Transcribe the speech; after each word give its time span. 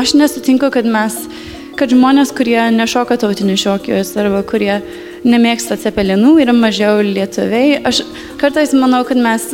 aš 0.00 0.14
nesutinku, 0.16 0.70
kad 0.72 0.86
mes, 0.88 1.16
kad 1.76 1.92
žmonės, 1.92 2.32
kurie 2.36 2.58
nešoka 2.72 3.18
tautinius 3.20 3.60
šokius 3.66 4.14
arba 4.20 4.40
kurie 4.48 4.78
nemėgsta 5.28 5.76
cepelinų, 5.80 6.38
yra 6.40 6.54
mažiau 6.56 7.02
lietuviai. 7.04 7.80
Aš 7.84 8.02
kartais 8.40 8.72
manau, 8.76 9.02
kad 9.08 9.20
mes, 9.20 9.50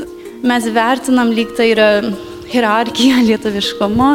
mes 0.46 0.69
vertinam 0.74 1.32
lyg 1.35 1.51
tai 1.59 1.72
yra 1.74 1.88
hierarchija 2.53 3.24
lietuviškumo. 3.27 4.12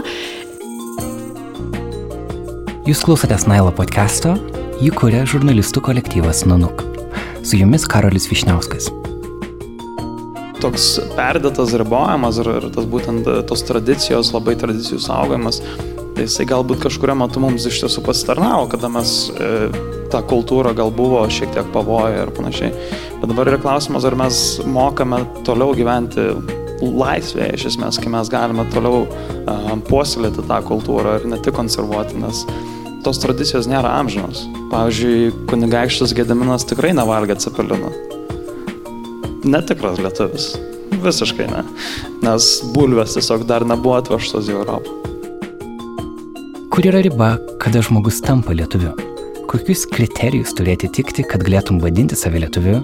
Jūs 2.87 3.03
klausotės 3.05 3.45
Nailo 3.51 3.73
podcast'o, 3.75 4.37
jį 4.81 4.95
kuria 4.95 5.25
žurnalistų 5.27 5.83
kolektyvas 5.91 6.45
Nanuk. 6.47 6.87
Su 7.43 7.59
jumis 7.59 7.85
Karolis 7.89 8.29
Višniauskas. 8.31 8.87
Toks 10.61 10.91
perdėtas 11.17 11.73
ribojimas 11.81 12.37
ir, 12.41 12.49
ir 12.59 12.67
tas 12.73 12.85
būtent 12.85 13.27
tos 13.49 13.63
tradicijos, 13.65 14.29
labai 14.35 14.53
tradicijų 14.61 14.99
saugojimas, 15.01 15.61
tai 16.15 16.27
jisai 16.27 16.47
galbūt 16.49 16.81
kažkurio 16.83 17.15
metu 17.19 17.41
mums 17.43 17.65
iš 17.69 17.83
tiesų 17.83 18.03
pasitarnavo, 18.05 18.67
kada 18.71 18.89
mes 18.91 19.13
e, 19.31 19.51
tą 20.11 20.21
kultūrą 20.27 20.73
gal 20.77 20.91
buvo 20.93 21.21
šiek 21.31 21.53
tiek 21.55 21.69
pavoję 21.73 22.25
ir 22.25 22.33
panašiai. 22.35 22.71
Bet 23.21 23.29
dabar 23.31 23.51
yra 23.53 23.61
klausimas, 23.61 24.07
ar 24.07 24.17
mes 24.19 24.41
mokame 24.67 25.23
toliau 25.47 25.75
gyventi 25.77 26.27
laisvėje 26.81 27.55
iš 27.55 27.67
esmės, 27.71 27.99
kai 28.01 28.09
mes 28.11 28.29
galime 28.33 28.65
toliau 28.73 29.03
uh, 29.05 29.73
puoselėti 29.85 30.41
tą 30.49 30.57
kultūrą 30.65 31.19
ir 31.19 31.27
ne 31.29 31.37
tik 31.37 31.53
konservuoti, 31.53 32.17
nes 32.17 32.41
tos 33.05 33.21
tradicijos 33.21 33.69
nėra 33.69 33.93
amžinos. 33.99 34.47
Pavyzdžiui, 34.71 35.31
kunigaikštis 35.51 36.15
Gediminas 36.17 36.65
tikrai 36.69 36.95
nevalgė 36.97 37.37
cepelino. 37.43 37.93
Netikras 39.45 40.01
lietuvis. 40.01 40.51
Visiškai 41.01 41.47
ne. 41.49 41.63
Nes 42.25 42.49
bulvės 42.75 43.15
tiesiog 43.17 43.45
dar 43.49 43.65
nebuvo 43.65 43.97
atvežtos 44.01 44.49
į 44.51 44.57
Europą. 44.59 44.97
Kur 46.71 46.85
yra 46.87 47.01
riba, 47.03 47.33
kada 47.59 47.81
žmogus 47.83 48.21
tampa 48.23 48.53
lietuviu? 48.55 48.93
Kokius 49.51 49.81
kriterijus 49.91 50.53
turi 50.55 50.71
atitikti, 50.77 51.25
kad 51.27 51.43
galėtum 51.43 51.81
vadinti 51.83 52.15
save 52.15 52.39
lietuviu? 52.39 52.77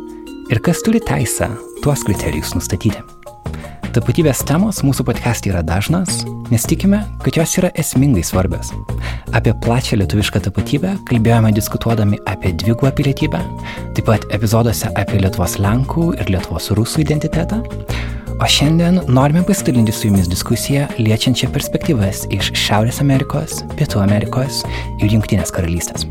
Ir 0.51 0.59
kas 0.65 0.81
turi 0.83 0.99
teisę 0.99 1.47
tuos 1.85 2.03
kriterijus 2.03 2.51
nustatyti? 2.51 2.99
Tapatybės 3.95 4.41
temos 4.49 4.81
mūsų 4.83 5.05
podcast'e 5.07 5.53
yra 5.53 5.61
dažnas, 5.63 6.25
nes 6.51 6.67
tikime, 6.67 6.99
kad 7.23 7.39
jos 7.39 7.55
yra 7.61 7.71
esmingai 7.79 8.25
svarbios. 8.27 8.73
Apie 9.31 9.55
plačią 9.63 10.01
lietuvišką 10.01 10.43
tapatybę 10.49 10.97
kalbėjome 11.07 11.53
diskutuodami 11.55 12.19
apie 12.27 12.51
dvigubą 12.59 12.91
pilietybę, 12.99 13.39
taip 13.95 14.11
pat 14.11 14.27
epizoduose 14.35 14.91
apie 14.99 15.23
Lietuvos 15.23 15.55
Lenkų 15.63 16.09
ir 16.19 16.35
Lietuvos 16.35 16.73
Rusų 16.75 17.07
identitetą. 17.07 17.63
O 18.37 18.45
šiandien 18.45 18.99
norime 19.07 19.41
pasidalinti 19.45 19.91
su 19.91 20.07
jumis 20.07 20.27
diskusiją 20.29 20.83
liečiančią 21.01 21.47
perspektyvas 21.49 22.27
iš 22.29 22.51
Šiaurės 22.53 22.99
Amerikos, 23.01 23.63
Pietų 23.79 24.03
Amerikos 24.03 24.59
ir 25.01 25.09
Junktinės 25.09 25.49
karalystės. 25.55 26.05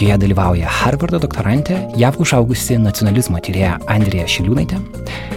Joje 0.00 0.16
dalyvauja 0.18 0.72
Harvardo 0.80 1.20
doktorantė, 1.22 1.76
JAV 1.94 2.18
užaugusi 2.24 2.80
nacionalizmo 2.82 3.38
tyrėja 3.38 3.76
Andrija 3.86 4.24
Šiliūnaitė, 4.26 4.80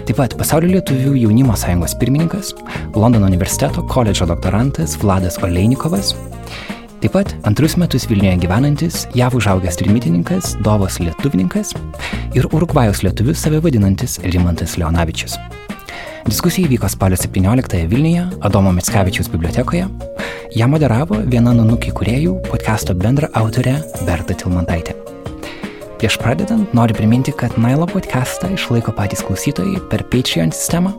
taip 0.08 0.18
pat 0.18 0.34
Pasaulio 0.40 0.72
lietuvių 0.72 1.14
jaunimo 1.22 1.54
sąjungos 1.54 1.94
pirmininkas, 2.02 2.50
Londono 2.98 3.30
universiteto 3.30 3.86
koledžo 3.86 4.26
doktorantas 4.32 4.98
Vladas 5.04 5.38
Oleinikovas, 5.46 6.16
taip 7.04 7.14
pat 7.14 7.36
antrus 7.46 7.78
metus 7.78 8.10
Vilniuje 8.10 8.42
gyvenantis, 8.48 9.06
JAV 9.14 9.38
užaugęs 9.38 9.78
trimitininkas, 9.84 10.56
Dovas 10.66 10.98
lietuvininkas 10.98 11.78
ir 12.34 12.50
Urugvajaus 12.50 13.06
lietuvius 13.06 13.46
save 13.46 13.62
vadinantis 13.62 14.18
Rimantas 14.26 14.80
Leonavičius. 14.82 15.38
Diskusija 16.28 16.68
įvyko 16.68 16.90
spalio 16.92 17.16
17 17.16 17.86
Vilniuje, 17.88 18.26
Adomo 18.44 18.74
Mickevičiaus 18.76 19.30
bibliotekoje. 19.32 19.86
Ją 20.60 20.66
moderavo 20.68 21.22
viena 21.24 21.54
nanukį 21.56 21.94
kuriejų, 21.96 22.34
podcast'o 22.50 22.92
bendra 23.00 23.30
autorė 23.40 23.78
Berta 24.04 24.36
Tilmantaitė. 24.36 24.98
Prieš 26.02 26.18
pradedant, 26.20 26.74
noriu 26.76 26.98
priminti, 26.98 27.32
kad 27.32 27.56
Nailo 27.56 27.88
podcast'ą 27.88 28.50
išlaiko 28.58 28.92
patys 28.98 29.24
klausytojai 29.24 29.80
per 29.88 30.04
Patreon 30.12 30.52
sistemą. 30.52 30.92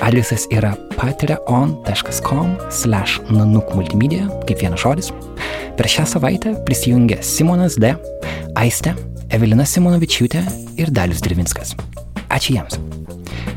Adresas 0.00 0.46
yra 0.48 0.72
patreon.com 0.96 2.56
slash 2.72 3.20
nanuk 3.28 3.74
multimedia, 3.76 4.30
kaip 4.48 4.64
vienas 4.64 4.80
žodis. 4.80 5.12
Per 5.76 5.92
šią 5.92 6.06
savaitę 6.08 6.54
prisijungė 6.64 7.20
Simonas 7.20 7.76
D., 7.76 7.92
Aiste, 8.56 8.96
Evelina 9.28 9.68
Simonovičiūtė 9.68 10.42
ir 10.80 10.96
Dalius 10.96 11.20
Dirvinskas. 11.20 11.76
Ačiū 12.32 12.56
jiems. 12.56 12.80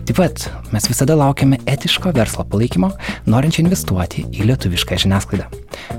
Taip 0.04 0.18
pat 0.20 0.42
mes 0.74 0.84
visada 0.90 1.16
laukiame 1.16 1.58
etiško 1.70 2.12
verslo 2.16 2.44
palaikymo, 2.52 2.90
norinčio 3.32 3.62
investuoti 3.64 4.26
į 4.36 4.50
lietuvišką 4.50 4.98
žiniasklaidą. 5.00 5.46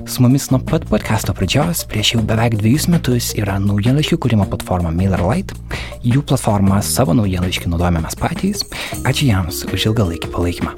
Su 0.05 0.21
mumis 0.21 0.45
nuo 0.53 0.59
pat 0.61 0.85
podcast'o 0.91 1.33
pradžios 1.33 1.81
prieš 1.89 2.13
jau 2.13 2.21
beveik 2.29 2.59
dviejus 2.59 2.85
metus 2.93 3.31
yra 3.33 3.57
naujienlaiškių 3.65 4.21
kūrimo 4.21 4.45
platforma 4.53 4.93
MailerLite. 4.93 5.57
Jų 6.05 6.21
platformą 6.21 6.83
savo 6.85 7.17
naujienlaiškį 7.17 7.73
naudojame 7.73 8.05
mes 8.05 8.21
patys. 8.21 8.61
Ačiū 9.01 9.31
jiems 9.31 9.65
už 9.71 9.89
ilgalaikį 9.89 10.33
palaikymą. 10.37 10.77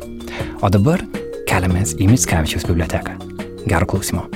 O 0.63 0.71
dabar 0.71 1.03
keliamės 1.51 1.97
į 1.99 2.07
Mickevičiaus 2.15 2.69
biblioteką. 2.71 3.19
Gero 3.67 3.91
klausimo. 3.91 4.29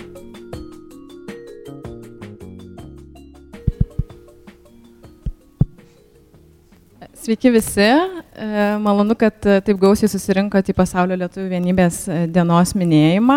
Sveiki 7.22 7.52
visi, 7.54 7.82
e, 7.82 8.78
malonu, 8.82 9.14
kad 9.14 9.46
e, 9.46 9.60
taip 9.62 9.78
gausiai 9.78 10.10
susirinkote 10.10 10.74
į 10.74 10.74
Pasaulio 10.74 11.14
lietuvių 11.22 11.52
vienybės 11.52 12.00
e, 12.10 12.16
dienos 12.34 12.72
minėjimą. 12.74 13.36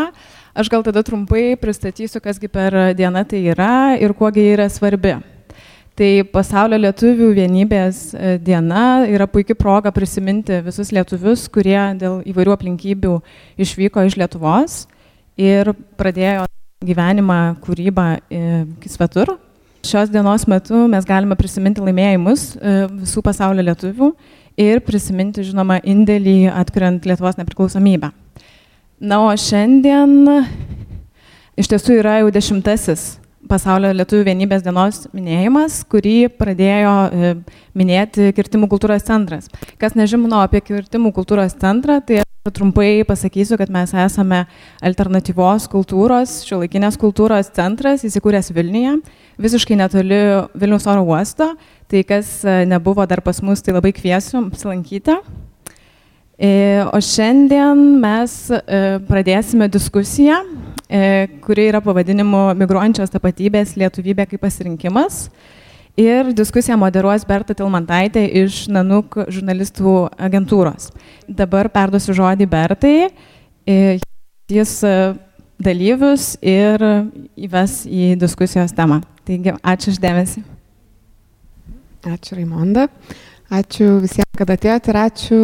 Aš 0.56 0.70
gal 0.72 0.86
tada 0.86 1.02
trumpai 1.04 1.50
pristatysiu, 1.60 2.22
kasgi 2.24 2.48
per 2.48 2.78
dieną 2.96 3.26
tai 3.28 3.42
yra 3.52 3.98
ir 4.00 4.14
kuogi 4.16 4.46
yra 4.54 4.70
svarbi. 4.72 5.18
Tai 6.00 6.10
Pasaulio 6.32 6.80
lietuvių 6.80 7.28
vienybės 7.36 8.00
diena 8.40 9.04
yra 9.04 9.28
puikia 9.28 9.52
proga 9.52 9.92
prisiminti 9.92 10.62
visus 10.64 10.88
lietuvius, 10.88 11.44
kurie 11.52 11.82
dėl 12.00 12.22
įvairių 12.24 12.56
aplinkybių 12.56 13.18
išvyko 13.68 14.08
iš 14.08 14.16
Lietuvos 14.16 14.84
ir 15.36 15.74
pradėjo 16.00 16.48
gyvenimą, 16.88 17.42
kūrybą 17.60 18.08
svetur, 18.88 19.36
Šios 19.84 20.08
dienos 20.08 20.46
metu 20.48 20.86
mes 20.88 21.04
galime 21.04 21.36
prisiminti 21.36 21.82
laimėjimus 21.84 22.44
e, 22.56 22.70
visų 23.02 23.20
pasaulio 23.26 23.60
lietuvių 23.66 24.06
ir 24.64 24.80
prisiminti, 24.86 25.44
žinoma, 25.44 25.76
indėlį 25.84 26.46
atkuriant 26.48 27.04
Lietuvos 27.04 27.36
nepriklausomybę. 27.36 28.08
Na, 29.04 29.18
o 29.26 29.28
šiandien 29.36 30.14
iš 31.60 31.68
tiesų 31.68 31.98
yra 31.98 32.16
jau 32.22 32.32
dešimtasis 32.32 33.04
pasaulio 33.50 33.92
lietuvių 33.92 34.24
vienybės 34.30 34.64
dienos 34.64 35.04
minėjimas, 35.12 35.82
kurį 35.92 36.16
pradėjo 36.40 36.94
e, 37.04 37.36
minėti 37.76 38.32
Kirtimų 38.40 38.72
kultūros 38.72 39.04
centras. 39.04 39.52
Kas 39.76 39.98
nežino 40.00 40.40
apie 40.40 40.64
Kirtimų 40.64 41.12
kultūros 41.12 41.60
centrą, 41.60 42.00
tai 42.00 42.23
Trumpai 42.52 43.04
pasakysiu, 43.08 43.56
kad 43.56 43.70
mes 43.72 43.94
esame 43.96 44.42
alternatyvos 44.84 45.64
kultūros, 45.72 46.42
šiuolaikinės 46.44 46.98
kultūros 47.00 47.48
centras 47.56 48.02
įsikūręs 48.04 48.50
Vilniuje, 48.52 48.98
visiškai 49.40 49.78
netoli 49.80 50.18
Vilnius 50.52 50.84
oro 50.92 51.06
uosto. 51.08 51.46
Tai 51.88 52.02
kas 52.04 52.34
e, 52.44 52.66
nebuvo 52.68 53.06
dar 53.08 53.22
pas 53.24 53.40
mus, 53.40 53.64
tai 53.64 53.72
labai 53.72 53.94
kviesiu 53.96 54.42
apsilankyti. 54.42 55.16
E, 56.36 56.50
o 56.84 57.00
šiandien 57.00 57.80
mes 58.04 58.36
e, 58.52 58.60
pradėsime 59.08 59.70
diskusiją, 59.72 60.42
kuri 61.48 61.70
yra 61.70 61.80
pavadinimu 61.80 62.50
Migruojančios 62.60 63.16
tapatybės 63.16 63.72
lietuvybė 63.80 64.28
kaip 64.28 64.44
pasirinkimas. 64.44 65.30
Ir 65.94 66.32
diskusiją 66.34 66.74
moderuos 66.74 67.22
Berta 67.22 67.54
Tilmantaitė 67.54 68.24
iš 68.42 68.64
Nanuk 68.66 69.14
žurnalistų 69.30 69.92
agentūros. 70.26 70.88
Dabar 71.30 71.70
perduosiu 71.70 72.16
žodį 72.18 72.48
Bertai. 72.50 72.96
E, 73.62 73.76
jis 74.50 74.72
e, 74.82 74.94
dalyvius 75.62 76.32
ir 76.42 76.82
įves 77.38 77.84
į 77.86 78.16
diskusijos 78.18 78.74
temą. 78.74 79.04
Taigi, 79.22 79.54
ačiū 79.62 79.94
išdėmesi. 79.94 80.42
Ačiū 82.10 82.40
Raimonda. 82.40 82.88
Ačiū 83.54 84.00
visiems, 84.02 84.34
kad 84.34 84.50
atėjote 84.50 84.90
ir 84.90 85.02
ačiū 85.04 85.42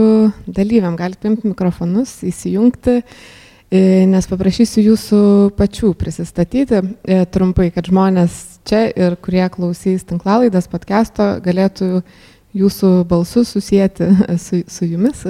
dalyviam. 0.50 0.98
Galite 0.98 1.28
paimti 1.28 1.46
mikrofonus, 1.46 2.24
įsijungti, 2.26 3.04
e, 3.70 3.84
nes 4.10 4.26
paprašysiu 4.26 4.90
jūsų 4.90 5.26
pačių 5.54 5.94
prisistatyti 5.94 6.66
trumpai, 7.30 7.70
kad 7.70 7.86
žmonės 7.86 8.49
čia 8.68 8.86
ir 8.90 9.16
kurie 9.22 9.44
klausys 9.52 10.04
tinklalaidas 10.08 10.68
podcast'o 10.70 11.32
galėtų 11.44 12.02
jūsų 12.56 12.90
balsus 13.10 13.54
susijęti 13.54 14.10
su, 14.44 14.64
su 14.66 14.88
jumis, 14.88 15.24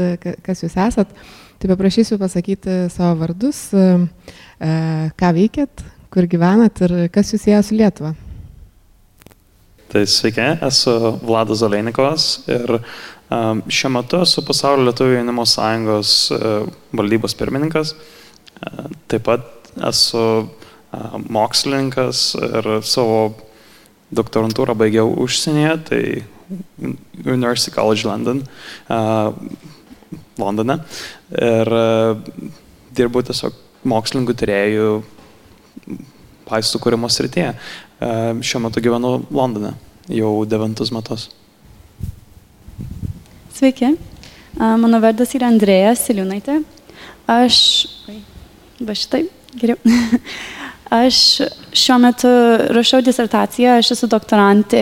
kas 0.44 0.64
jūs 0.64 0.76
esat. 0.76 1.12
Tai 1.60 1.68
paprašysiu 1.74 2.16
pasakyti 2.16 2.86
savo 2.88 3.18
vardus, 3.20 3.66
ką 3.68 5.32
veikėt, 5.36 5.82
kur 6.08 6.24
gyvenat 6.24 6.80
ir 6.86 6.94
kas 7.12 7.34
jūs 7.34 7.44
sieja 7.44 7.60
su 7.64 7.76
Lietuva. 7.76 8.14
Tai 9.90 10.04
sveiki, 10.06 10.44
esu 10.62 10.92
Vladas 11.26 11.60
Zaleinikovas 11.64 12.24
ir 12.46 12.76
um, 12.78 13.62
šiuo 13.66 13.90
metu 13.96 14.20
esu 14.22 14.44
Pasaulio 14.46 14.86
Lietuvų 14.86 15.16
jaunimo 15.16 15.42
sąjungos 15.50 16.12
uh, 16.36 16.68
valdybos 16.94 17.34
pirmininkas. 17.34 17.96
Uh, 18.60 18.86
taip 19.10 19.26
pat 19.26 19.72
esu 19.90 20.22
mokslininkas 21.30 22.34
ir 22.34 22.68
savo 22.86 23.32
doktorantūrą 24.10 24.74
baigiau 24.74 25.12
užsienyje, 25.22 25.74
tai 25.86 26.02
University 27.24 27.70
College 27.70 28.08
London, 28.08 28.42
Londone. 30.40 30.80
Ir 31.30 31.70
dirbu 32.96 33.22
tiesiog 33.28 33.54
mokslininkų 33.86 34.34
tyriejų 34.40 34.88
vaistų 36.50 36.80
kūrimo 36.82 37.10
srityje. 37.12 37.52
Šiuo 38.42 38.64
metu 38.64 38.82
gyvenu 38.82 39.20
Londone 39.30 39.76
jau 40.10 40.32
devintus 40.48 40.90
metus. 40.94 41.28
Sveiki, 43.54 43.92
mano 44.58 44.98
vardas 45.02 45.36
yra 45.36 45.50
Andrėja 45.52 45.92
Siliūnaitė. 45.98 46.62
Aš, 47.30 47.60
va 48.82 48.96
šitai, 48.96 49.28
geriau. 49.60 49.78
Aš 50.90 51.16
šiuo 51.70 52.00
metu 52.02 52.30
rašau 52.74 52.98
disertaciją, 53.06 53.76
aš 53.78 53.92
esu 53.94 54.08
doktorantė 54.10 54.80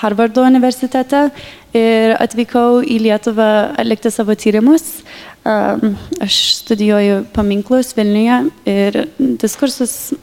Harvardo 0.00 0.42
universitete 0.42 1.28
ir 1.76 2.16
atvykau 2.18 2.80
į 2.82 2.96
Lietuvą 3.04 3.46
atlikti 3.78 4.10
savo 4.10 4.34
tyrimus. 4.34 5.04
Aš 5.46 6.40
studijuoju 6.64 7.20
paminklus 7.36 7.94
Vilniuje 7.94 8.40
ir 8.72 8.98
diskursus, 9.38 10.16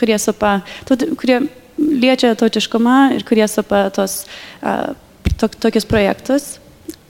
kurie, 0.00 0.16
supa, 0.16 0.62
kurie 0.88 1.42
liečia 1.76 2.32
tautiškumą 2.40 3.16
ir 3.18 3.26
kurie 3.28 3.44
supa 3.52 3.90
tos, 3.92 4.22
to, 5.36 5.50
tokius 5.60 5.84
projektus. 5.84 6.54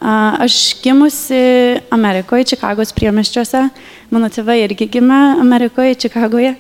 Aš 0.03 0.59
gimusi 0.83 1.79
Amerikoje, 1.95 2.51
Čikagos 2.53 2.91
priemeščiuose. 2.99 3.63
Mano 4.11 4.29
tėvai 4.31 4.59
irgi 4.65 4.91
gimė 4.99 5.23
Amerikoje, 5.41 5.95
Čikagoje. 6.03 6.57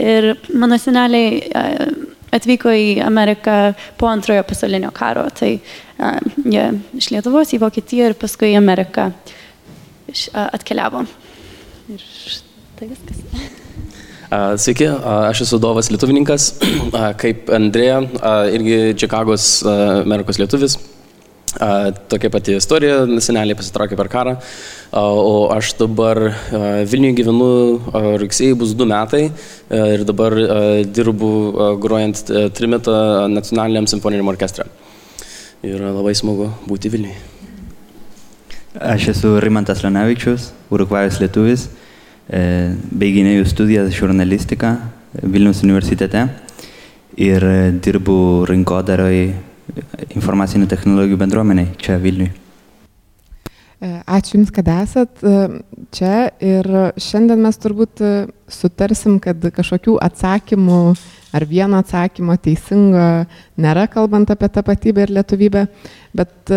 Ir 0.00 0.32
mano 0.56 0.78
seneliai 0.80 1.42
atvyko 2.34 2.72
į 2.72 2.90
Ameriką 3.04 3.56
po 3.98 4.08
antrojo 4.10 4.44
pasaulinio 4.48 4.92
karo. 4.94 5.26
Tai 5.34 5.52
jie 5.56 6.66
iš 6.96 7.10
Lietuvos 7.14 7.54
į 7.54 7.60
Vokietiją 7.62 8.10
ir 8.10 8.18
paskui 8.18 8.52
į 8.54 8.60
Ameriką 8.60 9.10
atkeliavo. 10.32 11.04
Ir 11.90 12.04
tai 12.78 12.90
viskas. 12.92 13.24
Sveiki, 14.62 14.86
aš 14.86 15.40
esu 15.42 15.58
Dovas 15.58 15.88
Lietuvininkas, 15.90 16.52
kaip 17.22 17.50
Andrėja, 17.50 17.98
irgi 18.54 18.94
Čikagos 19.02 19.50
Amerikos 19.66 20.38
lietuvis. 20.38 20.78
Tokia 21.50 22.30
pati 22.30 22.54
istorija, 22.54 23.00
seneliai 23.18 23.56
pasitraukė 23.58 23.96
per 23.98 24.06
karą, 24.12 24.36
o 24.94 25.48
aš 25.50 25.72
dabar 25.80 26.20
Vilniuje 26.86 27.16
gyvenu, 27.18 27.48
rugsėjai 28.22 28.58
bus 28.60 28.76
du 28.78 28.86
metai 28.86 29.24
ir 29.70 30.04
dabar 30.06 30.36
dirbu 30.86 31.32
grojant 31.82 32.22
trimitą 32.54 33.26
nacionaliniam 33.34 33.90
simfoniniam 33.90 34.30
orkestre. 34.30 34.68
Ir 35.66 35.82
labai 35.82 36.14
smagu 36.14 36.52
būti 36.70 36.92
Vilniuje. 36.92 37.18
Aš 38.78 39.10
esu 39.16 39.34
Rimantas 39.42 39.82
Lenavičius, 39.82 40.52
Urugvajus 40.70 41.18
lietuvis, 41.18 41.66
baiginėjau 42.30 43.50
studijas 43.50 43.90
žurnalistiką 43.98 44.76
Vilnius 45.26 45.64
universitete 45.66 46.28
ir 47.18 47.42
dirbu 47.82 48.46
rinkodaroje 48.46 49.32
informacinių 50.14 50.68
technologijų 50.70 51.18
bendruomeniai 51.20 51.74
čia 51.80 51.98
Vilniui. 52.00 52.30
Ačiū 53.80 54.34
Jums, 54.36 54.50
kad 54.52 54.66
esat 54.68 55.22
čia 55.96 56.16
ir 56.44 56.66
šiandien 57.00 57.40
mes 57.40 57.56
turbūt 57.56 58.02
sutarsim, 58.52 59.16
kad 59.24 59.40
kažkokių 59.40 59.94
atsakymų 60.04 60.80
ar 61.32 61.46
vieno 61.48 61.78
atsakymo 61.80 62.36
teisingo 62.42 63.06
nėra, 63.56 63.86
kalbant 63.88 64.28
apie 64.34 64.50
tapatybę 64.52 65.06
ir 65.06 65.14
lietuvybę, 65.16 65.64
bet 66.12 66.52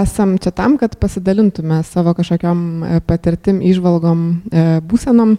esam 0.00 0.38
čia 0.40 0.54
tam, 0.56 0.78
kad 0.80 0.96
pasidalintume 1.02 1.82
savo 1.84 2.16
kažkokiam 2.16 2.86
patirtim, 3.04 3.60
išvalgom, 3.60 4.24
būsenom. 4.88 5.36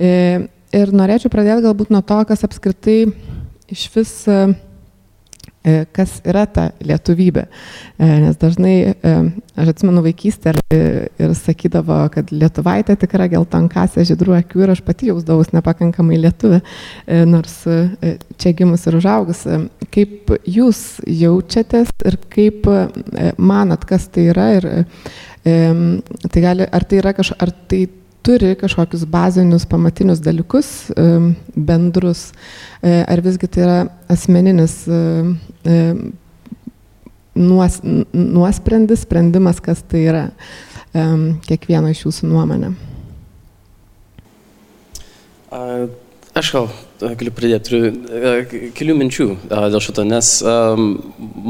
Ir 0.00 0.94
norėčiau 0.94 1.28
pradėti 1.34 1.66
galbūt 1.68 1.92
nuo 1.92 2.00
to, 2.06 2.22
kas 2.30 2.46
apskritai 2.48 3.02
iš 3.68 3.88
vis 3.92 4.16
E, 4.30 4.38
kas 5.92 6.16
yra 6.24 6.46
ta 6.48 6.70
lietuvybė. 6.80 7.42
E, 7.44 8.06
nes 8.24 8.38
dažnai, 8.40 8.74
e, 8.94 9.12
aš 9.60 9.72
atsimenu 9.74 10.00
vaikystę 10.04 10.54
ir, 10.54 10.60
ir 11.20 11.34
sakydavo, 11.36 11.98
kad 12.14 12.32
lietuvaitė 12.32 12.96
tikra 13.00 13.28
geltonkasė 13.32 14.06
žydrų 14.08 14.38
akių 14.38 14.64
ir 14.64 14.74
aš 14.74 14.80
pati 14.86 15.10
jausdavus 15.10 15.52
nepakankamai 15.52 16.16
lietuvė, 16.22 16.62
nors 17.28 17.58
čia 18.40 18.54
gimus 18.56 18.86
ir 18.88 18.96
užaugus. 19.00 19.44
Kaip 19.92 20.32
jūs 20.48 20.82
jaučiatės 21.04 21.92
ir 22.08 22.16
kaip 22.32 22.68
manot, 23.36 23.84
kas 23.84 24.08
tai 24.08 24.30
yra 24.32 24.50
ir 24.56 24.70
tai 25.44 26.44
gali, 26.44 26.64
ar 26.64 26.84
tai 26.88 27.00
yra 27.02 27.12
kažkas, 27.16 27.36
ar 27.40 27.52
tai 27.68 27.84
turi 28.22 28.54
kažkokius 28.58 29.04
bazinius 29.08 29.66
pamatinius 29.68 30.20
dalykus 30.20 30.90
bendrus, 31.56 32.30
e, 32.82 33.04
ar 33.08 33.22
visgi 33.24 33.48
tai 33.48 33.64
yra 33.64 33.78
asmeninis 34.12 34.76
e, 34.88 35.00
e, 35.64 35.78
nuos, 37.34 37.80
nuosprendis, 38.12 39.04
sprendimas, 39.06 39.62
kas 39.64 39.82
tai 39.88 40.04
yra 40.10 40.28
kiekvieno 41.46 41.92
iš 41.92 42.00
jūsų 42.08 42.26
nuomonė. 42.26 42.72
Aš 46.40 46.48
gal 46.54 46.66
galiu 46.98 47.32
pridėti, 47.34 47.68
turiu 47.68 48.70
kelių 48.74 48.96
minčių 48.98 49.26
dėl 49.46 49.78
šito, 49.82 50.02
nes 50.06 50.32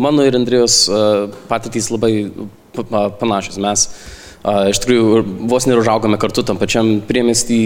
mano 0.05 0.27
ir 0.29 0.37
Andrijos 0.37 0.83
patirtys 1.49 1.89
labai 1.93 2.13
panašios. 3.21 3.57
Mes 3.65 3.87
Iš 4.41 4.79
tikrųjų, 4.81 5.23
vos 5.51 5.67
ir 5.69 5.77
užaugome 5.77 6.17
kartu 6.21 6.41
tam 6.49 6.57
pačiam 6.57 6.95
priemestį, 7.05 7.61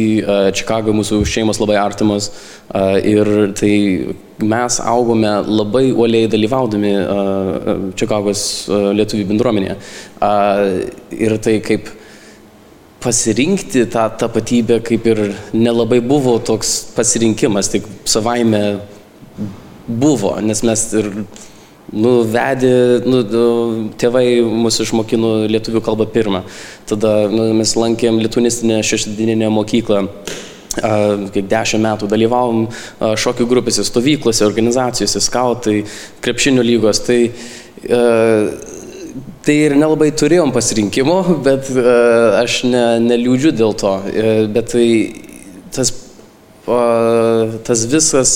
Čikago 0.58 0.94
mūsų 0.96 1.20
šeimos 1.30 1.60
labai 1.62 1.76
artimos 1.78 2.32
ir 3.06 3.30
tai 3.54 3.74
mes 4.42 4.78
augome 4.82 5.36
labai 5.46 5.84
uoliai 5.92 6.26
dalyvaudami 6.32 6.90
Čikagos 7.94 8.42
lietuvių 8.98 9.28
bendruomenėje. 9.30 9.78
Ir 11.14 11.36
tai 11.46 11.60
kaip 11.62 11.92
pasirinkti 13.04 13.86
tą 13.94 14.08
tapatybę 14.18 14.80
kaip 14.82 15.06
ir 15.12 15.24
nelabai 15.54 16.00
buvo 16.02 16.40
toks 16.42 16.74
pasirinkimas, 16.96 17.70
tik 17.70 17.86
savaime 18.08 18.80
buvo, 19.86 20.40
nes 20.42 20.66
mes 20.66 20.86
ir 20.98 21.10
Nu, 21.94 22.14
vedė, 22.26 22.70
nu, 23.06 23.20
tėvai 24.00 24.26
mus 24.42 24.80
išmokino 24.82 25.44
lietuvių 25.46 25.82
kalbą 25.84 26.08
pirmą. 26.10 26.40
Tada 26.90 27.28
nu, 27.30 27.52
mes 27.54 27.74
lankėm 27.78 28.18
lituanistinę 28.24 28.80
šeštadieninę 28.86 29.50
mokyklą. 29.54 30.08
Kaip 30.74 31.46
dešimt 31.46 31.84
metų 31.84 32.08
dalyvavom 32.10 32.64
šokių 32.98 33.46
grupėse, 33.46 33.84
stovyklose, 33.86 34.42
organizacijose, 34.42 35.22
skautai, 35.22 35.84
krepšinio 36.24 36.64
lygos. 36.66 36.98
Tai, 37.06 37.20
tai 39.46 39.56
ir 39.68 39.76
nelabai 39.78 40.10
turėjom 40.18 40.50
pasirinkimo, 40.56 41.20
bet 41.46 41.70
aš 42.40 42.64
ne, 42.72 42.82
neliūdžiu 43.06 43.54
dėl 43.54 43.78
to. 43.78 43.94
Bet 44.56 44.74
tai 44.74 44.88
tas, 45.78 45.94
tas 47.70 47.86
visas 47.94 48.34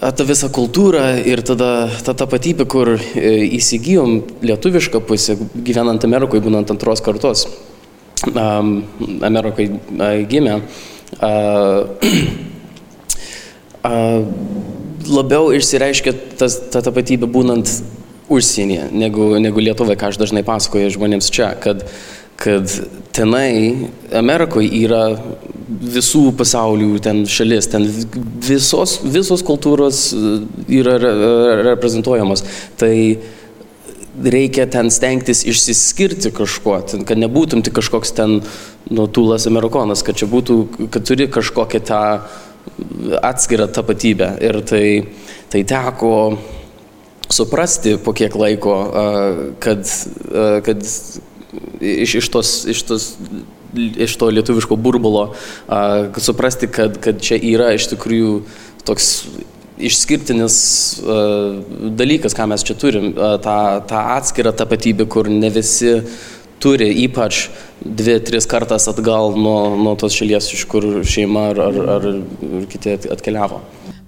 tą 0.00 0.26
visą 0.26 0.48
kultūrą 0.50 1.02
ir 1.26 1.42
tada 1.46 1.88
tą 2.04 2.14
tapatybę, 2.14 2.66
kur 2.66 2.94
e, 2.96 2.98
įsigijom 3.58 4.22
lietuvišką 4.42 5.00
pusę, 5.06 5.36
gyvenant 5.54 6.04
Amerikoje, 6.04 6.42
būnant 6.44 6.72
antros 6.74 7.02
kartos. 7.04 7.46
Amerikoje 8.24 9.78
gimė. 10.30 10.60
Labiau 15.04 15.50
išsireiškia 15.52 16.14
tas, 16.40 16.56
ta 16.72 16.80
tapatybė 16.80 17.28
būnant 17.28 17.68
užsienyje, 18.32 18.88
negu, 18.96 19.34
negu 19.42 19.60
Lietuvai, 19.60 19.98
ką 20.00 20.08
aš 20.10 20.20
dažnai 20.22 20.44
pasakoju 20.46 20.94
žmonėms 20.94 21.28
čia, 21.34 21.50
kad, 21.60 21.84
kad 22.40 22.70
tenai 23.14 23.88
Amerikoje 24.14 24.68
yra 24.84 25.04
visų 25.64 26.28
pasaulių 26.36 26.98
ten 27.04 27.22
šalis, 27.30 27.68
ten 27.72 27.86
visos, 28.44 28.98
visos 29.04 29.44
kultūros 29.46 30.06
e, 30.12 30.34
yra 30.80 30.98
reprezentuojamos. 31.64 32.44
Tai 32.80 32.92
reikia 34.22 34.66
ten 34.70 34.90
stengtis 34.94 35.42
išsiskirti 35.48 36.30
kažkuo, 36.34 36.78
kad 37.06 37.18
nebūtum 37.18 37.64
tik 37.66 37.74
kažkoks 37.80 38.14
ten 38.14 38.40
nu, 38.90 39.06
tūlas 39.06 39.48
amerikonas, 39.50 40.04
kad 40.06 40.18
čia 40.18 40.28
būtų, 40.30 40.58
kad 40.94 41.06
turi 41.06 41.28
kažkokią 41.32 41.82
tą 41.88 42.02
atskirą 43.24 43.68
tapatybę. 43.74 44.34
Ir 44.44 44.60
tai, 44.66 44.86
tai 45.52 45.64
teko 45.68 46.12
suprasti 47.32 47.96
po 47.98 48.14
kiek 48.16 48.36
laiko, 48.38 48.76
kad, 49.64 49.88
kad 50.64 50.86
iš, 51.80 52.18
iš, 52.22 52.30
tos, 52.32 52.54
iš 52.70 52.82
tos 52.88 53.10
iš 53.74 54.16
to 54.16 54.28
lietuviško 54.30 54.76
burbulo, 54.76 55.32
kad 55.66 56.22
suprasti, 56.22 56.68
kad, 56.70 57.00
kad 57.02 57.18
čia 57.22 57.38
yra 57.42 57.72
iš 57.74 57.88
tikrųjų 57.90 58.36
toks 58.86 59.10
išskirtinis 59.74 60.56
uh, 61.02 61.56
dalykas, 61.98 62.36
ką 62.36 62.46
mes 62.46 62.62
čia 62.66 62.76
turim, 62.78 63.10
uh, 63.10 63.34
tą, 63.42 63.82
tą 63.90 64.02
atskirą 64.14 64.52
tapatybę, 64.54 65.08
kur 65.10 65.26
ne 65.26 65.50
visi 65.50 65.96
turi, 66.62 66.92
ypač 67.04 67.48
dvi, 67.82 68.20
tris 68.24 68.46
kartas 68.46 68.86
atgal 68.92 69.34
nuo, 69.34 69.74
nuo 69.80 69.96
tos 69.98 70.14
šalies, 70.14 70.52
iš 70.54 70.62
kur 70.70 70.86
šeima 71.02 71.48
ar, 71.50 71.62
ar, 71.66 71.80
ar 71.96 72.06
kiti 72.70 72.94
atkeliavo. 73.16 73.58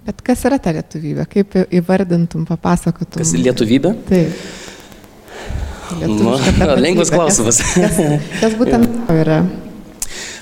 Bet 0.06 0.22
kas 0.22 0.44
yra 0.46 0.60
ta 0.62 0.70
lietuvybė? 0.76 1.26
Kaip 1.32 1.58
įvardintum, 1.74 2.46
papasakotum? 2.46 3.18
Kas 3.24 3.34
lietuvybė? 3.34 3.92
Taip. 4.06 4.46
Nu, 6.00 6.34
lengvas 6.80 7.12
klausimas. 7.14 7.60
Kas, 7.82 8.00
kas, 8.40 8.56
būtent 8.58 9.12
yra? 9.14 9.42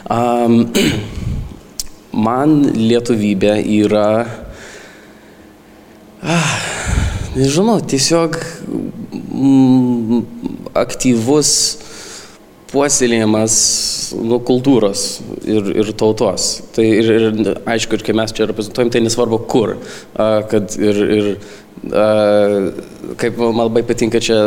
Um, 0.04 0.64
man 2.12 2.62
lietuvybė 2.76 3.58
yra 3.80 4.08
Ah, 6.24 6.52
nežinau, 7.36 7.82
tiesiog 7.84 8.38
mm, 8.64 10.22
aktyvus 10.80 11.50
puoselėjimas 12.70 13.56
nu, 14.24 14.38
kultūros 14.48 15.02
ir, 15.44 15.68
ir 15.82 15.90
tautos. 16.00 16.46
Tai 16.72 16.86
ir, 16.86 17.10
ir 17.12 17.50
aišku, 17.74 17.98
ir 17.98 18.06
kai 18.06 18.16
mes 18.16 18.32
čia 18.32 18.48
reprezentuojam, 18.48 18.94
tai 18.94 19.04
nesvarbu 19.04 19.42
kur. 19.52 19.74
Kad 20.16 20.78
ir, 20.80 21.02
ir 21.18 21.28
kaip 21.90 23.38
man 23.38 23.66
labai 23.66 23.84
patinka 23.86 24.20
čia 24.22 24.38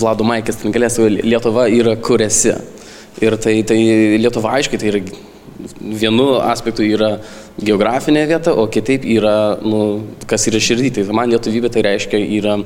Vlado 0.00 0.26
Maikės, 0.26 0.60
ten 0.62 0.74
galėsiu, 0.74 1.08
Lietuva 1.22 1.68
yra 1.70 1.96
kur 1.96 2.22
esi. 2.24 2.54
Ir 3.20 3.36
tai, 3.42 3.60
tai 3.66 3.78
Lietuva 4.22 4.56
aiškiai 4.58 4.80
tai 4.80 4.90
yra 4.92 5.02
vienu 5.80 6.32
aspektu 6.40 6.84
yra 6.86 7.18
geografinė 7.60 8.24
vieta, 8.30 8.54
o 8.56 8.66
kitaip 8.72 9.04
yra, 9.08 9.58
nu, 9.62 9.82
kas 10.30 10.46
yra 10.50 10.60
širdį. 10.62 10.92
Tai 10.96 11.06
man 11.16 11.30
lietuvybė 11.32 11.72
tai 11.72 11.84
reiškia 11.86 12.20
yra 12.40 12.58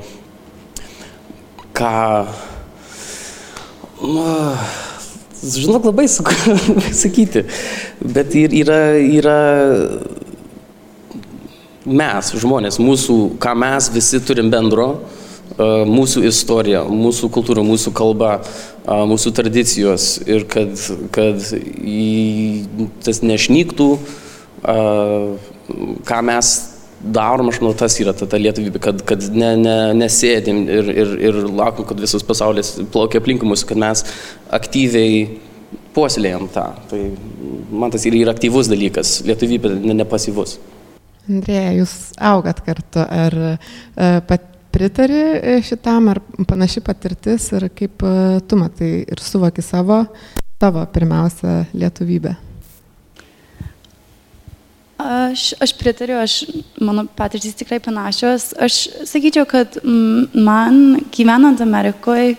ką... 1.75 1.93
Nu, 4.05 4.25
žinok, 5.41 5.87
labai 5.89 6.07
sunku 6.11 6.55
sakyti, 7.03 7.45
bet 8.01 8.35
yra, 8.35 8.79
yra 8.99 9.37
mes, 11.85 12.33
žmonės, 12.41 12.79
mūsų, 12.81 13.17
ką 13.41 13.53
mes 13.61 13.89
visi 13.93 14.21
turim 14.25 14.49
bendro, 14.53 14.89
mūsų 15.55 16.25
istorija, 16.27 16.83
mūsų 16.89 17.29
kultūra, 17.33 17.63
mūsų 17.63 17.93
kalba, 17.95 18.39
mūsų 18.85 19.31
tradicijos 19.37 20.17
ir 20.25 20.47
kad, 20.49 20.73
kad 21.15 21.41
tas 23.05 23.21
nešnyktų, 23.21 23.89
ką 26.09 26.21
mes 26.25 26.55
darom, 27.05 27.49
aš 27.51 27.61
manau, 27.61 27.75
tas 27.77 27.95
yra 28.01 28.15
ta, 28.17 28.25
ta 28.29 28.39
lietuvybė, 28.41 28.81
kad, 28.81 29.01
kad 29.05 29.25
ne, 29.35 29.53
ne, 29.59 29.77
nesėdim 29.97 30.63
ir, 30.65 30.89
ir, 30.89 31.15
ir 31.29 31.41
laukiam, 31.45 31.85
kad 31.87 32.01
visas 32.01 32.25
pasaulis 32.25 32.75
plaukia 32.93 33.21
aplink 33.21 33.45
mus, 33.45 33.65
kad 33.67 33.77
mes 33.79 34.01
aktyviai 34.53 35.27
puoselėjam 35.95 36.47
tą. 36.53 36.65
Tai 36.89 37.01
man 37.69 37.93
tas 37.93 38.07
yra, 38.09 38.23
yra 38.23 38.33
aktyvus 38.35 38.71
dalykas, 38.71 39.19
lietuvybė 39.27 39.75
ne, 39.77 39.99
nepasyvus. 40.01 40.57
Andrėja, 41.25 41.71
jūs 41.79 41.93
augat 42.21 42.59
kartu, 42.65 43.01
ar 43.01 43.37
pat 44.29 44.51
pritari 44.75 45.21
e, 45.39 45.59
šitam, 45.63 46.09
ar 46.11 46.19
panaši 46.47 46.83
patirtis 46.83 47.47
ir 47.55 47.69
kaip 47.75 48.03
e, 48.03 48.15
tu 48.47 48.57
matai 48.59 48.89
ir 49.07 49.21
suvoki 49.23 49.63
savo, 49.63 50.01
tavo 50.59 50.83
pirmiausia 50.91 51.61
lietuvybę? 51.75 52.33
Aš, 55.05 55.53
aš 55.61 55.73
pritariu, 55.79 56.17
aš, 56.19 56.41
mano 56.83 57.05
patirtys 57.17 57.55
tikrai 57.59 57.79
panašios. 57.83 58.49
Aš 58.63 58.79
sakyčiau, 59.07 59.45
kad 59.47 59.77
man 59.83 61.01
gyvenant 61.13 61.61
Amerikoje, 61.61 62.37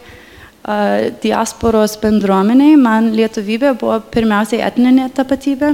diasporos 1.22 1.94
bendruomeniai, 2.02 2.74
man 2.80 3.12
lietuvybė 3.14 3.76
buvo 3.78 4.00
pirmiausiai 4.10 4.64
etninė 4.66 5.12
tapatybė. 5.14 5.70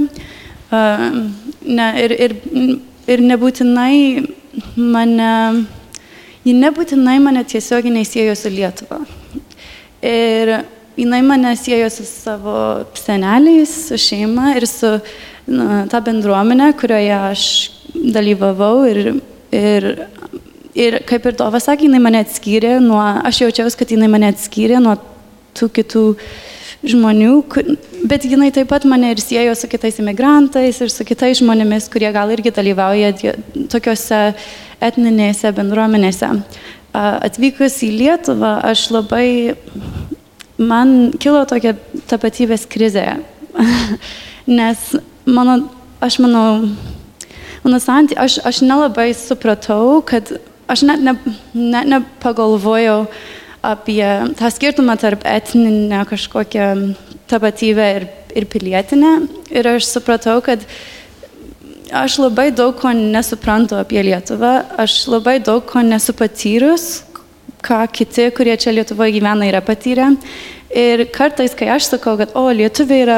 Ne, 1.63 1.87
ir, 2.03 2.13
ir, 2.27 2.35
ir 3.07 3.23
nebūtinai 3.23 3.95
mane 4.75 5.31
ji 6.43 6.53
nebūtinai 6.57 7.19
mane 7.23 7.43
tiesiogiai 7.47 8.05
siejo 8.07 8.35
su 8.35 8.51
Lietuva. 8.51 8.99
Ir 10.03 10.51
jinai 10.99 11.21
mane 11.25 11.55
siejo 11.55 11.89
su 11.89 12.05
savo 12.05 12.55
seneliais, 12.99 13.71
su 13.87 13.97
šeima 13.97 14.53
ir 14.57 14.67
su 14.67 14.97
na, 15.47 15.85
ta 15.91 16.01
bendruomenė, 16.03 16.73
kurioje 16.79 17.15
aš 17.15 17.45
dalyvavau. 17.93 18.83
Ir, 18.91 19.13
ir, 19.55 19.89
ir 20.75 20.99
kaip 21.07 21.29
ir 21.29 21.39
Dova 21.39 21.61
sakė, 21.63 21.87
jinai 21.87 22.03
mane 22.03 22.23
atskyrė 22.23 22.77
nuo, 22.83 23.01
aš 23.01 23.45
jaučiausi, 23.45 23.79
kad 23.79 23.95
jinai 23.95 24.11
mane 24.11 24.33
atskyrė 24.33 24.83
nuo 24.83 24.97
tų 25.55 25.69
kitų 25.79 26.05
žmonių, 26.83 27.33
bet 28.09 28.25
jinai 28.27 28.51
taip 28.53 28.69
pat 28.71 28.85
mane 28.89 29.13
ir 29.13 29.21
siejo 29.21 29.55
su 29.55 29.69
kitais 29.71 29.99
imigrantais 30.03 30.81
ir 30.83 30.91
su 30.91 31.05
kitais 31.07 31.39
žmonėmis, 31.39 31.87
kurie 31.91 32.11
gal 32.15 32.31
irgi 32.33 32.51
dalyvauja 32.53 33.13
tokiuose 33.71 34.21
etninėse 34.83 35.53
bendruomenėse. 35.55 36.29
Atvykus 36.93 37.79
į 37.87 37.91
Lietuvą, 37.97 38.57
aš 38.69 38.89
labai, 38.93 39.27
man 40.59 41.13
kilo 41.23 41.45
tokia 41.49 41.73
tapatybės 42.11 42.67
krizė, 42.69 43.07
nes 44.59 44.83
mano, 45.25 45.61
aš 46.03 46.19
manau, 46.21 46.47
mano 47.63 47.79
santy, 47.81 48.17
aš, 48.19 48.41
aš 48.45 48.61
nelabai 48.67 49.09
supratau, 49.17 50.03
kad 50.05 50.35
aš 50.67 50.83
net 50.89 51.23
nepagalvojau, 51.53 52.99
ne, 53.07 53.07
ne, 53.07 53.07
ne 53.07 53.42
apie 53.63 54.05
tą 54.39 54.51
skirtumą 54.51 54.97
tarp 54.99 55.23
etninę 55.25 56.03
kažkokią 56.09 56.93
tapatybę 57.27 57.85
ir, 57.95 58.07
ir 58.35 58.47
pilietinę. 58.51 59.13
Ir 59.51 59.67
aš 59.67 59.87
supratau, 59.87 60.41
kad 60.43 60.65
aš 61.93 62.17
labai 62.19 62.51
daug 62.51 62.75
ko 62.75 62.91
nesuprantu 62.91 63.77
apie 63.79 64.03
Lietuvą, 64.03 64.53
aš 64.77 65.05
labai 65.07 65.39
daug 65.39 65.63
ko 65.69 65.81
nesu 65.85 66.15
patyrus, 66.17 67.05
ką 67.63 67.85
kiti, 67.87 68.27
kurie 68.35 68.57
čia 68.59 68.75
Lietuvoje 68.75 69.15
gyvena, 69.15 69.47
yra 69.47 69.63
patyrę. 69.63 70.11
Ir 70.73 71.05
kartais, 71.13 71.55
kai 71.55 71.69
aš 71.71 71.93
sakau, 71.93 72.17
kad, 72.19 72.33
o, 72.35 72.47
lietuviai 72.49 73.05
yra, 73.05 73.17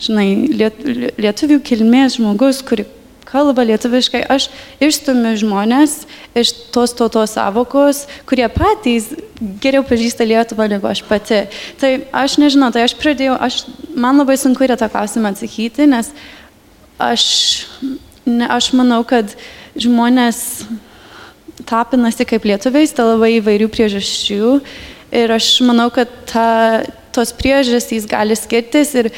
žinai, 0.00 0.28
liet, 0.60 0.82
lietuvių 1.16 1.58
kilmės 1.64 2.18
žmogus, 2.18 2.60
kuri 2.62 2.84
kalba 3.30 3.64
lietuviškai, 3.68 4.24
aš 4.26 4.48
išstumiu 4.82 5.36
žmonės 5.40 6.02
iš 6.38 6.52
tos 6.74 6.92
tautos 6.98 7.36
savokos, 7.38 8.04
kurie 8.28 8.48
patys 8.52 9.12
geriau 9.62 9.86
pažįsta 9.86 10.26
Lietuvą 10.26 10.66
negu 10.70 10.90
aš 10.90 11.04
pati. 11.08 11.44
Tai 11.80 11.94
aš 12.24 12.36
nežinau, 12.42 12.72
tai 12.74 12.84
aš 12.88 12.98
pradėjau, 12.98 13.38
aš, 13.38 13.62
man 13.94 14.20
labai 14.20 14.36
sunku 14.40 14.66
yra 14.66 14.76
tą 14.80 14.90
klausimą 14.92 15.32
atsakyti, 15.34 15.88
nes 15.90 16.12
Aš, 17.00 17.24
ne, 18.28 18.44
aš 18.44 18.74
manau, 18.76 19.00
kad 19.08 19.32
žmonės 19.80 20.66
tapinasi 21.64 22.26
kaip 22.28 22.44
lietuviais 22.44 22.92
dėl 22.92 23.14
labai 23.14 23.38
įvairių 23.38 23.70
priežasčių 23.72 24.50
ir 25.16 25.32
aš 25.32 25.48
manau, 25.64 25.88
kad 25.94 26.12
ta, 26.28 26.50
tos 27.16 27.32
priežastys 27.38 28.04
gali 28.10 28.36
skirtis 28.36 28.92
ir, 29.00 29.08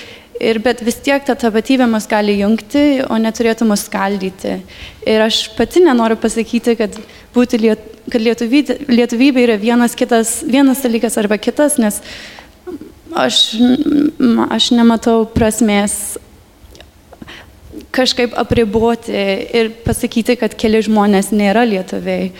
ir 0.42 0.58
bet 0.62 0.82
vis 0.84 0.98
tiek 1.04 1.22
ta 1.26 1.36
tapatybė 1.38 1.86
mus 1.90 2.08
gali 2.10 2.34
jungti, 2.40 3.02
o 3.06 3.18
neturėtų 3.20 3.66
mus 3.68 3.86
skaldyti. 3.86 4.58
Ir 5.08 5.24
aš 5.24 5.44
pati 5.56 5.82
nenoriu 5.84 6.18
pasakyti, 6.20 6.74
kad, 6.80 6.98
liet, 7.62 7.84
kad 8.10 8.24
lietuvybė, 8.24 8.78
lietuvybė 8.90 9.46
yra 9.46 9.58
vienas, 9.62 9.94
kitas, 9.98 10.40
vienas 10.46 10.82
dalykas 10.84 11.18
arba 11.20 11.38
kitas, 11.40 11.78
nes 11.82 12.00
aš, 13.14 13.44
aš 14.50 14.72
nematau 14.74 15.22
prasmės 15.30 16.18
kažkaip 17.92 18.34
apriboti 18.40 19.14
ir 19.52 19.70
pasakyti, 19.84 20.36
kad 20.40 20.56
keli 20.58 20.80
žmonės 20.84 21.30
nėra 21.34 21.64
lietuviai, 21.68 22.32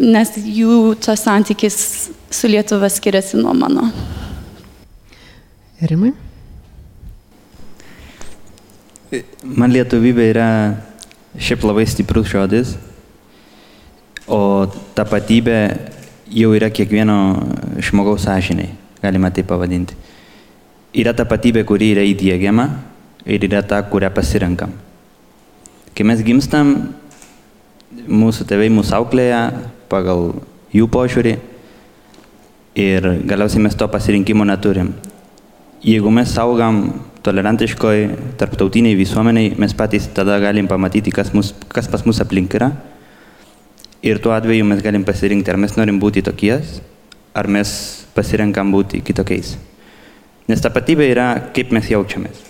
nes 0.00 0.32
jų 0.38 0.94
tas 1.02 1.26
santykis 1.26 1.76
su 2.30 2.48
Lietuva 2.48 2.88
skiriasi 2.88 3.40
nuo 3.40 3.52
mano. 3.58 3.90
Rimai? 5.82 6.12
Man 9.10 9.72
lietuvybė 9.74 10.28
yra 10.30 10.48
šiaip 11.34 11.64
labai 11.66 11.82
stiprus 11.90 12.28
žodis, 12.30 12.76
o 14.30 14.70
tapatybė 14.94 15.56
jau 16.30 16.52
yra 16.54 16.68
kiekvieno 16.70 17.16
žmogaus 17.82 18.22
sąžiniai, 18.28 18.70
galima 19.02 19.32
tai 19.34 19.42
pavadinti. 19.42 19.98
Yra 20.94 21.10
tapatybė, 21.18 21.64
kuri 21.66 21.90
yra 21.96 22.06
įdėgiama 22.06 22.68
ir 23.26 23.48
yra 23.50 23.64
ta, 23.66 23.82
kurią 23.82 24.12
pasirenkam. 24.14 24.76
Kai 25.90 26.06
mes 26.06 26.22
gimstam, 26.22 26.74
mūsų 28.06 28.46
tėvai 28.46 28.70
mūsų 28.70 28.94
auklėja 29.00 29.42
pagal 29.90 30.36
jų 30.70 30.86
požiūrį 30.86 31.34
ir 32.78 33.14
galiausiai 33.26 33.66
mes 33.66 33.74
to 33.74 33.90
pasirinkimo 33.90 34.46
neturim. 34.46 34.94
Jeigu 35.84 36.10
mes 36.12 36.32
saugam 36.34 36.82
tolerantiškoj 37.24 37.98
tarptautiniai 38.40 38.96
visuomeniai, 38.96 39.54
mes 39.60 39.74
patys 39.76 40.08
tada 40.16 40.38
galim 40.40 40.68
pamatyti, 40.68 41.12
kas, 41.12 41.34
mus, 41.36 41.52
kas 41.68 41.88
pas 41.88 42.04
mus 42.06 42.20
aplink 42.20 42.54
yra. 42.56 42.70
Ir 44.02 44.20
tuo 44.24 44.32
atveju 44.32 44.64
mes 44.64 44.80
galim 44.84 45.04
pasirinkti, 45.04 45.52
ar 45.52 45.60
mes 45.60 45.76
norim 45.76 46.00
būti 46.00 46.24
tokies, 46.24 46.78
ar 47.36 47.48
mes 47.52 47.72
pasirenkam 48.16 48.72
būti 48.72 49.02
kitokiais. 49.04 49.56
Nes 50.48 50.64
tapatybė 50.64 51.10
yra, 51.12 51.28
kaip 51.54 51.72
mes 51.76 51.92
jaučiamės. 51.92 52.40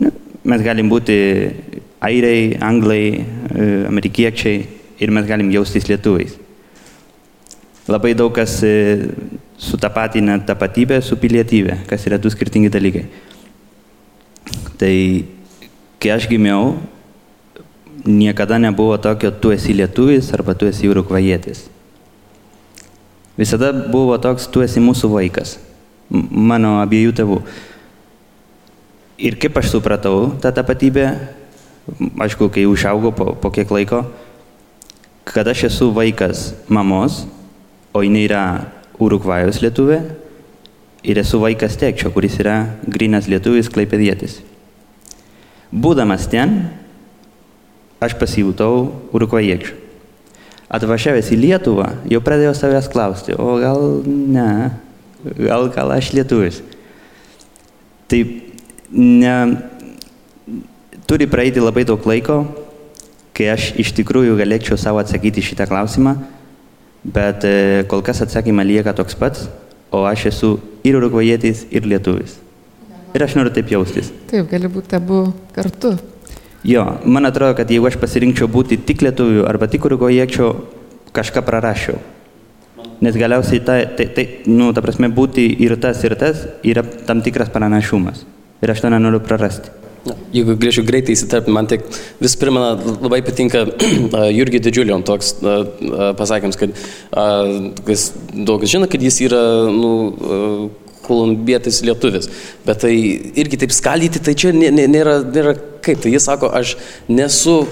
Nu, 0.00 0.14
Mes 0.48 0.62
galim 0.64 0.88
būti 0.88 1.14
airiai, 2.00 2.54
anglai, 2.62 3.02
e, 3.20 3.64
amerikiečiai 3.88 4.60
ir 5.02 5.10
mes 5.12 5.26
galim 5.28 5.50
jaustis 5.52 5.88
lietuviais. 5.90 6.38
Labai 7.88 8.12
daug 8.12 8.34
kas 8.36 8.58
e, 8.66 9.08
sutapatina 9.56 10.36
tapatybę 10.44 11.00
su 11.00 11.16
pilietybė, 11.16 11.86
kas 11.88 12.04
yra 12.04 12.18
du 12.20 12.28
skirtingi 12.28 12.68
dalykai. 12.68 13.06
Tai 14.78 14.94
kai 15.98 16.12
aš 16.12 16.28
gimiau, 16.28 16.76
niekada 18.04 18.58
nebuvo 18.60 18.98
tokio 19.00 19.30
tu 19.30 19.50
esi 19.50 19.72
lietuvis 19.72 20.28
arba 20.36 20.54
tu 20.54 20.68
esi 20.68 20.88
urukvajietis. 20.88 21.64
Visada 23.38 23.72
buvo 23.72 24.18
toks 24.18 24.48
tu 24.52 24.60
esi 24.60 24.82
mūsų 24.82 25.10
vaikas, 25.12 25.56
mano 26.10 26.78
abiejų 26.82 27.16
tėvų. 27.16 27.40
Ir 29.18 29.40
kaip 29.40 29.56
aš 29.58 29.72
supratau 29.72 30.32
tą 30.42 30.52
tapatybę, 30.54 31.08
aišku, 32.20 32.50
kai 32.52 32.68
užaugau 32.68 33.14
po, 33.14 33.32
po 33.38 33.50
kiek 33.54 33.70
laiko, 33.70 34.04
kad 35.24 35.48
aš 35.48 35.68
esu 35.70 35.90
vaikas 35.94 36.52
mamos, 36.68 37.24
o 37.94 38.04
jinai 38.04 38.24
yra 38.28 38.42
Urugvajos 38.98 39.60
lietuvė, 39.62 40.00
ir 41.02 41.18
esu 41.18 41.40
vaikas 41.40 41.76
tekčio, 41.78 42.10
kuris 42.12 42.38
yra 42.42 42.58
grinas 42.86 43.28
lietuvis 43.30 43.70
klaipėdėtis. 43.72 44.40
Būdamas 45.72 46.26
ten, 46.30 46.58
aš 48.02 48.16
pasijutau 48.18 48.88
urugvajiečiu. 49.14 49.76
Atvažiavęs 50.68 51.30
į 51.32 51.38
Lietuvą, 51.40 51.86
jau 52.12 52.20
pradėjau 52.20 52.52
savęs 52.56 52.90
klausti, 52.92 53.32
o 53.32 53.56
gal 53.62 54.02
ne, 54.04 54.48
gal, 55.24 55.70
gal 55.72 55.94
aš 55.94 56.10
lietuvis. 56.12 56.60
Tai 58.08 58.20
ne, 58.92 59.36
turi 61.08 61.28
praeiti 61.30 61.64
labai 61.64 61.86
daug 61.88 62.04
laiko, 62.04 62.42
kai 63.32 63.48
aš 63.54 63.70
iš 63.80 63.94
tikrųjų 63.96 64.36
galėčiau 64.36 64.76
savo 64.80 65.00
atsakyti 65.00 65.44
šitą 65.44 65.64
klausimą, 65.70 66.18
bet 67.14 67.44
e, 67.44 67.84
kol 67.88 68.02
kas 68.04 68.22
atsakymą 68.24 68.64
lieka 68.66 68.94
toks 68.96 69.16
pats, 69.18 69.48
o 69.90 70.04
aš 70.08 70.28
esu 70.32 70.52
ir 70.84 70.98
urugvajietis, 70.98 71.66
ir 71.72 71.88
lietuvis. 71.88 72.36
Ir 73.16 73.24
aš 73.24 73.38
noriu 73.38 73.52
taip 73.54 73.70
jaustis. 73.72 74.12
Taip, 74.28 74.50
gali 74.50 74.68
būti 74.72 74.96
abu 74.98 75.28
kartu. 75.56 75.94
Jo, 76.66 76.84
man 77.06 77.28
atrodo, 77.28 77.54
kad 77.56 77.70
jeigu 77.70 77.88
aš 77.88 77.96
pasirinkčiau 78.02 78.50
būti 78.50 78.80
tik 78.84 79.02
lietuviu 79.06 79.46
arba 79.48 79.68
tik 79.70 79.86
urugvajiečiu, 79.88 80.50
kažką 81.16 81.44
prarašiau. 81.46 81.98
Nes 83.00 83.14
galiausiai 83.14 83.62
tai, 83.62 83.78
tai, 83.96 84.08
tai, 84.14 84.24
nu, 84.50 84.72
ta 84.74 84.82
prasme, 84.82 85.08
būti 85.14 85.46
ir 85.62 85.76
tas, 85.80 86.02
ir 86.04 86.16
tas 86.18 86.42
yra 86.66 86.82
tam 87.06 87.22
tikras 87.22 87.50
pranašumas. 87.54 88.24
Ir 88.58 88.72
aš 88.74 88.82
to 88.82 88.90
nenoriu 88.90 89.22
prarasti. 89.22 89.70
Jeigu 90.34 90.54
galėčiau 90.60 90.84
greitai 90.88 91.14
įsiterpti, 91.16 91.52
man 91.54 91.66
tik 91.70 91.86
vis 92.20 92.34
primena, 92.40 92.74
labai 93.02 93.20
patinka 93.26 93.64
a, 94.18 94.26
Jurgi 94.34 94.60
Didžiulion 94.64 95.04
toks 95.08 95.34
pasakymas, 96.18 96.58
kad 96.60 96.76
kas 97.88 98.08
daug 98.34 98.60
kas 98.62 98.74
žino, 98.74 98.88
kad 98.90 99.02
jis 99.04 99.20
yra 99.28 99.40
nu, 99.72 99.90
kolumbietis 101.08 101.80
lietuvis. 101.88 102.28
Bet 102.66 102.82
tai 102.84 102.92
irgi 103.40 103.62
taip 103.64 103.72
skaldyti, 103.72 104.20
tai 104.24 104.34
čia 104.36 104.52
nė- 104.52 104.72
nė- 104.76 104.88
nėra, 104.92 105.18
nėra 105.24 105.54
kaip. 105.84 106.02
Tai 106.04 106.12
jis 106.12 106.26
sako, 106.28 106.50
aš 106.52 106.74
nesu 107.08 107.62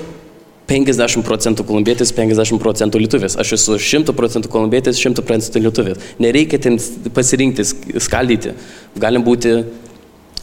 50 0.66 1.22
procentų 1.22 1.62
kolumbietis, 1.68 2.10
50 2.16 2.58
procentų 2.62 2.98
lietuvis. 3.04 3.36
Aš 3.38 3.52
esu 3.58 3.76
100 3.78 4.14
procentų 4.18 4.50
kolumbietis, 4.50 4.98
100 4.98 5.22
procentų 5.28 5.62
lietuvis. 5.68 6.00
Nereikia 6.18 6.58
ten 6.64 6.80
pasirinkti, 7.14 7.62
sk- 7.68 8.00
skaldyti. 8.08 8.56
Galim 8.98 9.22
būti, 9.26 9.52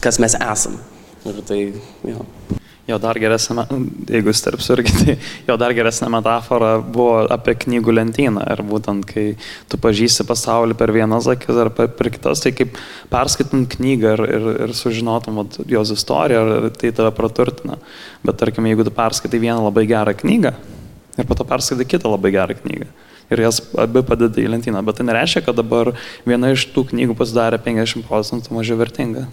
kas 0.00 0.20
mes 0.22 0.38
esam. 0.38 0.78
Ir 1.24 1.40
tai, 1.48 1.60
jo. 2.04 2.26
Jo 2.84 2.98
dar 3.00 3.16
geresnė, 3.16 3.62
jeigu 4.12 4.32
sterpsiu 4.36 4.74
irgi, 4.74 4.92
tai 5.00 5.14
jo 5.46 5.54
dar 5.56 5.72
geresnė 5.72 6.10
metafora 6.12 6.74
buvo 6.82 7.22
apie 7.32 7.54
knygų 7.62 7.94
lentyną. 7.96 8.42
Ir 8.52 8.60
būtent, 8.68 9.06
kai 9.08 9.24
tu 9.72 9.80
pažįsti 9.80 10.26
pasaulį 10.28 10.76
per 10.76 10.92
vienas 10.92 11.24
akis 11.32 11.62
ar 11.62 11.70
per, 11.72 11.88
per 11.96 12.10
kitas, 12.12 12.42
tai 12.44 12.52
kaip 12.52 12.76
perskaitant 13.12 13.64
knygą 13.72 14.12
ir, 14.18 14.24
ir, 14.36 14.48
ir 14.66 14.74
sužinotum 14.76 15.40
vat, 15.40 15.56
jos 15.70 15.94
istoriją, 15.96 16.42
ir 16.58 16.68
tai 16.76 16.92
tave 16.92 17.14
praturtina. 17.16 17.78
Bet 18.24 18.36
tarkim, 18.42 18.68
jeigu 18.68 18.84
tu 18.84 18.92
perskaitai 18.92 19.40
vieną 19.46 19.64
labai 19.64 19.86
gerą 19.88 20.12
knygą 20.20 20.52
ir 21.16 21.28
po 21.30 21.38
to 21.38 21.46
perskaitai 21.48 21.88
kitą 21.88 22.12
labai 22.12 22.34
gerą 22.34 22.58
knygą. 22.58 22.90
Ir 23.32 23.40
jas 23.46 23.62
abi 23.80 24.02
padeda 24.04 24.42
į 24.42 24.50
lentyną. 24.52 24.84
Bet 24.84 25.00
tai 25.00 25.08
nereiškia, 25.08 25.46
kad 25.46 25.56
dabar 25.56 25.94
viena 26.28 26.52
iš 26.52 26.66
tų 26.74 26.90
knygų 26.92 27.16
pasidarė 27.16 27.62
50 27.64 28.04
procentų 28.04 28.52
mažiau 28.58 28.76
vertinga. 28.76 29.24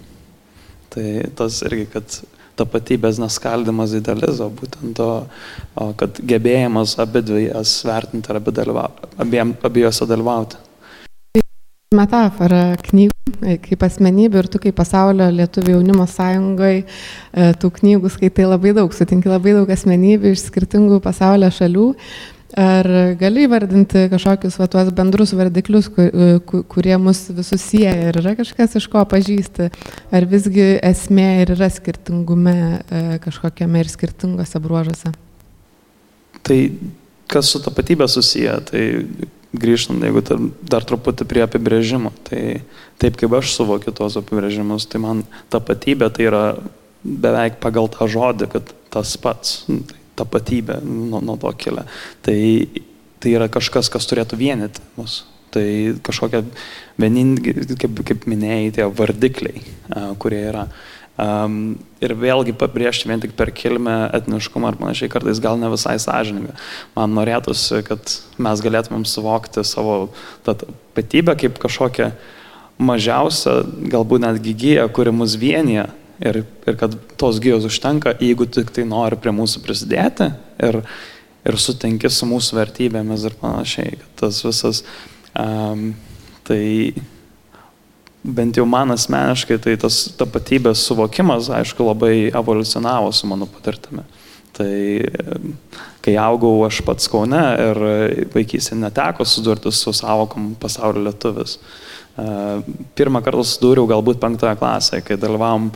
Tai 0.92 1.08
tas 1.38 1.62
irgi, 1.64 1.86
kad 1.92 2.18
tapatybės 2.60 3.16
neskaldimas 3.22 3.94
idealizo, 3.96 4.50
būtent 4.52 4.92
to, 4.98 5.12
kad 6.00 6.20
gebėjimas 6.28 6.98
abi 7.00 7.22
dvi 7.24 7.46
jas 7.46 7.78
vertinti 7.88 8.28
ir 8.28 8.40
abi 8.42 8.52
dalyva, 8.52 8.90
abiem, 9.24 9.54
abiejose 9.64 10.08
dalyvauti. 10.10 10.60
Metafora 11.96 12.74
knygų, 12.80 13.56
kaip 13.66 13.82
asmenybė 13.84 14.40
ir 14.40 14.46
tu 14.52 14.60
kaip 14.62 14.76
pasaulio 14.78 15.26
lietuvių 15.32 15.74
jaunimo 15.74 16.06
sąjungoje 16.08 16.84
tų 17.60 17.70
knygų 17.78 18.12
skaitai 18.14 18.46
labai 18.48 18.72
daug, 18.76 18.94
sutinki 18.96 19.28
labai 19.28 19.52
daug 19.58 19.72
asmenybių 19.72 20.32
iš 20.32 20.46
skirtingų 20.46 21.02
pasaulio 21.04 21.50
šalių. 21.52 21.90
Ar 22.58 22.84
gali 23.16 23.46
įvardinti 23.46 24.06
kažkokius 24.12 24.58
va, 24.60 24.66
tuos 24.68 24.90
bendrus 24.92 25.30
vardiklius, 25.32 25.86
ku- 25.88 26.04
e, 26.04 26.38
ku- 26.44 26.62
kurie 26.68 26.98
mus 27.00 27.22
visus 27.32 27.62
sieja 27.64 27.94
ir 28.10 28.18
yra 28.20 28.34
kažkas, 28.36 28.74
iš 28.76 28.88
ko 28.92 29.00
pažįsti? 29.08 29.70
Ar 30.12 30.26
visgi 30.28 30.66
esmė 30.84 31.28
ir 31.46 31.54
yra 31.54 31.70
skirtingume 31.72 32.56
e, 32.90 33.00
kažkokiame 33.24 33.80
ir 33.80 33.88
skirtingose 33.88 34.60
bruožuose? 34.60 35.14
Tai 36.44 36.58
kas 37.32 37.48
su 37.54 37.62
tapatybė 37.64 38.04
susiję, 38.12 38.58
tai 38.68 38.84
grįžtant, 39.56 40.04
jeigu 40.04 40.20
ta- 40.24 40.36
dar 40.68 40.84
truputį 40.84 41.24
prie 41.28 41.46
apibrėžimo, 41.46 42.12
tai 42.28 42.60
taip 43.00 43.16
kaip 43.20 43.32
aš 43.40 43.54
suvokiu 43.56 43.92
tuos 43.96 44.18
apibrėžimus, 44.20 44.84
tai 44.92 45.00
man 45.00 45.24
tapatybė 45.52 46.12
tai 46.12 46.28
yra 46.28 46.44
beveik 47.02 47.56
pagal 47.64 47.88
tą 47.96 48.08
žodį, 48.12 48.50
kad 48.52 48.74
tas 48.92 49.16
pats, 49.16 49.62
nu, 49.72 49.80
tai 49.88 49.96
tapatybė 50.18 50.80
nuo, 50.84 51.20
nuo 51.24 51.36
to 51.40 51.52
kilia. 51.58 51.84
Tai, 52.24 52.38
tai 53.22 53.36
yra 53.36 53.50
kažkas, 53.52 53.90
kas 53.92 54.08
turėtų 54.10 54.38
vienyti 54.40 54.82
mus. 54.96 55.22
Tai 55.52 55.66
kažkokie 56.04 56.46
vieningi, 57.00 57.52
kaip, 57.76 58.00
kaip 58.08 58.26
minėjai, 58.30 58.72
tie 58.78 58.88
vardikliai, 58.88 59.62
a, 59.92 60.10
kurie 60.20 60.40
yra. 60.48 60.66
Um, 61.20 61.74
ir 62.00 62.14
vėlgi 62.16 62.54
pabrėžti 62.56 63.10
vien 63.10 63.20
tik 63.20 63.34
per 63.36 63.50
kilmę, 63.52 64.08
etniškumą 64.16 64.70
ar 64.70 64.78
panašiai 64.80 65.10
kartais 65.12 65.42
gal 65.44 65.58
ne 65.60 65.68
visai 65.68 65.98
sąžininga. 66.00 66.54
Man 66.96 67.12
norėtųsi, 67.18 67.82
kad 67.84 68.14
mes 68.40 68.62
galėtumėm 68.64 69.04
suvokti 69.06 69.60
savo 69.68 70.06
tapatybę 70.48 71.36
kaip 71.44 71.60
kažkokią 71.60 72.08
mažiausią, 72.80 73.58
galbūt 73.92 74.24
netgi 74.24 74.56
gyją, 74.64 74.88
kuri 74.96 75.12
mus 75.14 75.36
vienyje. 75.36 75.84
Ir, 76.22 76.44
ir 76.70 76.76
kad 76.78 76.94
tos 77.18 77.40
gyjos 77.42 77.66
užtenka, 77.66 78.14
jeigu 78.22 78.46
tik 78.46 78.70
tai 78.74 78.84
nori 78.86 79.18
prie 79.18 79.32
mūsų 79.34 79.62
prisidėti 79.64 80.28
ir, 80.62 80.78
ir 81.42 81.58
sutinki 81.58 82.10
su 82.12 82.28
mūsų 82.30 82.60
vertybėmis 82.60 83.26
ir 83.26 83.34
panašiai. 83.40 83.98
Tas 84.20 84.38
visas, 84.46 84.84
um, 85.34 85.88
tai 86.46 86.62
bent 88.22 88.58
jau 88.58 88.66
man 88.70 88.94
asmeniškai, 88.94 89.58
tai 89.64 89.74
tas 89.82 90.04
tapatybės 90.18 90.84
suvokimas, 90.86 91.50
aišku, 91.50 91.88
labai 91.90 92.14
evoliucionavo 92.30 93.10
su 93.10 93.26
mano 93.30 93.50
patirtimi. 93.50 94.06
Tai 94.52 94.74
kai 96.04 96.14
augau 96.20 96.60
aš 96.66 96.82
pats 96.86 97.08
Kaune 97.10 97.40
ir 97.66 97.78
vaikystėje 98.34 98.78
neteko 98.78 99.26
sudurti 99.26 99.72
su 99.74 99.94
savokom 99.96 100.52
pasaulio 100.60 101.06
lietuvis. 101.08 101.56
E, 101.56 101.91
Pirmą 102.12 103.22
kartą 103.24 103.44
sudūriau 103.48 103.88
galbūt 103.88 104.20
penktoje 104.20 104.56
klasėje, 104.60 105.04
kai 105.06 105.16
dalyvavom 105.20 105.70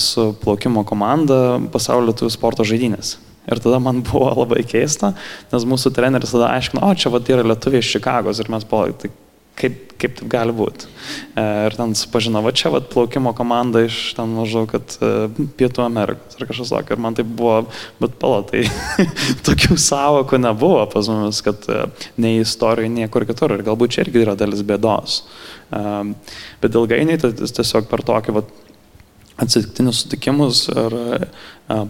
su 0.00 0.30
plaukimo 0.42 0.84
komanda 0.88 1.58
pasaulio 1.72 2.10
lietuvių 2.10 2.32
sporto 2.32 2.66
žaidynės. 2.66 3.16
Ir 3.46 3.62
tada 3.62 3.78
man 3.82 4.02
buvo 4.08 4.32
labai 4.42 4.64
keista, 4.68 5.14
nes 5.52 5.68
mūsų 5.68 5.94
treneris 5.96 6.34
tada 6.34 6.50
aiškino, 6.56 6.82
o 6.84 6.98
čia 6.98 7.12
va 7.14 7.22
tai 7.22 7.38
yra 7.38 7.46
lietuviai 7.52 7.84
iš 7.84 7.94
Čikagos 7.96 8.42
ir 8.42 8.52
mes 8.52 8.66
palauk, 8.68 8.98
tai 9.00 9.12
kaip, 9.56 9.76
kaip 10.00 10.16
taip 10.18 10.28
gali 10.30 10.52
būti. 10.56 10.88
E, 11.38 11.44
ir 11.66 11.76
ten 11.78 11.94
supažinau, 11.98 12.42
va 12.44 12.52
čia, 12.56 12.70
va, 12.74 12.82
plaukimo 12.84 13.32
komanda 13.36 13.82
iš 13.86 13.98
ten 14.18 14.34
maždaug, 14.36 14.68
kad 14.74 14.96
e, 15.00 15.10
Pietų 15.58 15.84
Amerikos 15.86 16.36
ar 16.36 16.48
kažkas 16.50 16.72
tokio. 16.74 16.96
Ir 16.96 17.02
man 17.06 17.16
tai 17.16 17.24
buvo, 17.26 17.62
bet 18.02 18.18
pala, 18.20 18.42
tai 18.48 18.66
tokių 19.48 19.78
savokų 19.80 20.40
nebuvo 20.44 20.84
pas 20.92 21.10
mumis, 21.12 21.40
kad 21.46 21.68
e, 21.72 21.86
nei 22.22 22.42
istorijoje, 22.44 22.92
niekur 22.98 23.26
kitur. 23.28 23.56
Ir 23.56 23.64
galbūt 23.66 23.96
čia 23.96 24.06
irgi 24.06 24.24
yra 24.26 24.36
dalis 24.38 24.64
bėdos. 24.66 25.22
Bet 26.62 26.76
ilgainiui 26.78 27.18
tai 27.18 27.32
tiesiog 27.34 27.88
per 27.90 28.04
tokį, 28.06 28.36
va, 28.36 28.44
atsitiktinius 29.42 30.04
sutikimus 30.04 30.66
ir 30.70 30.94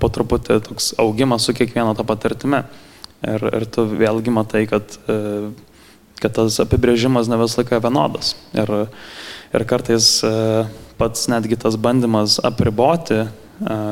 po 0.00 0.08
truputį 0.10 0.56
toks 0.64 0.94
augimas 1.02 1.44
su 1.46 1.54
kiekviena 1.54 1.92
tą 1.98 2.06
patirtimi. 2.08 2.64
Ir, 3.26 3.42
ir 3.58 3.66
tu 3.72 3.84
vėlgi 3.90 4.32
matai, 4.32 4.64
kad 4.70 4.96
kad 6.22 6.36
tas 6.36 6.60
apibrėžimas 6.62 7.28
ne 7.30 7.38
visą 7.40 7.62
laiką 7.62 7.80
vienodas. 7.84 8.34
Ir, 8.56 8.72
ir 9.54 9.64
kartais 9.68 10.08
e, 10.24 10.32
pats 11.00 11.26
netgi 11.32 11.58
tas 11.60 11.76
bandymas 11.80 12.38
apriboti 12.44 13.18
e, 13.22 13.28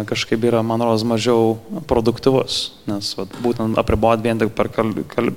kažkaip 0.09 0.47
yra, 0.49 0.63
man 0.67 0.83
rodos, 0.85 1.05
mažiau 1.09 1.57
produktyvus, 1.91 2.61
nes 2.89 3.13
vat, 3.19 3.39
būtent 3.45 3.81
apriboti 3.81 4.25
vien 4.25 4.41
tik 4.41 4.55
per 4.57 4.73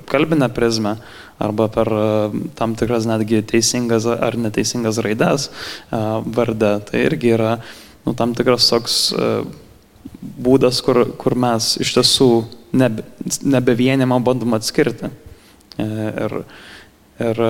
kalbinę 0.08 0.50
prizmę 0.56 0.96
arba 1.38 1.68
per 1.72 1.92
e, 1.92 2.08
tam 2.58 2.76
tikras 2.78 3.08
netgi 3.10 3.44
teisingas 3.52 4.08
ar 4.08 4.40
neteisingas 4.40 5.00
raides 5.04 5.50
vardę, 5.90 6.78
tai 6.88 7.04
irgi 7.06 7.36
yra 7.36 7.58
nu, 8.06 8.16
tam 8.16 8.32
tikras 8.36 8.70
toks 8.72 9.00
būdas, 10.18 10.80
kur, 10.82 11.04
kur 11.20 11.36
mes 11.38 11.74
iš 11.82 11.92
tiesų 11.98 12.30
nebe, 12.78 13.04
nebe 13.44 13.74
vienimą 13.78 14.18
bandom 14.24 14.56
atskirti. 14.56 15.10
Ir, 15.78 16.40
Ir 17.18 17.40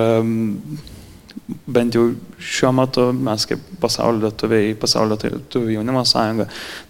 bent 1.69 1.95
jau 1.95 2.07
šiuo 2.41 2.71
metu 2.77 3.09
mes 3.13 3.45
kaip 3.49 3.61
pasaulio 3.81 4.27
lietuviai, 4.27 4.73
pasaulio 4.79 5.17
lietuvių 5.21 5.77
jaunimo 5.77 6.03
sąjunga, 6.07 6.47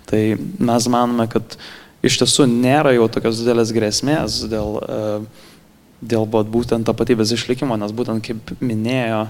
tai 0.10 0.24
mes 0.40 0.88
manome, 0.92 1.28
kad 1.32 1.58
iš 2.06 2.22
tiesų 2.22 2.48
nėra 2.52 2.94
jau 2.96 3.10
tokios 3.12 3.42
didelės 3.42 3.74
grėsmės 3.76 4.40
dėl, 4.52 4.80
dėl 6.00 6.28
būtent 6.30 6.88
tapatybės 6.88 7.36
išlikimo, 7.36 7.78
nes 7.80 7.96
būtent 7.96 8.24
kaip 8.26 8.56
minėjo, 8.64 9.26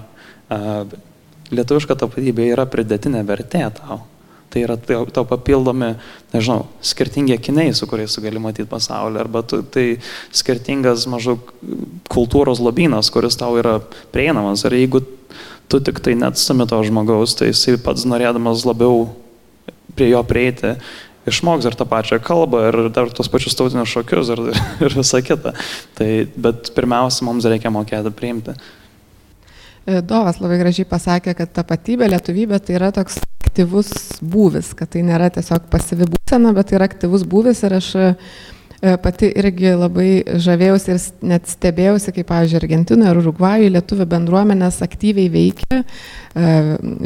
lietuviška 1.50 1.98
tapatybė 2.04 2.52
yra 2.54 2.66
pridėtinė 2.70 3.24
vertė 3.26 3.66
tau. 3.80 4.02
Tai 4.50 4.64
yra 4.66 4.74
tau 4.82 5.22
papildomi, 5.30 5.92
nežinau, 6.32 6.64
skirtingi 6.82 7.36
akiniai, 7.36 7.70
su 7.76 7.86
kuriais 7.86 8.16
tu 8.16 8.22
gali 8.24 8.40
matyti 8.42 8.66
pasaulį, 8.70 9.20
arba 9.22 9.44
tu, 9.46 9.60
tai 9.62 10.00
skirtingas 10.34 11.06
maždaug 11.10 11.52
kultūros 12.10 12.58
lobynas, 12.58 13.12
kuris 13.14 13.38
tau 13.38 13.54
yra 13.60 13.76
prieinamas. 14.10 14.64
Ir 14.66 14.74
jeigu 14.80 15.04
tu 15.70 15.78
tik 15.78 16.02
tai 16.02 16.16
neatstami 16.18 16.66
to 16.66 16.80
žmogaus, 16.82 17.36
tai 17.38 17.52
jisai 17.52 17.76
pats 17.78 18.08
norėdamas 18.10 18.66
labiau 18.66 19.06
prie 19.94 20.10
jo 20.10 20.24
prieiti, 20.26 20.74
išmoks 21.30 21.68
ir 21.70 21.76
tą 21.78 21.86
pačią 21.86 22.18
kalbą, 22.24 22.64
ir 22.72 22.90
dar 22.94 23.10
tos 23.14 23.30
pačius 23.30 23.54
tautinius 23.54 23.92
šokius, 23.92 24.34
ir, 24.34 24.42
ir 24.86 24.98
visa 24.98 25.22
kita. 25.22 25.54
Tai, 25.98 26.10
bet 26.34 26.72
pirmiausia, 26.74 27.22
mums 27.28 27.46
reikia 27.46 27.70
mokėti 27.70 28.10
priimti. 28.18 28.56
E, 29.90 30.00
Dovas 30.06 30.38
labai 30.42 30.60
gražiai 30.60 30.86
pasakė, 30.88 31.34
kad 31.38 31.50
tapatybė, 31.56 32.10
lietuvybė 32.12 32.60
tai 32.62 32.76
yra 32.78 32.92
toks 32.94 33.18
aktyvus 33.40 33.90
būvis, 34.22 34.74
kad 34.78 34.92
tai 34.92 35.02
nėra 35.06 35.30
tiesiog 35.34 35.66
pasivi 35.72 36.06
būsena, 36.10 36.54
bet 36.54 36.70
tai 36.70 36.78
yra 36.78 36.86
aktyvus 36.90 37.24
būvis 37.26 37.64
ir 37.66 37.74
aš 37.80 37.88
e, 37.98 38.10
pati 39.02 39.32
irgi 39.40 39.72
labai 39.80 40.10
žavėjausi 40.44 40.92
ir 40.94 41.00
net 41.32 41.50
stebėjausi, 41.50 42.14
kaip, 42.14 42.28
pavyzdžiui, 42.28 42.60
Argentinoje 42.60 43.14
ir 43.14 43.20
Urugvajoje 43.24 43.72
lietuvių 43.74 44.06
bendruomenės 44.14 44.78
aktyviai 44.86 45.32
veikia, 45.32 45.80
e, 45.82 46.54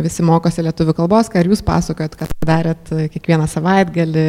visi 0.05 0.27
mokosi 0.27 0.67
lietuvių 0.67 0.97
kalbos, 1.01 1.33
ką 1.33 1.41
ir 1.41 1.55
jūs 1.55 1.65
pasakojat, 1.65 2.19
kad 2.21 2.37
darėt 2.45 2.93
kiekvieną 3.17 3.49
savaitgalį, 3.49 4.29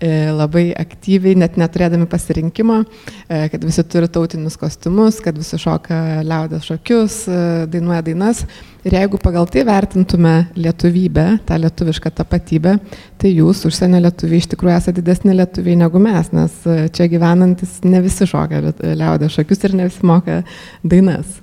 labai 0.00 0.70
aktyviai, 0.78 1.36
net 1.36 1.58
neturėdami 1.60 2.06
pasirinkimo, 2.08 2.80
e, 3.28 3.40
kad 3.52 3.64
visi 3.66 3.84
turi 3.84 4.08
tautinius 4.08 4.56
kostiumus, 4.60 5.20
kad 5.24 5.36
visi 5.36 5.58
šoka 5.60 6.22
liaudės 6.24 6.68
šokius, 6.70 7.16
e, 7.28 7.40
dainuoja 7.70 8.00
dainas. 8.06 8.44
Ir 8.88 8.96
jeigu 8.96 9.20
pagal 9.20 9.44
tai 9.52 9.66
vertintume 9.68 10.34
lietuvybę, 10.56 11.26
tą 11.44 11.58
lietuvišką 11.60 12.14
tapatybę, 12.16 12.78
tai 13.20 13.34
jūs, 13.34 13.66
užsienio 13.68 14.00
lietuviai, 14.06 14.40
iš 14.40 14.48
tikrųjų 14.54 14.76
esate 14.78 15.02
didesni 15.02 15.36
lietuviai 15.36 15.76
negu 15.82 16.00
mes, 16.00 16.32
nes 16.32 16.56
čia 16.96 17.10
gyvenantis 17.12 17.82
ne 17.84 18.00
visi 18.00 18.24
šoka 18.30 18.62
liaudės 18.80 19.36
šokius 19.36 19.68
ir 19.68 19.76
ne 19.76 19.90
visi 19.90 20.08
moka 20.08 20.40
dainas. 20.80 21.40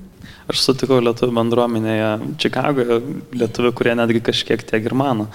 Aš 0.47 0.63
sutikau 0.63 0.97
lietuvių 1.03 1.33
bendruomenėje 1.35 2.09
Čikagoje, 2.39 3.01
lietuvių, 3.35 3.71
kurie 3.75 3.93
netgi 3.99 4.23
kažkiek 4.29 4.63
tiek 4.63 4.85
ir 4.87 4.95
mano. 4.95 5.27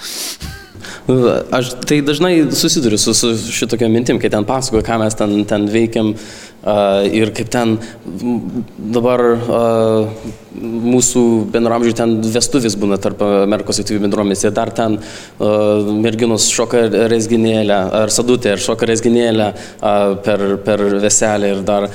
Aš 1.50 1.72
tai 1.86 2.00
dažnai 2.04 2.34
susiduriu 2.56 2.98
su, 2.98 3.14
su 3.14 3.34
šitokia 3.52 3.88
mintim, 3.92 4.20
kai 4.22 4.30
ten 4.32 4.46
pasakoju, 4.48 4.84
ką 4.86 4.98
mes 5.02 5.18
ten, 5.18 5.36
ten 5.48 5.68
veikiam 5.70 6.14
ir 6.62 7.32
kaip 7.34 7.50
ten 7.50 7.76
dabar 8.94 9.22
mūsų 10.62 11.22
bendramžių 11.50 11.94
ten 11.96 12.12
vestuvis 12.34 12.76
būna 12.78 12.98
tarp 13.02 13.22
Amerikos 13.24 13.80
lietuvių 13.80 14.02
bendruomenės 14.04 14.44
ir 14.44 14.54
dar 14.54 14.70
ten 14.76 14.98
merginos 16.04 16.46
šoka 16.52 16.84
rezginėlę, 17.10 17.78
ar 18.02 18.12
sadutė, 18.14 18.52
ar 18.54 18.62
šoka 18.62 18.86
rezginėlę 18.86 19.48
per, 20.24 20.44
per 20.66 20.84
veselę 21.02 21.52
ir 21.56 21.62
dar 21.66 21.88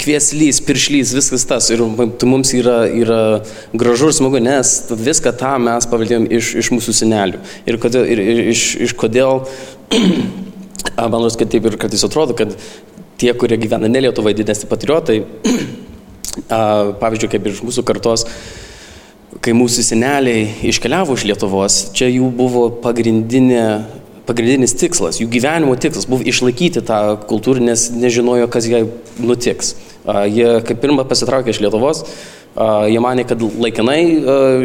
kvieslys, 0.00 0.62
piršlys, 0.64 1.14
viskas 1.18 1.46
tas. 1.50 1.70
Ir 1.74 1.84
tai 2.20 2.30
mums 2.30 2.54
yra, 2.56 2.82
yra 2.88 3.22
gražu 3.76 4.10
ir 4.10 4.16
smagu, 4.16 4.40
nes 4.44 4.76
viską 4.90 5.34
tą 5.40 5.56
mes 5.62 5.88
paveldėjom 5.90 6.28
iš, 6.40 6.54
iš 6.62 6.72
mūsų 6.72 6.96
senelių. 7.02 7.42
Ir, 7.68 7.80
kodėl, 7.82 8.06
ir, 8.08 8.22
ir 8.32 8.44
iš, 8.54 8.68
iš 8.88 8.96
kodėl, 8.98 9.44
man 11.00 11.18
nors, 11.20 11.36
kad 11.38 11.50
taip 11.52 11.68
ir 11.68 11.76
kartais 11.80 12.04
atrodo, 12.06 12.36
kad 12.38 12.56
tie, 13.20 13.34
kurie 13.36 13.58
gyvena 13.60 13.90
ne 13.90 14.02
Lietuvai, 14.06 14.34
didesni 14.36 14.68
patriotai, 14.70 15.20
pavyzdžiui, 17.02 17.30
kaip 17.34 17.48
iš 17.52 17.62
mūsų 17.66 17.84
kartos, 17.88 18.26
kai 19.44 19.54
mūsų 19.56 19.84
seneliai 19.86 20.48
iškeliavo 20.72 21.16
iš 21.18 21.26
Lietuvos, 21.30 21.80
čia 21.96 22.10
jų 22.10 22.32
buvo 22.36 22.68
pagrindinė 22.82 23.64
pagrindinis 24.30 24.76
tikslas, 24.78 25.18
jų 25.18 25.26
gyvenimo 25.32 25.74
tikslas 25.80 26.06
buvo 26.06 26.22
išlaikyti 26.28 26.84
tą 26.86 27.00
kultūrą, 27.30 27.62
nes 27.64 27.88
nežinojo, 27.90 28.46
kas 28.52 28.68
jai 28.70 28.84
nutiks. 29.18 29.74
Jie 30.06 30.60
kaip 30.66 30.78
pirmą 30.82 31.04
pasitraukė 31.08 31.50
iš 31.50 31.60
Lietuvos, 31.64 32.04
jie 32.90 33.00
mane, 33.00 33.24
kad 33.28 33.40
laikinai 33.40 34.00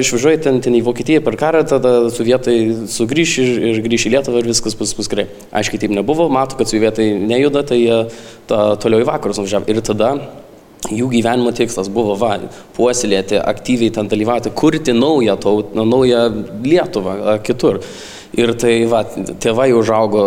išvažiuoja 0.01 0.41
ten, 0.47 0.62
ten 0.63 0.75
į 0.75 0.84
Vokietiją 0.86 1.21
per 1.25 1.38
karą, 1.39 1.62
tada 1.69 1.93
sovietai 2.13 2.58
sugrįš 2.91 3.36
ir, 3.43 3.51
ir 3.71 3.84
grįš 3.86 4.08
į 4.08 4.15
Lietuvą 4.15 4.41
ir 4.41 4.49
viskas 4.51 4.75
bus, 4.77 4.95
bus 4.97 5.10
gerai. 5.12 5.27
Aiškiai 5.55 5.86
taip 5.86 5.93
nebuvo, 5.95 6.27
matau, 6.34 6.60
kad 6.60 6.71
sovietai 6.71 7.12
nejuda, 7.19 7.63
tai 7.67 7.79
jie 7.81 8.01
ta, 8.49 8.73
toliau 8.81 9.03
į 9.03 9.08
vakarus 9.10 9.39
nuvažiavo. 9.39 9.69
Ir 9.71 9.79
tada 9.86 10.15
jų 10.91 11.08
gyvenimo 11.13 11.53
tikslas 11.55 11.89
buvo 11.93 12.17
va, 12.19 12.36
puoselėti, 12.75 13.39
aktyviai 13.41 13.93
ten 13.95 14.10
dalyvauti, 14.12 14.51
kurti 14.58 14.95
naują 14.95 15.38
tautą, 15.41 15.86
naują 15.86 16.25
Lietuvą 16.65 17.39
kitur. 17.45 17.79
Ir 18.36 18.51
tai, 18.60 18.81
va, 18.91 19.05
tėvai 19.39 19.69
užaugo 19.77 20.25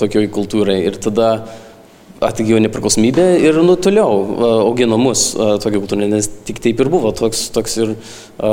tokioj 0.00 0.30
kultūrai 0.32 0.78
ir 0.86 0.96
tada 1.02 1.34
atgijo 2.22 2.60
nepriklausomybę 2.62 3.26
ir 3.42 3.58
nu 3.64 3.76
toliau 3.80 4.22
augino 4.62 4.98
mus 5.00 5.32
tokia 5.34 5.80
kultūra, 5.80 6.06
nes 6.10 6.28
tik 6.46 6.60
taip 6.62 6.80
ir 6.82 6.90
buvo, 6.92 7.10
toks, 7.16 7.48
toks 7.54 7.76
ir 7.82 7.94
a, 7.94 8.52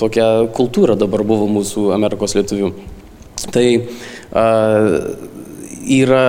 tokia 0.00 0.28
kultūra 0.54 0.98
dabar 1.00 1.24
buvo 1.26 1.48
mūsų 1.50 1.90
Amerikos 1.96 2.36
lietuvių. 2.38 2.72
Tai 3.54 3.66
a, 4.32 4.46
yra 5.84 6.24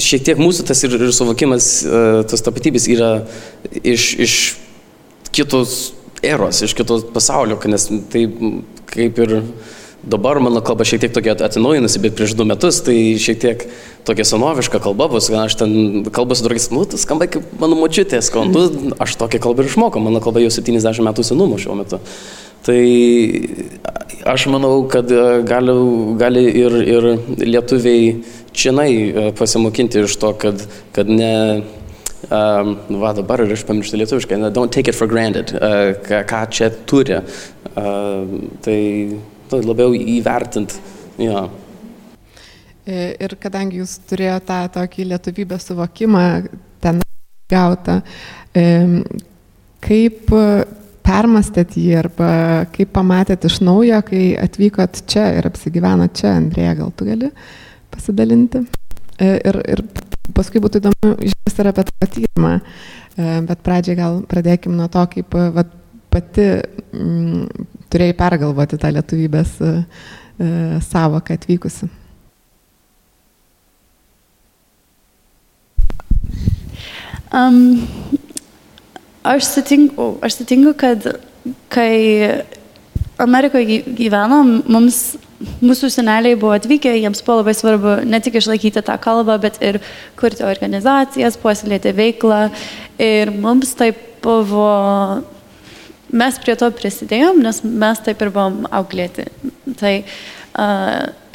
šiek 0.00 0.24
tiek 0.26 0.40
mūsų 0.40 0.66
tas 0.68 0.82
ir, 0.84 0.96
ir 0.98 1.12
suvokimas, 1.14 1.68
e, 1.84 2.02
tos 2.28 2.44
tapatybės 2.44 2.88
yra 2.92 3.10
iš, 3.82 4.08
iš 4.20 4.34
kitos 5.34 5.76
eros, 6.24 6.62
iš 6.64 6.74
kitos 6.76 7.06
pasaulio, 7.14 7.58
nes 7.70 7.88
tai 8.12 8.26
kaip 8.92 9.20
ir 9.24 9.38
dabar 10.06 10.40
mano 10.40 10.62
kalba 10.64 10.86
šiek 10.86 11.02
tiek 11.02 11.14
tokia 11.14 11.34
atsinaujinusi, 11.48 12.00
bet 12.02 12.16
prieš 12.18 12.36
du 12.38 12.46
metus 12.48 12.78
tai 12.86 12.96
šiek 13.20 13.40
tiek 13.42 13.66
tokia 14.06 14.26
senoviška 14.28 14.80
kalba 14.82 15.08
bus, 15.10 15.28
aš 15.34 15.58
ten 15.58 16.04
kalbą 16.14 16.38
su 16.38 16.46
draugais, 16.46 16.70
nu, 16.70 16.84
tas 16.86 17.02
skamba 17.02 17.26
kaip 17.30 17.46
mano 17.60 17.78
močiutė, 17.80 18.22
skontu, 18.22 18.66
aš 19.02 19.18
tokią 19.18 19.42
kalbą 19.42 19.64
ir 19.64 19.72
išmokau, 19.72 20.02
mano 20.02 20.22
kalba 20.22 20.44
jau 20.44 20.52
70 20.54 21.02
metų 21.08 21.26
senumo 21.26 21.58
šiuo 21.58 21.78
metu. 21.80 22.00
Tai 22.66 22.80
aš 24.26 24.48
manau, 24.50 24.80
kad 24.90 25.10
e, 25.12 25.24
gali, 25.46 25.74
gali 26.18 26.42
ir, 26.50 26.74
ir 26.82 27.04
lietuviai 27.46 28.16
čionai 28.56 28.90
e, 28.90 29.26
pasimokinti 29.38 30.02
iš 30.02 30.16
to, 30.22 30.32
kad, 30.40 30.64
kad 30.96 31.10
ne, 31.10 31.62
um, 32.26 32.72
va 33.02 33.12
dabar 33.14 33.44
ir 33.44 33.54
aš 33.54 33.62
pamirštu 33.68 34.00
lietuviškai, 34.02 34.40
don't 34.50 34.74
take 34.74 34.90
it 34.90 34.98
for 34.98 35.06
granted, 35.06 35.54
uh, 35.54 35.94
ką, 36.06 36.24
ką 36.26 36.42
čia 36.50 36.72
turi. 36.90 37.20
Uh, 37.76 38.50
tai, 38.64 38.80
tai 39.50 39.62
labiau 39.64 39.94
įvertint. 39.96 40.76
Ja. 41.22 41.46
Ir 42.86 43.32
kadangi 43.42 43.80
jūs 43.80 43.96
turėjote 44.06 44.46
tą 44.46 44.58
tokį 44.76 45.08
lietuvybės 45.10 45.64
suvokimą 45.70 46.24
ten 46.84 47.00
gautą, 47.50 47.96
kaip 49.82 50.30
permastėt 51.06 51.76
jį 51.78 51.94
arba 52.00 52.30
kaip 52.74 52.92
pamatėt 52.94 53.46
iš 53.48 53.60
naujo, 53.64 54.00
kai 54.06 54.24
atvykot 54.42 55.04
čia 55.10 55.28
ir 55.38 55.48
apsigyvenot 55.48 56.16
čia, 56.18 56.34
Andrėja, 56.40 56.74
gal 56.80 56.92
tu 56.96 57.06
gali 57.08 57.30
pasidalinti? 57.94 58.64
E, 59.16 59.32
ir, 59.48 59.60
ir 59.76 59.82
paskui 60.36 60.60
būtų 60.62 60.82
įdomu 60.82 61.14
išgirsti 61.24 61.62
ir 61.62 61.70
apie 61.70 61.86
tą 61.88 62.10
tyrimą, 62.16 62.52
e, 62.58 63.28
bet 63.48 63.62
pradžiai 63.66 63.98
gal 63.98 64.20
pradėkim 64.28 64.74
nuo 64.76 64.88
to, 64.92 65.04
kaip 65.14 65.38
vat, 65.56 65.70
pati 66.12 66.48
mm, 66.92 67.68
turėjai 67.96 68.16
pergalvoti 68.16 68.78
tą 68.80 68.92
lietuvybės 68.92 69.56
e, 69.64 69.76
savoką 70.84 71.40
atvykusi. 71.40 71.88
Um, 77.36 77.86
aš 79.26 79.48
sutinku, 79.50 80.14
aš 80.24 80.38
sutinku, 80.38 80.72
kad 80.78 81.02
kai 81.72 82.44
Amerikoje 83.20 83.80
gyvenom, 83.98 84.60
mums, 84.70 85.16
mūsų 85.64 85.90
seneliai 85.92 86.36
buvo 86.38 86.54
atvykę, 86.56 86.92
jiems 86.96 87.22
buvo 87.26 87.40
labai 87.40 87.54
svarbu 87.56 87.94
ne 88.08 88.20
tik 88.24 88.38
išlaikyti 88.40 88.82
tą 88.86 88.96
kalbą, 89.02 89.38
bet 89.42 89.58
ir 89.64 89.80
kurti 90.20 90.46
organizacijas, 90.46 91.38
puoselėti 91.40 91.92
veiklą. 91.96 92.46
Ir 93.02 93.32
mums 93.34 93.74
tai 93.76 93.90
buvo, 94.24 94.68
mes 96.12 96.40
prie 96.42 96.56
to 96.58 96.70
prisidėjom, 96.74 97.42
nes 97.42 97.62
mes 97.64 98.02
taip 98.06 98.22
ir 98.22 98.32
buvom 98.34 98.66
auklėti. 98.70 99.26
Tai 99.76 99.94
uh, 100.00 100.10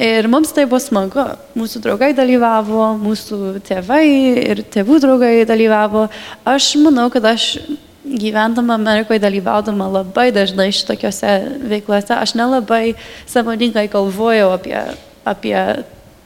Ir 0.02 0.26
mums 0.26 0.50
tai 0.50 0.64
buvo 0.66 0.80
smagu. 0.82 1.22
Mūsų 1.54 1.82
draugai 1.84 2.10
dalyvavo, 2.16 2.88
mūsų 2.98 3.60
tėvai 3.62 4.06
ir 4.50 4.62
tėvų 4.74 4.98
draugai 5.04 5.44
dalyvavo. 5.46 6.08
Aš 6.48 6.72
manau, 6.82 7.06
kad 7.12 7.28
aš 7.30 7.60
gyvendama 8.02 8.74
Amerikoje 8.74 9.22
dalyvaudama 9.22 9.86
labai 10.00 10.32
dažnai 10.34 10.72
šitokiuose 10.74 11.36
veiklose, 11.70 12.16
aš 12.16 12.34
nelabai 12.34 12.96
sąmoningai 13.30 13.86
galvojau 13.92 14.50
apie, 14.56 14.74
apie 15.22 15.54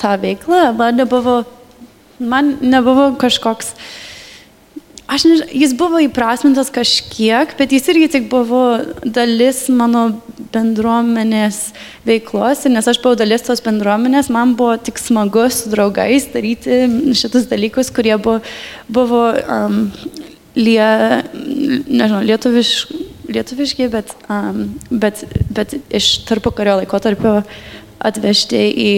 tą 0.01 0.17
veiklą. 0.23 0.71
Man 0.81 0.97
nebuvo, 0.97 1.43
man 2.17 2.55
nebuvo 2.65 3.11
kažkoks 3.21 3.75
uh, 3.77 4.06
Aš 5.07 5.23
nežinau, 5.23 5.47
jis 5.55 5.73
buvo 5.79 6.01
įprasmintas 6.03 6.71
kažkiek, 6.75 7.53
bet 7.59 7.71
jis 7.71 7.85
irgi 7.93 8.09
tik 8.17 8.25
buvo 8.31 8.81
dalis 9.05 9.69
mano 9.71 10.09
bendruomenės 10.55 11.61
veiklos, 12.07 12.65
nes 12.71 12.89
aš 12.91 12.99
buvau 13.05 13.19
dalis 13.21 13.45
tos 13.47 13.63
bendruomenės, 13.63 14.33
man 14.35 14.57
buvo 14.59 14.75
tik 14.83 14.99
smagu 14.99 15.47
su 15.55 15.71
draugais 15.71 16.27
daryti 16.33 16.81
šitus 17.15 17.47
dalykus, 17.51 17.93
kurie 17.95 18.17
buvo, 18.19 18.41
buvo 18.91 19.23
um, 19.47 19.79
lie, 20.59 20.91
nežinau, 21.87 22.25
lietuviški, 22.27 22.99
lietuviški 23.31 23.89
bet, 23.93 24.11
um, 24.27 24.65
bet, 24.91 25.23
bet 25.55 25.79
iš 25.95 26.11
tarpu 26.27 26.51
kario 26.57 26.81
laikotarpio 26.81 27.39
atvežti 28.03 28.59
į, 28.75 28.91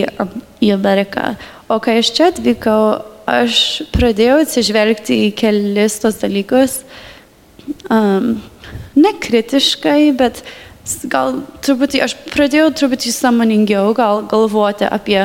į 0.64 0.72
Ameriką. 0.72 1.34
O 1.68 1.82
kai 1.84 2.00
aš 2.00 2.14
čia 2.16 2.32
atvykau, 2.32 2.96
aš 3.28 3.82
pradėjau 3.94 4.40
atsižvelgti 4.44 5.22
į 5.26 5.28
kelis 5.38 5.98
tos 6.02 6.20
dalykus, 6.22 6.80
um, 7.92 8.38
nekritiškai, 8.98 10.00
bet 10.18 10.42
gal 11.12 11.42
truputį, 11.64 12.02
aš 12.06 12.16
pradėjau 12.32 12.72
truputį 12.80 13.12
samoningiau 13.12 13.92
gal 13.96 14.22
galvoti 14.28 14.88
apie 14.88 15.20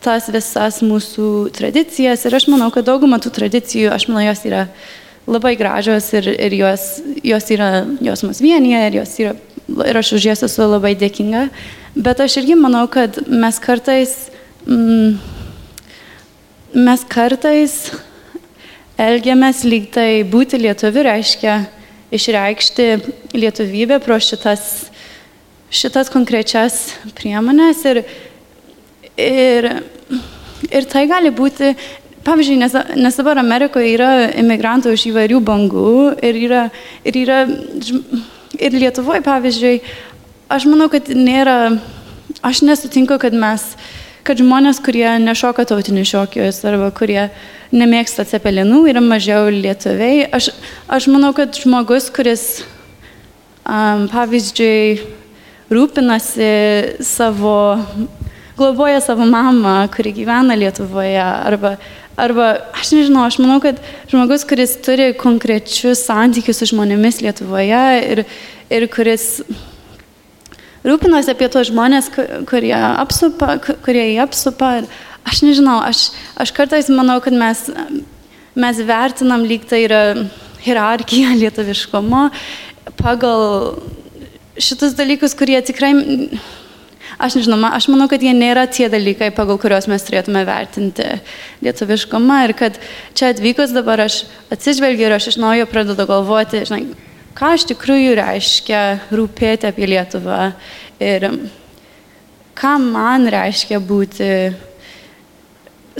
tas 0.00 0.30
visas 0.32 0.80
mūsų 0.84 1.50
tradicijas 1.56 2.24
ir 2.24 2.36
aš 2.36 2.48
manau, 2.52 2.70
kad 2.72 2.86
dauguma 2.88 3.20
tų 3.20 3.32
tradicijų, 3.36 3.90
aš 3.92 4.08
manau, 4.08 4.24
jos 4.30 4.44
yra 4.48 4.64
labai 5.30 5.56
gražios 5.60 6.08
ir, 6.16 6.30
ir 6.32 6.56
jos, 6.56 6.86
jos, 7.26 7.50
yra, 7.52 7.84
jos 8.00 8.24
mus 8.24 8.40
vienyje 8.42 8.86
ir, 8.86 9.00
jos 9.02 9.18
yra, 9.20 9.34
ir 9.90 10.00
aš 10.00 10.14
už 10.16 10.30
jas 10.30 10.44
esu 10.46 10.70
labai 10.70 10.94
dėkinga, 10.98 11.48
bet 11.98 12.22
aš 12.22 12.40
irgi 12.40 12.56
manau, 12.58 12.86
kad 12.90 13.20
mes 13.28 13.60
kartais 13.62 14.16
mm, 14.64 15.39
mes 16.74 17.02
kartais 17.10 17.74
elgiamės 19.00 19.64
lyg 19.66 19.88
tai 19.94 20.22
būti 20.28 20.60
lietuviu 20.60 21.04
reiškia 21.06 21.56
išreikšti 22.14 22.86
lietuvybę 23.34 24.00
pro 24.02 24.18
šitas, 24.22 24.90
šitas 25.70 26.10
konkrečias 26.12 26.96
priemonės 27.18 27.84
ir, 27.90 28.02
ir, 29.18 29.70
ir 30.70 30.88
tai 30.90 31.06
gali 31.10 31.30
būti, 31.34 31.72
pavyzdžiui, 32.26 32.58
nes, 32.60 32.76
nes 32.98 33.20
dabar 33.22 33.40
Amerikoje 33.42 33.94
yra 33.94 34.10
imigrantų 34.42 34.94
iš 34.96 35.08
įvairių 35.12 35.40
bangų 35.46 35.94
ir 36.26 36.42
yra, 36.48 36.66
ir 37.06 37.22
yra 37.22 37.44
ir 38.60 38.76
Lietuvoje, 38.76 39.22
pavyzdžiui, 39.24 39.78
aš 40.50 40.66
manau, 40.68 40.90
kad 40.92 41.08
nėra, 41.14 41.76
aš 42.44 42.62
nesutinku, 42.66 43.16
kad 43.22 43.34
mes 43.36 43.72
kad 44.26 44.40
žmonės, 44.40 44.80
kurie 44.84 45.06
nešoka 45.22 45.64
tautinius 45.68 46.10
šokius 46.12 46.60
arba 46.68 46.90
kurie 46.94 47.28
nemėgsta 47.74 48.26
cepelinų, 48.28 48.82
yra 48.90 49.02
mažiau 49.04 49.48
lietuviai. 49.52 50.26
Aš, 50.34 50.50
aš 50.90 51.08
manau, 51.12 51.32
kad 51.36 51.54
žmogus, 51.56 52.10
kuris, 52.14 52.44
um, 53.64 54.06
pavyzdžiui, 54.10 55.16
rūpinasi 55.70 56.50
savo, 57.06 57.78
globoja 58.58 59.00
savo 59.04 59.26
mamą, 59.28 59.88
kuri 59.94 60.12
gyvena 60.16 60.56
Lietuvoje, 60.58 61.22
arba, 61.22 61.76
arba 62.18 62.50
aš 62.74 62.92
nežinau, 62.96 63.24
aš 63.28 63.38
manau, 63.42 63.60
kad 63.62 63.78
žmogus, 64.10 64.44
kuris 64.48 64.74
turi 64.84 65.12
konkrečius 65.18 66.02
santykius 66.08 66.60
su 66.60 66.72
žmonėmis 66.72 67.22
Lietuvoje 67.22 67.84
ir, 68.10 68.24
ir 68.70 68.88
kuris 68.90 69.36
rūpinosi 70.86 71.32
apie 71.32 71.48
tos 71.52 71.70
žmonės, 71.70 72.10
kurie, 72.48 72.74
apsupa, 72.76 73.58
kurie 73.84 74.06
jį 74.12 74.20
apsupa. 74.24 74.72
Aš 75.28 75.42
nežinau, 75.44 75.80
aš, 75.84 76.10
aš 76.40 76.52
kartais 76.56 76.88
manau, 76.92 77.18
kad 77.20 77.36
mes, 77.36 77.66
mes 78.56 78.84
vertinam 78.88 79.44
lyg 79.44 79.66
tai 79.68 79.84
yra 79.84 80.04
hierarchija 80.64 81.34
lietuviškumo 81.42 82.28
pagal 83.00 83.76
šitus 84.60 84.96
dalykus, 84.98 85.34
kurie 85.38 85.60
tikrai, 85.64 85.92
aš 87.20 87.36
nežinau, 87.38 87.60
aš 87.70 87.88
manau, 87.92 88.08
kad 88.10 88.22
jie 88.24 88.32
nėra 88.36 88.66
tie 88.72 88.88
dalykai, 88.92 89.30
pagal 89.36 89.60
kuriuos 89.60 89.88
mes 89.90 90.04
turėtume 90.04 90.42
vertinti 90.48 91.06
lietuviškumą 91.64 92.40
ir 92.48 92.56
kad 92.58 92.80
čia 93.16 93.30
atvykus 93.34 93.76
dabar 93.76 94.06
aš 94.06 94.24
atsižvelgiu 94.52 95.08
ir 95.08 95.16
aš 95.16 95.30
iš 95.32 95.40
naujo 95.40 95.68
pradedu 95.70 96.08
galvoti, 96.08 96.64
žinai, 96.68 96.84
ką 97.38 97.54
iš 97.56 97.66
tikrųjų 97.70 98.16
reiškia 98.18 98.82
rūpėti 99.14 99.68
apie 99.70 99.88
Lietuvą 99.90 100.42
ir 101.02 101.28
ką 102.58 102.74
man 102.82 103.28
reiškia 103.30 103.80
būti 103.80 104.30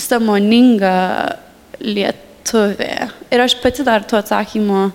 samoninga 0.01 0.97
lietuvė. 1.81 2.95
Ir 3.33 3.43
aš 3.45 3.57
pati 3.63 3.85
dar 3.87 4.05
to 4.05 4.19
atsakymo 4.21 4.91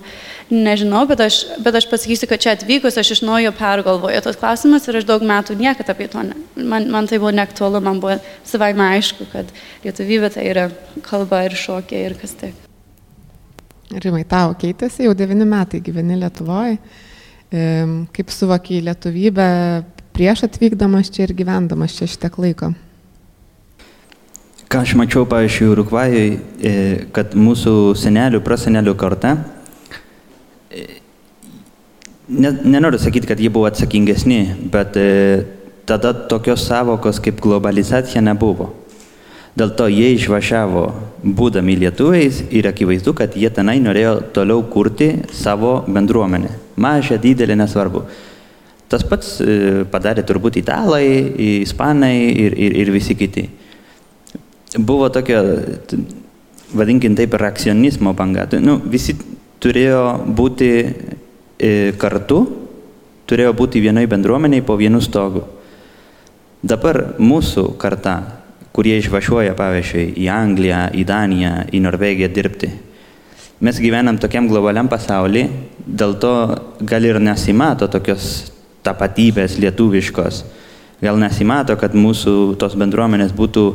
nežinau, 0.52 1.06
bet 1.10 1.24
aš, 1.26 1.40
bet 1.66 1.78
aš 1.80 1.88
pasakysiu, 1.90 2.30
kad 2.30 2.42
čia 2.42 2.54
atvykus 2.54 3.00
aš 3.02 3.16
iš 3.16 3.24
naujo 3.26 3.54
pergalvoju 3.58 4.22
tos 4.26 4.38
klausimus 4.42 4.86
ir 4.88 5.00
aš 5.00 5.08
daug 5.10 5.26
metų 5.26 5.58
niekada 5.58 5.96
apie 5.96 6.10
to, 6.12 6.22
ne, 6.28 6.38
man, 6.56 6.90
man 6.94 7.10
tai 7.10 7.18
buvo 7.22 7.34
neaktualu, 7.34 7.82
man 7.82 8.02
buvo 8.04 8.20
savai 8.46 8.74
aišku, 8.92 9.30
kad 9.34 9.50
lietuvybė 9.86 10.34
tai 10.38 10.46
yra 10.52 10.70
kalba 11.10 11.48
ir 11.50 11.58
šokė 11.58 12.06
ir 12.06 12.20
kas 12.22 12.38
taip. 12.38 12.65
Rimai, 13.96 14.26
tau 14.28 14.56
keitėsi, 14.60 15.06
jau 15.06 15.14
devyni 15.16 15.46
metai 15.48 15.80
gyveni 15.84 16.18
Lietuvoje. 16.20 16.80
Kaip 18.16 18.32
suvokiai 18.34 18.82
lietuvybę 18.84 19.46
prieš 20.16 20.44
atvykdamas 20.50 21.12
čia 21.14 21.28
ir 21.28 21.36
gyvendamas 21.38 21.96
čia 21.96 22.08
šitiek 22.10 22.36
laiko? 22.42 22.74
Ką 24.66 24.82
aš 24.82 24.96
mačiau, 25.00 25.28
pavyzdžiui, 25.30 25.68
Urugvajui, 25.72 26.30
e, 26.58 26.72
kad 27.16 27.36
mūsų 27.38 27.94
senelių, 28.02 28.42
prasenelių 28.44 28.96
karta, 28.98 29.36
e, 30.74 30.88
ne, 32.28 32.52
nenoriu 32.66 33.00
sakyti, 33.00 33.30
kad 33.30 33.40
jie 33.40 33.52
buvo 33.54 33.70
atsakingesni, 33.70 34.40
bet 34.74 34.98
e, 34.98 35.06
tada 35.86 36.16
tokios 36.32 36.66
savokos 36.66 37.22
kaip 37.24 37.40
globalizacija 37.46 38.26
nebuvo. 38.26 38.72
Dėl 39.56 39.72
to 39.80 39.88
jie 39.88 40.10
išvažiavo, 40.18 40.84
būdami 41.24 41.78
lietuviais 41.80 42.42
ir 42.52 42.68
akivaizdu, 42.68 43.14
kad 43.16 43.38
jie 43.40 43.48
tenai 43.56 43.78
norėjo 43.80 44.18
toliau 44.36 44.66
kurti 44.68 45.14
savo 45.32 45.78
bendruomenę. 45.88 46.52
Mažą, 46.76 47.16
didelį, 47.24 47.56
nesvarbu. 47.62 48.04
Tas 48.92 49.08
pats 49.08 49.40
e, 49.40 49.86
padarė 49.90 50.26
turbūt 50.28 50.60
italai, 50.60 51.08
ispanai 51.64 52.18
ir, 52.36 52.58
ir, 52.68 52.76
ir 52.84 52.92
visi 52.94 53.16
kiti. 53.16 53.48
Buvo 54.76 55.08
tokia, 55.10 55.40
vadinkim 56.76 57.16
taip, 57.16 57.40
reakcionizmo 57.40 58.12
banga. 58.14 58.50
Nu, 58.60 58.76
visi 58.84 59.16
turėjo 59.64 60.04
būti 60.36 60.72
e, 60.84 61.74
kartu, 61.98 62.44
turėjo 63.26 63.56
būti 63.56 63.80
vienai 63.80 64.04
bendruomeniai 64.12 64.68
po 64.68 64.76
vienu 64.76 65.00
stogu. 65.00 65.48
Dabar 66.66 67.16
mūsų 67.24 67.72
karta 67.80 68.35
kurie 68.76 68.98
išvažiuoja, 69.00 69.54
pavyzdžiui, 69.56 70.10
į 70.20 70.28
Angliją, 70.34 70.82
į 70.92 71.06
Daniją, 71.08 71.54
į 71.72 71.80
Norvegiją 71.86 72.28
dirbti. 72.36 72.72
Mes 73.64 73.80
gyvenam 73.80 74.20
tokiam 74.20 74.50
globaliam 74.52 74.90
pasaulyje, 74.92 75.48
dėl 75.88 76.18
to 76.20 76.34
gal 76.84 77.08
ir 77.08 77.22
nesimato 77.24 77.88
tokios 77.88 78.52
tapatybės 78.84 79.56
lietuviškos. 79.64 80.44
Gal 81.04 81.20
nesimato, 81.20 81.78
kad 81.80 81.96
mūsų 81.96 82.56
tos 82.60 82.76
bendruomenės 82.80 83.32
būtų 83.36 83.66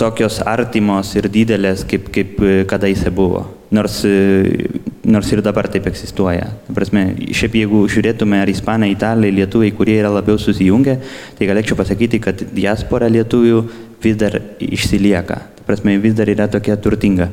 tokios 0.00 0.40
artimos 0.46 1.12
ir 1.18 1.28
didelės, 1.32 1.84
kaip, 1.88 2.08
kaip 2.14 2.40
e, 2.42 2.52
kadaise 2.68 3.10
buvo. 3.14 3.44
Nors, 3.72 4.02
e, 4.04 4.68
nors 5.08 5.30
ir 5.32 5.42
dabar 5.44 5.68
taip 5.72 5.86
egzistuoja. 5.88 6.48
Prasme, 6.74 7.04
šiaip 7.36 7.56
jeigu 7.62 7.82
žiūrėtume 7.92 8.40
ar 8.42 8.50
ispanai, 8.52 8.92
italai, 8.94 9.32
lietuviai, 9.34 9.74
kurie 9.76 9.98
yra 10.00 10.12
labiau 10.12 10.38
susijungę, 10.40 10.98
tai 11.38 11.48
galėčiau 11.50 11.78
pasakyti, 11.78 12.20
kad 12.22 12.44
diaspora 12.52 13.10
lietuvių 13.12 13.62
vis 14.02 14.16
dar 14.20 14.38
išsilieka. 14.62 15.38
Ta 15.58 15.68
prasme, 15.68 15.98
vis 16.02 16.16
dar 16.18 16.30
yra 16.32 16.48
tokia 16.50 16.78
turtinga. 16.80 17.30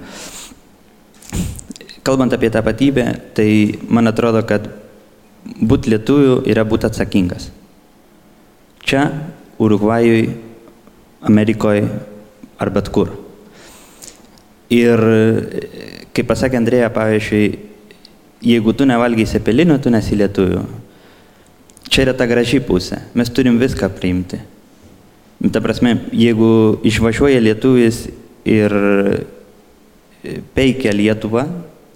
Kalbant 2.03 2.34
apie 2.34 2.51
tapatybę, 2.51 3.05
tai 3.38 3.49
man 3.91 4.12
atrodo, 4.12 4.43
kad 4.47 4.67
būti 5.60 5.91
lietuviu 5.93 6.39
yra 6.49 6.65
būti 6.67 6.88
atsakingas. 6.89 7.49
Čia, 8.86 9.10
Urugvajui, 9.60 10.48
Amerikoje 11.21 11.88
ar 12.60 12.71
bet 12.75 12.91
kur. 12.93 13.12
Ir 14.69 15.01
kaip 16.13 16.29
pasakė 16.29 16.60
Andrėja, 16.60 16.91
pavyzdžiui, 16.93 17.47
jeigu 18.45 18.73
tu 18.77 18.86
nevalgai 18.88 19.25
sepelinų, 19.27 19.79
tu 19.84 19.91
nesi 19.93 20.17
lietuviu. 20.19 20.62
Čia 21.89 22.05
yra 22.05 22.13
ta 22.13 22.27
graži 22.29 22.62
pusė. 22.62 23.01
Mes 23.17 23.32
turim 23.34 23.58
viską 23.60 23.89
priimti. 23.95 24.39
Ta 25.49 25.62
prasme, 25.63 25.95
jeigu 26.13 26.79
išvažiuoja 26.86 27.39
lietuvis 27.41 28.03
ir 28.47 28.75
peikia 30.53 30.91
Lietuvą, 30.93 31.45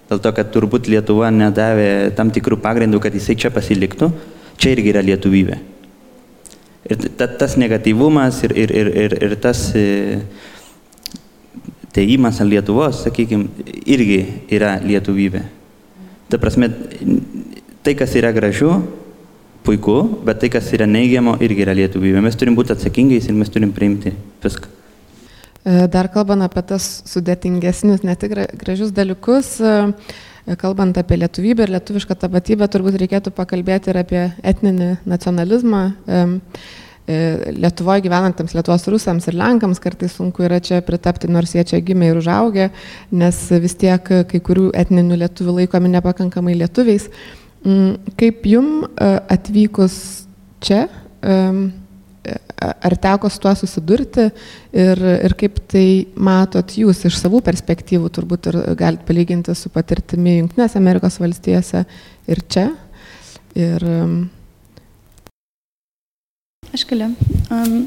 dėl 0.08 0.20
to, 0.24 0.32
kad 0.36 0.50
turbūt 0.52 0.88
Lietuva 0.90 1.30
nedavė 1.32 2.14
tam 2.16 2.32
tikrų 2.32 2.58
pagrindų, 2.64 3.00
kad 3.04 3.14
jisai 3.14 3.36
čia 3.38 3.52
pasiliktų, 3.52 4.10
čia 4.60 4.72
irgi 4.74 4.92
yra 4.94 5.04
lietuvybė. 5.04 5.60
Ir 6.84 7.00
ta, 7.16 7.28
tas 7.28 7.56
negatyvumas 7.56 8.42
ir, 8.44 8.52
ir, 8.60 8.72
ir, 8.76 8.90
ir, 9.04 9.14
ir 9.24 9.36
tas 9.40 9.70
e, 9.78 10.18
teimas 11.96 12.42
ant 12.42 12.50
Lietuvos, 12.50 13.04
sakykime, 13.06 13.64
irgi 13.88 14.18
yra 14.52 14.74
lietuvybė. 14.84 15.40
Ta 16.28 16.40
prasme, 16.42 16.68
tai, 17.84 17.94
kas 17.96 18.12
yra 18.20 18.34
gražu, 18.36 18.74
puiku, 19.64 19.96
bet 20.26 20.42
tai, 20.42 20.50
kas 20.52 20.68
yra 20.76 20.88
neigiamo, 20.90 21.38
irgi 21.44 21.64
yra 21.64 21.74
lietuvybė. 21.78 22.20
Mes 22.24 22.36
turim 22.36 22.56
būti 22.58 22.74
atsakingais 22.76 23.30
ir 23.30 23.38
mes 23.38 23.52
turim 23.52 23.72
priimti 23.72 24.12
viską. 24.44 24.68
E, 25.64 25.86
dar 25.88 26.10
kalbant 26.12 26.44
apie 26.44 26.60
tas 26.68 26.84
sudėtingesnius, 27.08 28.04
ne 28.04 28.16
tik 28.20 28.36
gražius 28.60 28.92
dalykus, 28.92 29.54
e, 29.64 29.76
kalbant 30.60 30.96
apie 31.00 31.18
lietuvybę 31.20 31.64
ir 31.64 31.72
lietuvišką 31.74 32.16
tapatybę, 32.20 32.68
turbūt 32.68 32.98
reikėtų 33.00 33.32
pakalbėti 33.36 33.92
ir 33.92 34.00
apie 34.02 34.24
etninį 34.44 34.90
nacionalizmą. 35.08 35.84
E, 36.06 36.26
Lietuvoje 37.52 38.00
gyvenantiems 38.06 38.54
Lietuvos 38.56 38.86
rusams 38.88 39.26
ir 39.28 39.36
lenkams 39.36 39.80
kartais 39.84 40.14
sunku 40.16 40.46
yra 40.46 40.56
čia 40.64 40.78
pritapti, 40.84 41.28
nors 41.28 41.52
jie 41.52 41.60
čia 41.68 41.82
gimė 41.84 42.08
ir 42.08 42.20
užaugę, 42.22 42.70
nes 43.12 43.40
vis 43.60 43.76
tiek 43.76 44.00
kai 44.00 44.40
kurių 44.40 44.70
etninių 44.72 45.18
lietuvių 45.20 45.58
laikomi 45.58 45.92
nepakankamai 45.98 46.56
lietuviais. 46.62 47.10
Mm, 47.64 48.14
kaip 48.16 48.48
jum 48.48 48.86
atvykus 48.96 49.98
čia, 50.64 50.86
ar 52.60 52.96
teko 52.96 53.28
su 53.30 53.40
tuo 53.42 53.54
susidurti 53.58 54.28
ir, 54.72 55.02
ir 55.26 55.34
kaip 55.38 55.58
tai 55.70 56.06
matot 56.14 56.76
jūs 56.78 57.04
iš 57.08 57.18
savų 57.20 57.42
perspektyvų, 57.46 58.10
turbūt 58.14 58.50
ir 58.52 58.60
galite 58.78 59.06
palyginti 59.08 59.56
su 59.58 59.72
patirtimi 59.74 60.38
Junktinėse 60.38 60.78
Amerikos 60.80 61.18
valstijose 61.22 61.84
ir 62.30 62.42
čia. 62.48 62.70
Ir, 63.54 63.84
um, 63.84 64.16
Aš 66.74 66.82
galiu. 66.90 67.12
Um, 67.54 67.84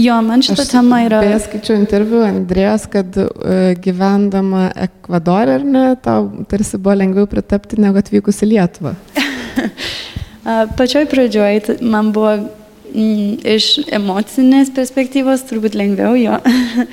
jo, 0.00 0.14
man 0.24 0.40
šitą 0.44 0.64
temą 0.70 1.02
yra. 1.04 1.18
Beje, 1.20 1.42
skaičiau 1.44 1.76
interviu 1.76 2.22
Andrėjos, 2.24 2.86
kad 2.92 3.18
uh, 3.20 3.74
gyvendama 3.82 4.70
Ekvadorė, 4.86 5.58
ar 5.58 5.66
ne, 5.68 5.84
tau 6.00 6.30
tarsi 6.48 6.80
buvo 6.80 6.96
lengviau 6.96 7.28
pritapti 7.28 7.80
negu 7.82 8.00
atvykus 8.00 8.40
į 8.46 8.54
Lietuvą. 8.54 8.94
pačioj 10.78 11.04
pradžioj 11.10 11.78
man 11.84 12.12
buvo 12.14 12.38
iš 12.92 13.66
emocinės 13.92 14.72
perspektyvos 14.74 15.46
turbūt 15.48 15.76
lengviau 15.78 16.16
jo. 16.18 16.38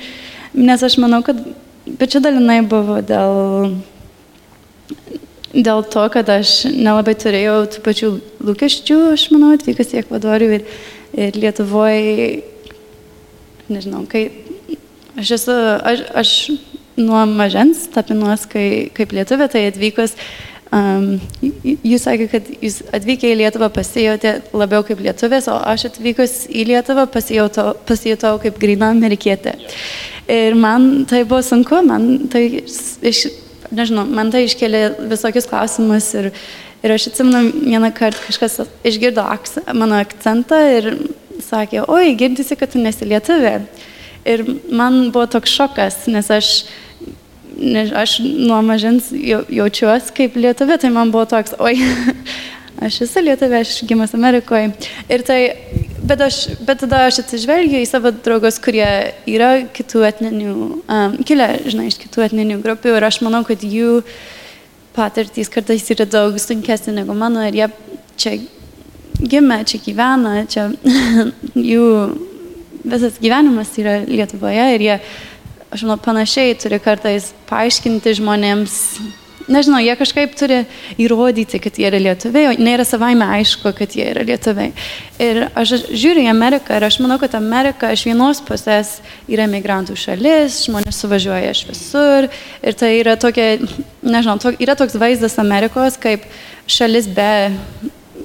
Nes 0.68 0.82
aš 0.82 0.96
manau, 1.02 1.20
kad, 1.26 1.38
bet 1.86 2.12
čia 2.12 2.22
dalinai 2.24 2.60
buvo 2.66 2.98
dėl, 3.04 3.76
dėl 5.54 5.84
to, 5.92 6.06
kad 6.12 6.32
aš 6.32 6.64
nelabai 6.72 7.14
turėjau 7.20 7.62
tų 7.74 7.84
pačių 7.86 8.10
lūkesčių, 8.48 9.00
aš 9.14 9.28
manau, 9.34 9.52
atvykus 9.56 9.94
į 9.94 10.02
Ekvadorių 10.02 10.50
ir, 10.58 10.66
ir 11.28 11.38
Lietuvoje, 11.38 12.42
nežinau, 13.70 14.06
kai 14.10 14.28
aš 15.20 15.36
esu, 15.38 15.56
aš, 15.84 16.04
aš 16.16 16.34
nuo 17.00 17.22
mažens 17.28 17.86
tapinuos 17.94 18.46
kai, 18.50 18.90
kaip 18.94 19.14
lietuvė, 19.14 19.48
tai 19.52 19.66
atvykus 19.70 20.16
jūs 20.70 22.04
sakėte, 22.04 22.28
kad 22.30 22.48
jūs 22.62 22.78
atvykę 22.94 23.32
į 23.32 23.38
Lietuvą 23.40 23.70
pasijutė 23.74 24.36
labiau 24.54 24.84
kaip 24.86 25.00
lietuvės, 25.02 25.48
o 25.50 25.56
aš 25.58 25.88
atvykus 25.88 26.44
į 26.46 26.66
Lietuvą 26.70 27.08
pasijutau, 27.10 28.36
kaip 28.42 28.58
grina 28.62 28.92
amerikietė. 28.94 29.56
Ir 30.30 30.54
man 30.54 31.06
tai 31.10 31.24
buvo 31.24 31.42
sunku, 31.42 31.80
man 31.82 32.28
tai, 32.30 32.44
iš, 33.02 33.24
nežinau, 33.74 34.06
man 34.06 34.30
tai 34.30 34.44
iškėlė 34.46 35.08
visokius 35.10 35.48
klausimus 35.50 36.12
ir, 36.14 36.30
ir 36.84 36.94
aš 36.94 37.08
atsimenu 37.10 37.50
vieną 37.64 37.90
kartą 37.96 38.28
kažkas 38.28 38.60
išgirdo 38.86 39.26
aks, 39.26 39.58
mano 39.74 39.98
akcentą 39.98 40.60
ir 40.76 40.92
sakė, 41.42 41.82
oi, 41.90 42.14
girdisi, 42.20 42.54
kad 42.54 42.70
tu 42.70 42.78
nesi 42.78 43.08
lietuvė. 43.10 43.56
Ir 44.28 44.44
man 44.70 45.08
buvo 45.10 45.26
toks 45.32 45.50
šokas, 45.50 46.04
nes 46.12 46.30
aš 46.30 46.52
ne, 47.60 47.84
aš 47.96 48.18
nuo 48.24 48.60
mažens 48.64 49.10
jaučiuosi 49.12 50.14
kaip 50.16 50.38
lietuvė, 50.40 50.78
tai 50.80 50.90
man 50.94 51.12
buvo 51.12 51.26
toks, 51.28 51.54
oi, 51.60 51.76
aš 52.86 53.02
esu 53.06 53.22
lietuvė, 53.24 53.62
aš 53.64 53.80
gimus 53.88 54.14
Amerikoje. 54.16 54.72
Ir 55.12 55.24
tai, 55.26 55.40
bet, 56.02 56.24
aš, 56.26 56.40
bet 56.66 56.82
tada 56.84 57.04
aš 57.08 57.22
atsižvelgiu 57.24 57.80
į 57.82 57.88
savo 57.88 58.12
draugus, 58.14 58.60
kurie 58.62 58.88
yra 59.30 59.52
kitų 59.76 60.04
etninių, 60.10 60.54
um, 60.80 61.18
kilę, 61.26 61.50
žinai, 61.68 61.90
iš 61.90 62.00
kitų 62.04 62.26
etninių 62.30 62.60
grupių 62.64 62.96
ir 62.96 63.08
aš 63.10 63.20
manau, 63.26 63.42
kad 63.48 63.64
jų 63.64 64.00
patirtys 64.96 65.52
kartais 65.52 65.86
yra 65.94 66.08
daug 66.10 66.34
sunkesnė 66.40 67.00
negu 67.00 67.14
mano 67.16 67.44
ir 67.46 67.60
jie 67.60 67.68
čia 68.20 68.34
gimė, 69.20 69.62
čia 69.68 69.80
gyvena, 69.84 70.34
čia 70.50 70.70
jų 71.72 71.86
visas 72.84 73.18
gyvenimas 73.20 73.72
yra 73.80 74.00
Lietuvoje 74.08 74.66
ir 74.74 74.86
jie 74.86 74.96
aš 75.70 75.86
manau, 75.86 75.98
panašiai 76.02 76.58
turi 76.58 76.80
kartais 76.82 77.30
paaiškinti 77.50 78.14
žmonėms, 78.18 78.76
nežinau, 79.50 79.80
jie 79.82 79.94
kažkaip 79.98 80.34
turi 80.38 80.60
įrodyti, 81.00 81.60
kad 81.62 81.78
jie 81.78 81.88
yra 81.90 82.00
lietuviai, 82.02 82.50
o 82.50 82.56
nėra 82.58 82.86
savaime 82.86 83.26
aišku, 83.38 83.72
kad 83.78 83.94
jie 83.96 84.06
yra 84.12 84.24
lietuviai. 84.26 84.72
Ir 85.22 85.42
aš 85.58 85.74
žiūriu 85.90 86.24
į 86.24 86.30
Ameriką 86.32 86.78
ir 86.78 86.86
aš 86.86 87.00
manau, 87.02 87.18
kad 87.22 87.34
Amerika 87.38 87.90
iš 87.94 88.06
vienos 88.08 88.42
pusės 88.46 88.98
yra 89.30 89.48
migrantų 89.50 89.98
šalis, 89.98 90.62
žmonės 90.68 91.02
suvažiuoja 91.02 91.54
iš 91.54 91.64
visur 91.70 92.30
ir 92.30 92.78
tai 92.78 92.94
yra 93.00 93.16
tokia, 93.20 93.56
nežinau, 94.02 94.38
to, 94.42 94.54
yra 94.62 94.78
toks 94.78 94.98
vaizdas 95.00 95.38
Amerikos 95.42 95.98
kaip 96.00 96.26
šalis 96.70 97.10
be 97.10 97.30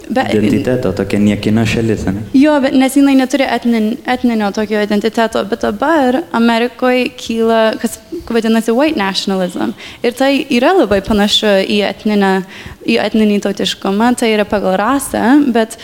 Be, 0.10 0.22
identiteto, 0.34 0.92
tokia 0.94 1.18
niekina 1.20 1.64
šalis, 1.66 2.04
ne? 2.06 2.22
Jo, 2.38 2.60
bet, 2.62 2.76
nes 2.78 2.94
jinai 2.98 3.16
neturi 3.18 3.48
etnin, 3.50 3.88
etninio 4.10 4.52
tokio 4.54 4.84
identiteto, 4.84 5.42
bet 5.50 5.66
dabar 5.66 6.20
Amerikoje 6.36 7.08
kyla, 7.18 7.62
kas 7.82 7.98
vadinasi 8.30 8.76
white 8.76 9.00
nationalism. 9.00 9.74
Ir 10.06 10.14
tai 10.18 10.32
yra 10.54 10.76
labai 10.78 11.02
panašu 11.06 11.50
į, 11.66 11.82
etninę, 11.90 12.32
į 12.86 13.00
etninį 13.02 13.42
tautiškumą, 13.48 14.14
tai 14.20 14.32
yra 14.36 14.46
pagal 14.50 14.78
rasę, 14.82 15.24
bet, 15.56 15.80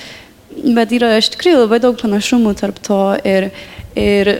bet 0.62 0.94
yra 0.94 1.16
iš 1.18 1.34
tikrųjų 1.34 1.66
labai 1.66 1.82
daug 1.82 1.98
panašumų 2.02 2.56
tarp 2.62 2.82
to 2.86 3.04
ir, 3.26 3.50
ir 3.98 4.36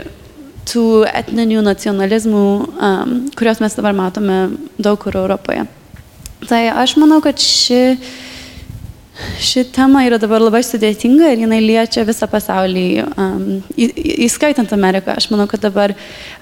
tų 0.70 0.88
etninių 1.10 1.64
nacionalizmų, 1.66 2.48
um, 2.70 3.16
kuriuos 3.38 3.64
mes 3.64 3.78
dabar 3.78 3.98
matome 3.98 4.44
daug 4.78 5.00
kur 5.02 5.18
Europoje. 5.18 5.66
Tai 6.46 6.62
aš 6.84 7.00
manau, 7.02 7.18
kad 7.24 7.42
ši 7.42 7.98
Ši 9.42 9.64
tema 9.74 10.04
yra 10.06 10.20
dabar 10.22 10.44
labai 10.44 10.62
sudėtinga 10.66 11.32
ir 11.34 11.44
jinai 11.44 11.62
liečia 11.64 12.04
visą 12.08 12.28
pasaulį, 12.30 12.86
um, 13.16 13.46
į, 13.76 13.88
įskaitant 14.28 14.74
Ameriką. 14.76 15.16
Aš 15.18 15.30
manau, 15.34 15.48
kad 15.50 15.64
dabar 15.64 15.94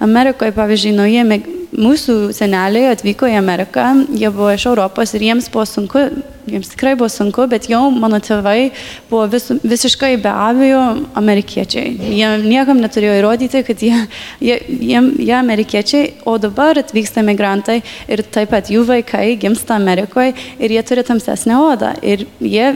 Amerikoje, 0.03 0.55
pavyzdžiui, 0.57 0.95
nauji 0.97 1.39
mūsų 1.79 2.17
seneliai 2.35 2.91
atvyko 2.93 3.29
į 3.29 3.37
Ameriką, 3.39 3.87
jie 4.17 4.31
buvo 4.33 4.51
iš 4.55 4.67
Europos 4.71 5.13
ir 5.13 5.27
jiems 5.29 5.49
buvo 5.53 5.65
sunku, 5.69 6.07
jiems 6.53 6.71
tikrai 6.73 6.95
buvo 6.99 7.09
sunku, 7.11 7.45
bet 7.51 7.69
jau 7.71 7.81
mano 7.93 8.19
tėvai 8.23 8.71
buvo 9.09 9.25
vis, 9.31 9.49
visiškai 9.63 10.15
be 10.23 10.31
abejo 10.31 10.83
amerikiečiai. 11.19 11.95
Jie 12.19 12.31
niekam 12.45 12.81
neturėjo 12.83 13.17
įrodyti, 13.21 13.63
kad 13.67 13.83
jie, 13.85 13.95
jie, 14.43 14.59
jie, 14.67 15.03
jie 15.25 15.35
amerikiečiai, 15.39 16.13
o 16.29 16.37
dabar 16.41 16.79
atvyksta 16.81 17.23
migrantai 17.25 17.81
ir 18.09 18.23
taip 18.27 18.53
pat 18.53 18.71
jų 18.71 18.85
vaikai 18.89 19.35
gimsta 19.41 19.77
Amerikoje 19.79 20.35
ir 20.59 20.73
jie 20.77 20.85
turi 20.85 21.05
tamsesnę 21.05 21.59
odą. 21.59 21.93
Ir 22.01 22.25
jie 22.41 22.73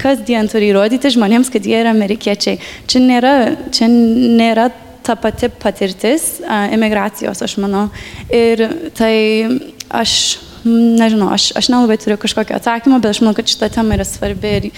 kasdien 0.00 0.48
turi 0.50 0.70
įrodyti 0.72 1.12
žmonėms, 1.12 1.50
kad 1.52 1.66
jie 1.66 1.80
yra 1.82 1.92
amerikiečiai. 1.94 2.60
Čia 2.90 3.02
nėra, 3.04 3.34
čia 3.74 3.88
nėra 3.90 4.70
ta 5.04 5.16
pati 5.16 5.50
patirtis 5.52 6.40
emigracijos, 6.46 7.42
aš 7.44 7.56
manau. 7.62 7.88
Ir 8.32 8.66
tai 8.96 9.14
aš, 9.88 10.12
nežinau, 10.66 11.30
aš, 11.34 11.50
aš 11.58 11.70
nelabai 11.72 11.98
turiu 12.00 12.18
kažkokio 12.20 12.56
atsakymo, 12.58 13.00
bet 13.02 13.14
aš 13.14 13.22
manau, 13.24 13.36
kad 13.38 13.50
šita 13.50 13.70
tema 13.74 13.96
yra 13.98 14.06
svarbi. 14.08 14.56
Ir, 14.60 14.68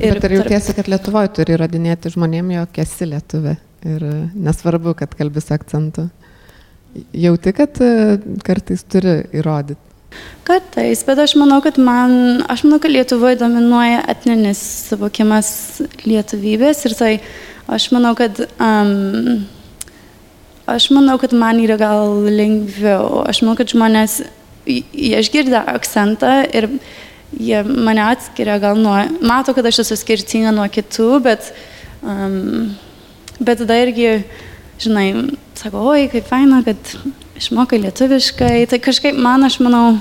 ir 0.00 0.18
bet 0.18 0.28
ar 0.28 0.36
jautiesi, 0.38 0.74
kad 0.76 0.90
Lietuvoje 0.90 1.32
turi 1.38 1.56
įrodinėti 1.56 2.12
žmonėm, 2.14 2.52
jog 2.58 2.78
esi 2.84 3.08
lietuvė? 3.12 3.56
Ir 3.86 4.06
nesvarbu, 4.34 4.96
kad 4.98 5.12
kalbi 5.16 5.42
su 5.42 5.54
akcentu. 5.54 6.08
Jauti, 7.16 7.52
kad 7.56 7.80
kartais 8.46 8.86
turi 8.88 9.18
įrodyti. 9.36 9.82
Kartais, 10.46 11.02
bet 11.04 11.18
aš 11.20 11.34
manau, 11.36 11.58
kad 11.64 11.76
man, 11.82 12.44
aš 12.48 12.62
manau, 12.64 12.78
kad 12.82 12.92
Lietuvoje 12.94 13.38
dominuoja 13.40 14.04
etninis 14.12 14.62
suvokimas 14.88 15.50
lietuvybės 16.06 16.86
ir 16.88 16.96
tai 16.96 17.12
aš 17.72 17.90
manau, 17.92 18.14
kad 18.16 18.40
um, 18.56 19.44
Aš 20.66 20.88
manau, 20.90 21.14
kad 21.22 21.30
man 21.30 21.60
yra 21.62 21.76
gal 21.78 22.24
lengviau. 22.26 23.20
Aš 23.30 23.44
manau, 23.44 23.54
kad 23.54 23.70
žmonės, 23.70 24.16
jie 24.66 25.20
išgirda 25.20 25.62
akcentą 25.74 26.32
ir 26.54 26.68
jie 27.36 27.62
mane 27.66 28.02
atskiria 28.06 28.58
gal 28.62 28.78
nuo, 28.80 28.96
mato, 29.22 29.54
kad 29.56 29.66
aš 29.66 29.84
esu 29.84 29.98
skirtinga 29.98 30.52
nuo 30.54 30.66
kitų, 30.72 31.08
bet, 31.24 31.50
um, 32.02 32.74
bet 33.38 33.62
tada 33.62 33.78
irgi, 33.82 34.10
žinai, 34.82 35.08
sako, 35.58 35.86
oi, 35.94 36.06
kaip 36.12 36.28
faina, 36.28 36.62
kad 36.66 36.92
išmokai 37.36 37.80
lietuviškai. 37.82 38.66
Tai 38.70 38.82
kažkaip 38.84 39.18
man, 39.20 39.44
aš 39.46 39.58
manau, 39.64 39.98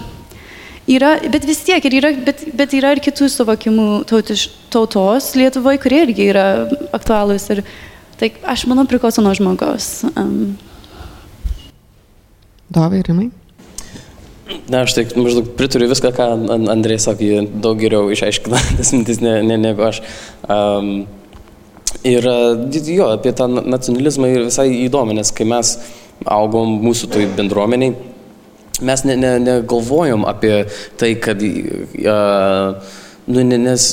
yra, 0.88 1.16
bet 1.32 1.48
vis 1.48 1.64
tiek, 1.66 1.90
yra, 2.00 2.14
bet, 2.28 2.46
bet 2.56 2.78
yra 2.78 2.94
ir 2.96 3.04
kitų 3.04 3.32
suvokimų 3.34 3.90
tautiš, 4.10 4.48
tautos 4.74 5.34
Lietuvoje, 5.40 5.82
kurie 5.84 6.06
irgi 6.06 6.32
yra 6.32 6.48
aktualūs. 6.96 7.50
Ir, 7.56 7.66
Tai 8.16 8.30
aš 8.48 8.64
manau 8.72 8.86
priklauso 8.88 9.20
nuo 9.24 9.34
žmogaus. 9.36 10.06
Um. 10.16 10.56
Dovai, 12.72 13.02
rimai? 13.04 13.28
Na, 14.70 14.84
aš 14.86 14.94
tik 14.94 15.14
maždaug 15.18 15.48
pritariu 15.58 15.90
viską, 15.90 16.12
ką 16.14 16.26
Andrė 16.70 17.00
sakė, 17.02 17.46
daug 17.62 17.80
geriau 17.82 18.12
išaiškina 18.14 18.60
tas 18.78 18.92
mintis 18.94 19.22
ne, 19.24 19.40
ne, 19.46 19.58
negu 19.62 19.86
aš. 19.88 20.02
Um, 20.46 21.08
ir 22.06 22.28
jo, 22.94 23.10
apie 23.16 23.34
tą 23.38 23.48
nacionalizmą 23.50 24.30
ir 24.30 24.46
visai 24.46 24.68
įdomu, 24.84 25.16
nes 25.18 25.34
kai 25.34 25.48
mes 25.50 25.76
augom 26.30 26.78
mūsų 26.84 27.10
toj 27.16 27.30
bendruomeniai, 27.40 27.96
mes 28.86 29.06
negalvojom 29.08 30.22
ne, 30.22 30.28
ne 30.28 30.34
apie 30.36 30.54
tai, 31.02 31.16
kad, 31.26 31.42
uh, 31.42 33.00
nu, 33.26 33.48
nes 33.50 33.90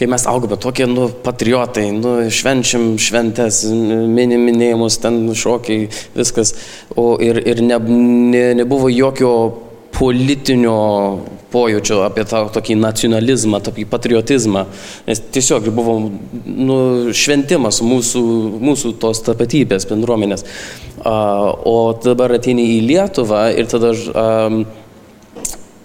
kai 0.00 0.08
mes 0.08 0.22
augome 0.26 0.56
tokie, 0.56 0.86
nu, 0.88 1.10
patriotai, 1.24 1.90
nu, 1.92 2.14
švenčiam 2.32 2.94
šventės, 3.00 3.66
minim 3.68 4.46
minėjimus, 4.48 4.96
ten 5.02 5.26
šokiai, 5.36 5.90
viskas. 6.16 6.54
O 6.96 7.12
ir, 7.20 7.42
ir 7.44 7.60
ne, 7.66 7.76
ne, 8.32 8.46
nebuvo 8.62 8.88
jokio 8.88 9.34
politinio 9.92 10.78
pojūčio 11.50 11.98
apie 12.06 12.24
tą 12.30 12.44
tokį 12.54 12.76
nacionalizmą, 12.80 13.60
tokį 13.66 13.84
patriotizmą, 13.90 14.64
nes 15.08 15.20
tiesiog 15.34 15.68
buvo 15.74 15.96
nu, 16.46 16.78
šventimas 17.12 17.82
mūsų, 17.84 18.22
mūsų 18.62 18.94
tos 19.02 19.20
tapatybės 19.26 19.88
bendruomenės. 19.90 20.46
Uh, 21.00 21.50
o 21.66 21.76
dabar 22.04 22.36
ateini 22.36 22.64
į 22.76 22.80
Lietuvą 22.86 23.48
ir 23.56 23.68
tada 23.72 23.92
um, 23.96 24.62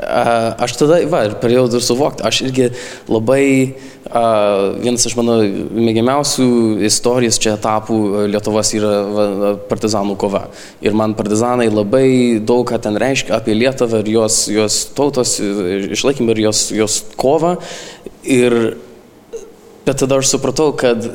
aš 0.05 0.77
tada, 0.79 1.01
va, 1.09 1.25
ir 1.27 1.35
pradėjau 1.41 1.67
dar 1.73 1.83
suvokti, 1.83 2.25
aš 2.27 2.41
irgi 2.45 2.69
labai, 3.11 3.45
uh, 3.73 3.95
vienas 4.05 5.05
iš 5.07 5.15
mano 5.17 5.39
mėgiamiausių 5.41 6.47
istorijos 6.85 7.39
čia 7.41 7.55
etapų 7.55 8.27
Lietuvos 8.29 8.71
yra 8.77 8.93
va, 9.09 9.53
partizanų 9.69 10.15
kova. 10.21 10.45
Ir 10.85 10.93
man 10.93 11.15
partizanai 11.17 11.71
labai 11.71 12.39
daug 12.39 12.67
ką 12.69 12.79
ten 12.85 12.99
reiškia 13.01 13.33
apie 13.39 13.57
Lietuvą 13.57 14.03
ir 14.03 14.11
jos, 14.13 14.45
jos 14.53 14.81
tautos 14.95 15.39
išlaikymą 15.41 16.35
ir 16.35 16.43
jos, 16.47 16.67
jos 16.75 16.99
kovą. 17.17 17.55
Ir, 18.23 18.75
bet 19.87 20.03
tada 20.03 20.21
aš 20.21 20.35
supratau, 20.35 20.71
kad 20.77 21.09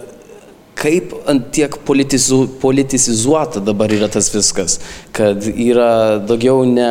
kaip 0.80 1.12
tiek 1.53 1.76
politizu, 1.86 2.47
politizuota 2.61 3.61
dabar 3.62 3.93
yra 3.93 4.09
tas 4.11 4.32
viskas, 4.32 4.78
kad 5.12 5.45
yra 5.53 6.18
daugiau 6.24 6.64
ne 6.66 6.91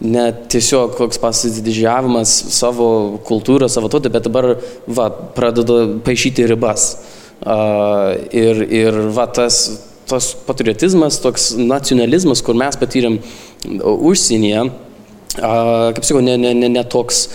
ne 0.00 0.24
tiesiog 0.50 0.96
koks 0.98 1.20
pasididžiavimas 1.22 2.32
savo 2.54 2.88
kultūrą, 3.26 3.68
savo 3.70 3.90
tautą, 3.92 4.10
bet 4.12 4.26
dabar 4.26 4.54
va, 4.86 5.08
pradedu 5.36 6.00
paaišyti 6.06 6.48
ribas. 6.50 6.88
Uh, 7.44 8.14
ir, 8.32 8.62
ir 8.72 8.98
va, 9.14 9.26
tas, 9.28 9.60
tas 10.08 10.32
patriotizmas, 10.46 11.20
toks 11.22 11.52
nacionalizmas, 11.60 12.42
kur 12.44 12.56
mes 12.56 12.78
patyrėm 12.80 13.18
užsienyje, 13.84 14.66
uh, 14.68 15.90
kaip 15.96 16.06
sakau, 16.06 16.22
ne, 16.24 16.38
ne, 16.40 16.54
ne, 16.56 16.70
ne 16.72 16.84
toks 16.88 17.26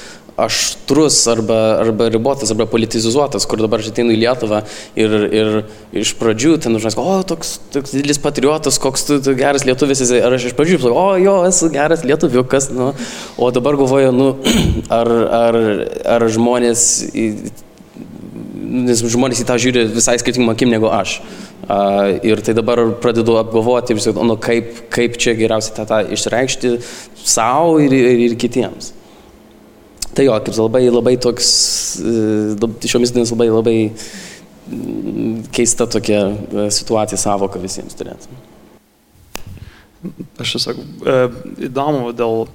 aštrus 0.45 1.17
arba, 1.31 1.57
arba 1.83 2.09
ribotas, 2.11 2.51
arba 2.53 2.67
politizuotas, 2.69 3.45
kur 3.49 3.61
dabar 3.61 3.83
aš 3.83 3.91
ateinu 3.91 4.13
į 4.15 4.19
Lietuvą 4.23 4.61
ir, 4.99 5.15
ir 5.39 5.51
iš 6.03 6.13
pradžių 6.19 6.55
ten 6.63 6.77
žmonės, 6.79 6.97
o, 6.99 7.19
toks, 7.27 7.57
toks 7.73 7.95
didelis 7.95 8.21
patriotas, 8.21 8.79
koks 8.81 9.07
tu, 9.07 9.19
tu 9.25 9.35
geras 9.39 9.65
lietuvis 9.67 10.03
ar 10.19 10.37
aš 10.37 10.49
iš 10.51 10.57
pradžių 10.57 10.81
o, 10.93 11.07
jo, 11.21 11.35
esu 11.49 11.71
geras 11.73 12.05
lietuviukas, 12.07 12.71
nu, 12.75 12.91
o 13.37 13.51
dabar 13.55 13.79
galvoju, 13.79 14.13
nu, 14.15 14.31
ar, 14.99 15.13
ar, 15.43 15.59
ar 16.17 16.27
žmonės, 16.31 16.87
nes 18.69 19.05
žmonės 19.15 19.43
į 19.43 19.47
tą 19.49 19.57
žiūri 19.61 19.87
visai 19.95 20.19
skirtingom 20.21 20.53
akim 20.53 20.71
negu 20.73 20.91
aš. 20.93 21.19
Uh, 21.69 22.19
ir 22.25 22.41
tai 22.41 22.55
dabar 22.57 22.79
pradedu 23.01 23.35
apgalvoti 23.37 23.93
nu, 24.25 24.37
kaip, 24.41 24.89
kaip 24.89 25.17
čia 25.21 25.35
geriausiai 25.37 25.75
tą, 25.77 25.85
tą 25.85 25.99
išreikšti 26.15 26.71
savo 27.21 27.77
ir, 27.83 27.93
ir, 27.93 28.23
ir 28.29 28.37
kitiems. 28.39 28.93
Tai 30.15 30.25
jo, 30.25 30.35
kaip 30.45 30.57
labai, 30.57 30.83
labai 30.89 31.15
toks, 31.21 31.49
e, 32.01 32.69
šiomis 32.89 33.13
dienomis 33.13 33.33
labai, 33.33 33.49
labai 33.53 33.75
mm, 33.87 35.49
keista 35.55 35.87
tokia 35.89 36.23
e, 36.29 36.65
situacija 36.73 37.19
savoka 37.21 37.61
visiems 37.61 37.97
turėtų. 37.99 38.39
Aš 40.39 40.55
tiesiog 40.55 40.81
e, 40.81 41.17
įdomu 41.69 42.13
dėl 42.17 42.47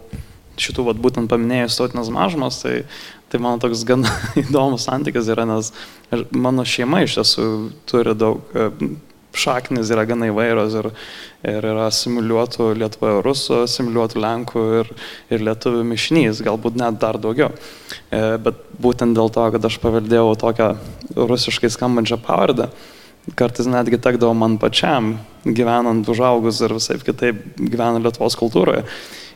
šitų, 0.60 0.88
vat, 0.90 1.00
būtent 1.02 1.30
paminėjus 1.30 1.78
tautinės 1.78 2.10
mažumas, 2.14 2.60
tai, 2.62 2.76
tai 3.30 3.40
mano 3.42 3.62
toks 3.62 3.86
gan 3.86 4.06
įdomus 4.44 4.88
santykis 4.88 5.30
yra, 5.34 5.46
nes 5.48 5.72
mano 6.34 6.66
šeima 6.66 7.04
iš 7.04 7.18
tiesų 7.20 7.48
turi 7.90 8.16
daug 8.18 8.42
šaknis 9.38 9.90
yra 9.94 10.04
gana 10.08 10.28
įvairios 10.30 10.76
ir, 10.80 10.88
ir 11.46 11.68
yra 11.72 11.88
simuliuotų 11.94 12.70
Lietuvoje 12.80 13.22
rusų, 13.26 13.60
simuliuotų 13.70 14.22
Lenkų 14.24 14.64
ir, 14.80 14.92
ir 15.34 15.44
lietuvių 15.48 15.84
mišnys, 15.90 16.42
galbūt 16.46 16.78
net 16.80 17.00
dar 17.02 17.18
daugiau. 17.22 17.50
E, 18.10 18.22
bet 18.44 18.60
būtent 18.80 19.16
dėl 19.18 19.32
to, 19.34 19.48
kad 19.56 19.70
aš 19.70 19.80
paveldėjau 19.82 20.36
tokią 20.40 20.70
rusiškai 21.18 21.72
skambančią 21.74 22.20
pavardę, 22.24 22.70
kartais 23.38 23.68
netgi 23.70 24.00
tekdavo 24.02 24.34
man 24.36 24.58
pačiam, 24.62 25.16
gyvenant 25.44 26.08
užaugus 26.08 26.62
ir 26.64 26.76
visai 26.76 27.00
kitaip 27.02 27.44
gyvenant 27.58 28.04
Lietuvos 28.04 28.36
kultūroje 28.40 28.84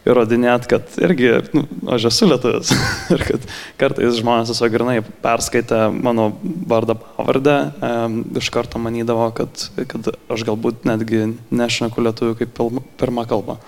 įrodinėti, 0.08 0.68
kad 0.70 0.96
irgi 1.02 1.30
nu, 1.54 1.64
aš 1.94 2.08
esu 2.10 2.28
lietuvis. 2.30 2.72
ir 3.14 3.24
kad 3.26 3.46
kartais 3.80 4.18
žmonės 4.20 4.52
tiesiog 4.52 4.74
grinai 4.74 4.98
perskaitę 5.24 5.88
mano 5.94 6.30
vardą 6.70 6.98
pavardę, 7.02 7.56
e, 7.70 7.92
iš 8.40 8.50
karto 8.54 8.80
manydavo, 8.82 9.28
kad, 9.36 9.68
kad 9.90 10.12
aš 10.32 10.44
galbūt 10.48 10.88
netgi 10.88 11.24
nešneku 11.50 12.04
lietuvių 12.08 12.38
kaip 12.42 12.62
pirmą 13.00 13.26
kalbą. 13.30 13.58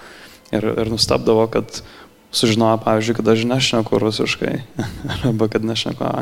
Ir, 0.51 0.67
ir 0.83 0.91
nustebdavo, 0.91 1.47
kad 1.53 1.83
sužinojo, 2.35 2.79
pavyzdžiui, 2.85 3.17
kad 3.19 3.33
aš 3.33 3.45
nešneku 3.51 4.01
rusiškai, 4.03 4.55
arba 5.17 5.51
kad 5.53 5.67
nešneku 5.67 6.13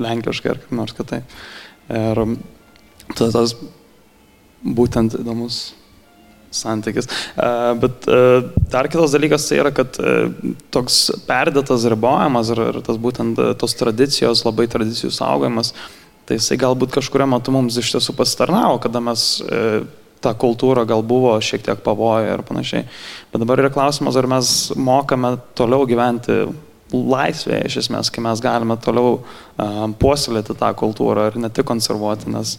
lenkiškai 0.00 0.52
ar 0.52 0.62
kaip 0.62 0.76
nors 0.76 0.96
kitaip. 0.96 1.36
Ir 1.86 2.22
tas 3.16 3.54
būtent 4.66 5.14
įdomus 5.20 5.68
santykis. 6.54 7.10
Bet 7.82 8.08
dar 8.72 8.88
kitas 8.92 9.14
dalykas 9.14 9.48
tai 9.48 9.60
yra, 9.62 9.72
kad 9.74 9.98
toks 10.74 11.00
perdėtas 11.28 11.86
ribojimas 11.90 12.54
ir, 12.54 12.62
ir 12.70 12.80
tas 12.86 12.98
būtent 13.02 13.40
tos 13.60 13.76
tradicijos, 13.78 14.44
labai 14.46 14.68
tradicijų 14.72 15.12
saugojimas, 15.14 15.74
tai 16.26 16.40
jisai 16.40 16.58
galbūt 16.62 16.96
kažkuria 16.96 17.28
metu 17.30 17.54
mums 17.54 17.78
iš 17.78 17.96
tiesų 17.96 18.16
pasitarnavo, 18.18 18.80
kada 18.82 19.02
mes 19.04 19.28
ta 20.24 20.32
kultūra 20.34 20.86
gal 20.88 21.04
buvo 21.06 21.34
šiek 21.44 21.64
tiek 21.66 21.82
pavoja 21.84 22.36
ir 22.36 22.44
panašiai. 22.46 22.86
Bet 23.32 23.42
dabar 23.42 23.62
yra 23.62 23.72
klausimas, 23.72 24.16
ar 24.16 24.28
mes 24.30 24.54
mokame 24.74 25.36
toliau 25.58 25.86
gyventi 25.88 26.46
laisvėje, 26.94 27.66
iš 27.66 27.78
esmės, 27.84 28.10
kai 28.14 28.22
mes 28.24 28.40
galime 28.42 28.76
toliau 28.82 29.18
uh, 29.18 29.86
puoselėti 30.00 30.54
tą 30.58 30.70
kultūrą 30.78 31.30
ir 31.30 31.38
ne 31.42 31.50
tik 31.50 31.66
konservuoti, 31.66 32.30
nes, 32.30 32.56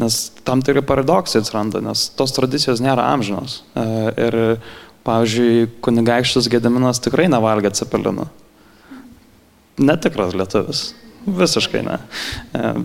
nes 0.00 0.20
tam 0.46 0.62
tikri 0.64 0.82
paradoksai 0.86 1.42
atsiranda, 1.42 1.82
nes 1.84 2.08
tos 2.16 2.34
tradicijos 2.36 2.82
nėra 2.84 3.10
amžinos. 3.14 3.60
Uh, 3.74 4.08
ir, 4.16 4.38
pavyzdžiui, 5.06 5.68
kunigaikštis 5.84 6.48
Gediminas 6.52 7.02
tikrai 7.04 7.28
nevalgė 7.32 7.72
cepelinų. 7.78 8.28
Netikras 9.80 10.34
lietuvis. 10.36 10.90
Visiškai 11.24 11.84
ne. 11.86 12.00
Uh, 12.56 12.82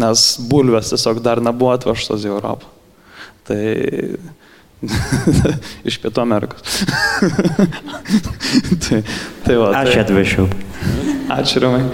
nes 0.00 0.24
bulvės 0.50 0.90
tiesiog 0.92 1.20
dar 1.24 1.42
nebuvo 1.44 1.74
atvežtos 1.74 2.24
į 2.26 2.32
Europą. 2.32 2.72
Tai 3.44 3.60
iš 5.88 5.98
Pietų 6.02 6.22
Amerikos. 6.24 6.84
tai, 8.84 9.00
tai 9.44 9.58
va, 9.60 9.70
tai, 9.72 9.84
Aš 9.84 10.00
atvežiau. 10.04 10.48
Ačiū, 11.34 11.62
Rimai. 11.64 11.84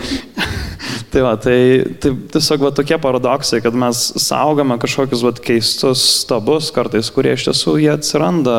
Tai 1.10 1.24
va, 1.26 1.32
tai, 1.42 1.82
tai 1.98 2.12
tiesiog 2.34 2.62
va, 2.62 2.70
tokie 2.74 2.94
paradoksai, 3.02 3.58
kad 3.64 3.74
mes 3.74 4.02
saugame 4.22 4.76
kažkokius 4.78 5.24
va, 5.26 5.32
keistus 5.34 6.04
stabus 6.20 6.70
kartais, 6.74 7.10
kurie 7.10 7.32
iš 7.34 7.48
tiesų 7.48 7.80
jie 7.82 7.90
atsiranda, 7.96 8.58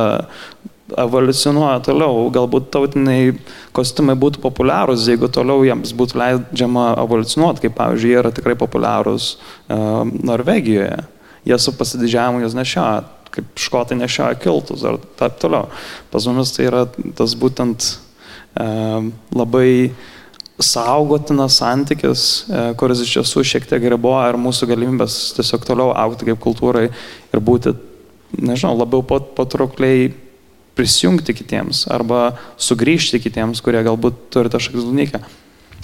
evoliucionuoja 1.00 1.80
toliau. 1.86 2.26
Galbūt 2.36 2.68
tautiniai 2.74 3.32
kostiumai 3.76 4.18
būtų 4.20 4.42
populiarūs, 4.44 5.08
jeigu 5.08 5.30
toliau 5.32 5.64
jiems 5.64 5.96
būtų 5.96 6.20
leidžiama 6.20 6.90
evoliucionuoti, 7.06 7.64
kaip 7.66 7.78
pavyzdžiui, 7.80 8.12
jie 8.12 8.20
yra 8.20 8.34
tikrai 8.36 8.58
populiarūs 8.60 9.32
uh, 9.38 10.04
Norvegijoje. 10.28 11.00
Jie 11.48 11.58
su 11.58 11.74
pasididžiavimu 11.80 12.44
jas 12.44 12.58
nešioja 12.58 13.02
kaip 13.32 13.60
škotai 13.64 13.96
nešioja 13.96 14.36
kiltus 14.44 14.84
ar 14.88 15.00
taip 15.20 15.40
toliau. 15.42 15.70
Pas 16.12 16.28
mumis 16.28 16.52
tai 16.56 16.68
yra 16.68 16.82
tas 17.18 17.36
būtent 17.40 17.86
e, 18.60 18.66
labai 19.32 19.70
saugotinas 20.66 21.58
santykis, 21.62 22.26
e, 22.48 22.64
kuris 22.80 23.04
iš 23.04 23.16
tiesų 23.18 23.44
šiek 23.48 23.68
tiek 23.70 23.86
riboja 23.94 24.32
ir 24.32 24.40
mūsų 24.42 24.70
galimybės 24.72 25.18
tiesiog 25.38 25.66
toliau 25.68 25.92
aukti 25.98 26.30
kaip 26.30 26.42
kultūrai 26.44 26.88
ir 26.90 27.44
būti, 27.44 27.76
nežinau, 28.38 28.76
labiau 28.80 29.04
pat, 29.06 29.34
patraukliai 29.38 30.12
prisijungti 30.78 31.36
kitiems 31.36 31.86
arba 31.92 32.32
sugrįžti 32.62 33.20
kitiems, 33.24 33.62
kurie 33.64 33.84
galbūt 33.86 34.28
turi 34.34 34.52
tą 34.52 34.62
šakzunikę. 34.64 35.20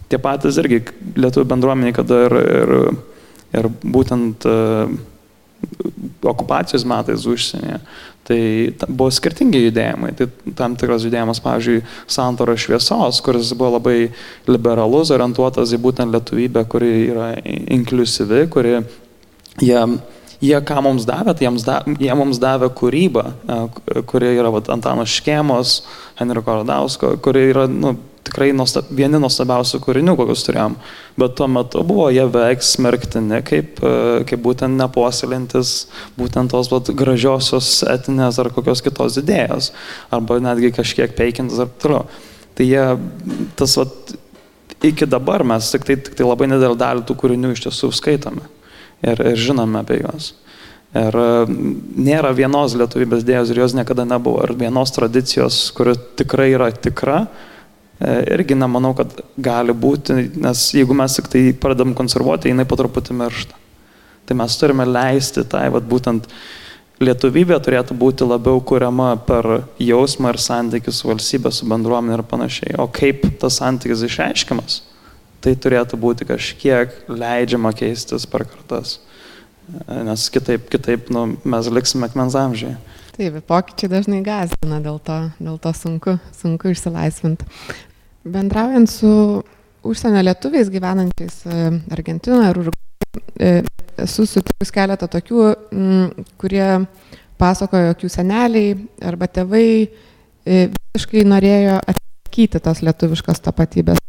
Tie 0.08 0.20
patys 0.24 0.58
irgi 0.62 0.86
lietuvių 1.20 1.50
bendruomeniai, 1.52 1.96
kada 1.96 2.22
ir, 2.30 2.36
ir, 2.40 2.74
ir 3.60 3.68
būtent 3.84 4.48
uh, 4.48 4.94
okupacijos 6.24 6.86
metais 6.88 7.26
užsienyje. 7.26 7.80
Tai 8.28 8.40
buvo 8.90 9.08
skirtingi 9.14 9.62
judėjimai. 9.70 10.12
Tai 10.20 10.28
tam 10.58 10.76
tikras 10.80 11.06
judėjimas, 11.08 11.40
pavyzdžiui, 11.44 11.80
Santoro 12.12 12.58
šviesos, 12.60 13.22
kuris 13.24 13.54
buvo 13.56 13.78
labai 13.78 14.10
liberalus, 14.50 15.14
orientuotas 15.16 15.72
į 15.72 15.80
būtent 15.86 16.12
lietuvybę, 16.12 16.66
kuri 16.68 16.92
yra 17.08 17.30
inklusivi, 17.78 18.42
kuri 18.52 18.82
jie, 19.64 19.80
jie 20.44 20.60
ką 20.68 20.84
mums 20.84 21.08
davė, 21.08 21.38
tai 21.38 21.48
jiems, 21.48 21.64
da, 21.68 21.80
jie 21.88 22.20
mums 22.20 22.42
davė 22.44 22.70
kūrybą, 22.76 23.26
kuri 24.12 24.36
yra 24.36 24.52
vat, 24.54 24.74
Antano 24.76 25.08
Škėmos, 25.08 25.80
Henriko 26.20 26.60
Radausko, 26.60 27.16
kuri 27.24 27.48
yra 27.54 27.68
nu, 27.72 27.96
tikrai 28.28 28.52
nuostab, 28.56 28.90
vieni 28.94 29.20
nuostabiausių 29.22 29.80
kūrinių, 29.84 30.16
kokius 30.20 30.46
turėjom. 30.48 30.78
Bet 31.20 31.36
tuo 31.40 31.48
metu 31.52 31.84
buvo 31.88 32.08
jie 32.14 32.26
veik 32.32 32.64
smerktini, 32.66 33.42
kaip, 33.46 33.82
e, 33.82 34.24
kaip 34.30 34.44
būtent 34.44 34.80
nepuoselintis 34.80 35.76
būtent 36.20 36.54
tos 36.54 36.72
vat, 36.74 36.92
gražiosios 36.98 37.84
etinės 37.88 38.40
ar 38.42 38.52
kokios 38.56 38.84
kitos 38.86 39.20
idėjos. 39.22 39.72
Arba 40.14 40.40
netgi 40.44 40.74
kažkiek 40.76 41.16
peikintis 41.18 41.62
ar 41.64 41.72
toliau. 41.82 42.08
Tai 42.58 42.66
jie, 42.66 42.86
tas 43.60 43.78
vat, 43.78 44.16
iki 44.86 45.08
dabar 45.10 45.46
mes 45.48 45.72
tik 45.72 45.88
tai, 45.88 45.98
tik 46.02 46.18
tai 46.18 46.28
labai 46.28 46.50
nedėlį 46.52 46.78
dalį 46.80 47.08
tų 47.08 47.18
kūrinių 47.22 47.54
iš 47.54 47.68
tiesų 47.68 47.94
skaitome 47.96 48.46
ir, 49.06 49.22
ir 49.22 49.40
žinome 49.40 49.82
apie 49.82 50.02
juos. 50.02 50.34
Ir 50.98 51.18
e, 51.20 51.28
nėra 52.08 52.32
vienos 52.36 52.76
lietuvybės 52.80 53.26
dėjos 53.28 53.52
ir 53.52 53.62
jos 53.62 53.76
niekada 53.78 54.06
nebuvo. 54.08 54.42
Ir 54.46 54.56
vienos 54.58 54.94
tradicijos, 54.96 55.68
kuri 55.76 55.98
tikrai 56.20 56.52
yra 56.56 56.72
tikra, 56.72 57.26
irgi 58.00 58.58
nemanau, 58.58 58.94
kad 58.98 59.16
gali 59.42 59.74
būti, 59.74 60.20
nes 60.38 60.68
jeigu 60.76 60.94
mes 60.98 61.18
tik 61.18 61.32
tai 61.34 61.42
pradedam 61.58 61.96
konservuoti, 61.98 62.52
jinai 62.52 62.68
po 62.70 62.78
truputį 62.78 63.18
miršta. 63.18 63.58
Tai 64.28 64.36
mes 64.38 64.58
turime 64.60 64.86
leisti 64.86 65.46
tai, 65.48 65.68
vad 65.74 65.88
būtent 65.88 66.28
lietuvybė 67.02 67.60
turėtų 67.64 67.96
būti 67.98 68.28
labiau 68.28 68.60
kuriama 68.62 69.14
per 69.28 69.48
jausmą 69.82 70.34
ir 70.34 70.42
santykius 70.42 71.02
su 71.02 71.10
valstybė, 71.10 71.52
su 71.54 71.70
bendruomenė 71.70 72.20
ir 72.20 72.26
panašiai. 72.28 72.76
O 72.82 72.90
kaip 72.92 73.26
tas 73.42 73.60
santykis 73.62 74.04
išreiškiamas, 74.08 74.82
tai 75.42 75.56
turėtų 75.56 76.00
būti 76.02 76.28
kažkiek 76.28 76.94
leidžiama 77.10 77.74
keistis 77.78 78.26
per 78.30 78.46
kartas. 78.50 78.98
E, 79.68 80.04
nes 80.10 80.28
kitaip, 80.34 80.68
kitaip 80.74 81.12
nu, 81.14 81.30
mes 81.46 81.70
liksime 81.72 82.10
akmens 82.10 82.38
amžiai. 82.38 82.76
Taip, 83.18 83.40
pokyčiai 83.50 83.90
dažnai 83.90 84.20
gazina, 84.22 84.78
dėl 84.78 85.00
to, 85.02 85.16
dėl 85.42 85.56
to 85.58 85.72
sunku, 85.74 86.20
sunku 86.38 86.70
išsilaisvinti. 86.70 87.48
Bendraujant 88.30 88.92
su 88.92 89.10
užsienio 89.82 90.22
lietuviais 90.22 90.70
gyvenančiais 90.70 91.40
e, 91.50 91.64
Argentinoje 91.96 92.52
ir 92.52 92.60
Urugvajoje, 92.62 93.64
esu 94.06 94.28
sutikus 94.30 94.70
keletą 94.70 95.08
tokių, 95.10 95.48
kurie 96.38 96.68
pasakojo, 97.42 97.88
jog 97.88 98.06
jų 98.06 98.12
seneliai 98.14 98.76
arba 99.10 99.26
tėvai 99.34 99.66
e, 99.82 100.68
visiškai 100.94 101.26
norėjo 101.26 101.80
atsakyti 101.82 102.62
tos 102.62 102.84
lietuviškos 102.86 103.42
tapatybės 103.50 104.04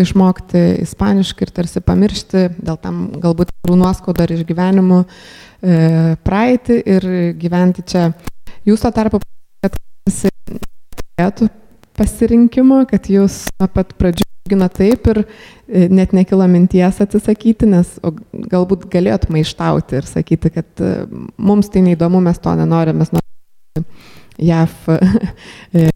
išmokti 0.00 0.64
ispaniškai 0.86 1.44
ir 1.44 1.52
tarsi 1.54 1.84
pamiršti 1.84 2.48
dėl 2.56 2.80
tam 2.80 3.10
galbūt 3.20 3.52
nuoskaudų 3.68 4.24
ar 4.24 4.34
išgyvenimų 4.38 5.04
e, 5.04 5.49
praeitį 5.60 6.80
ir 6.88 7.06
gyventi 7.40 7.84
čia. 7.86 8.10
Jūs 8.68 8.84
to 8.84 8.90
tarpu, 8.96 9.20
kad 9.60 9.76
turėtų 11.20 11.50
pasirinkimo, 12.00 12.84
kad 12.88 13.08
jūs 13.12 13.44
nuo 13.60 13.68
pat 13.72 13.92
pradžių 14.00 14.24
gina 14.50 14.68
taip 14.72 15.06
ir 15.12 15.22
e, 15.22 15.86
net 15.92 16.14
nekilo 16.16 16.46
minties 16.50 17.00
atsisakyti, 17.04 17.68
nes 17.70 17.92
galbūt 18.32 18.88
galėjot 18.90 19.28
maištauti 19.32 20.00
ir 20.00 20.08
sakyti, 20.08 20.52
kad 20.54 20.84
e, 20.84 20.92
mums 21.38 21.70
tai 21.72 21.84
neįdomu, 21.86 22.22
mes 22.24 22.40
to 22.42 22.54
nenorime, 22.58 23.04
mes 23.04 23.12
norime 23.14 23.84
JAV 24.40 24.74
e, 25.84 25.88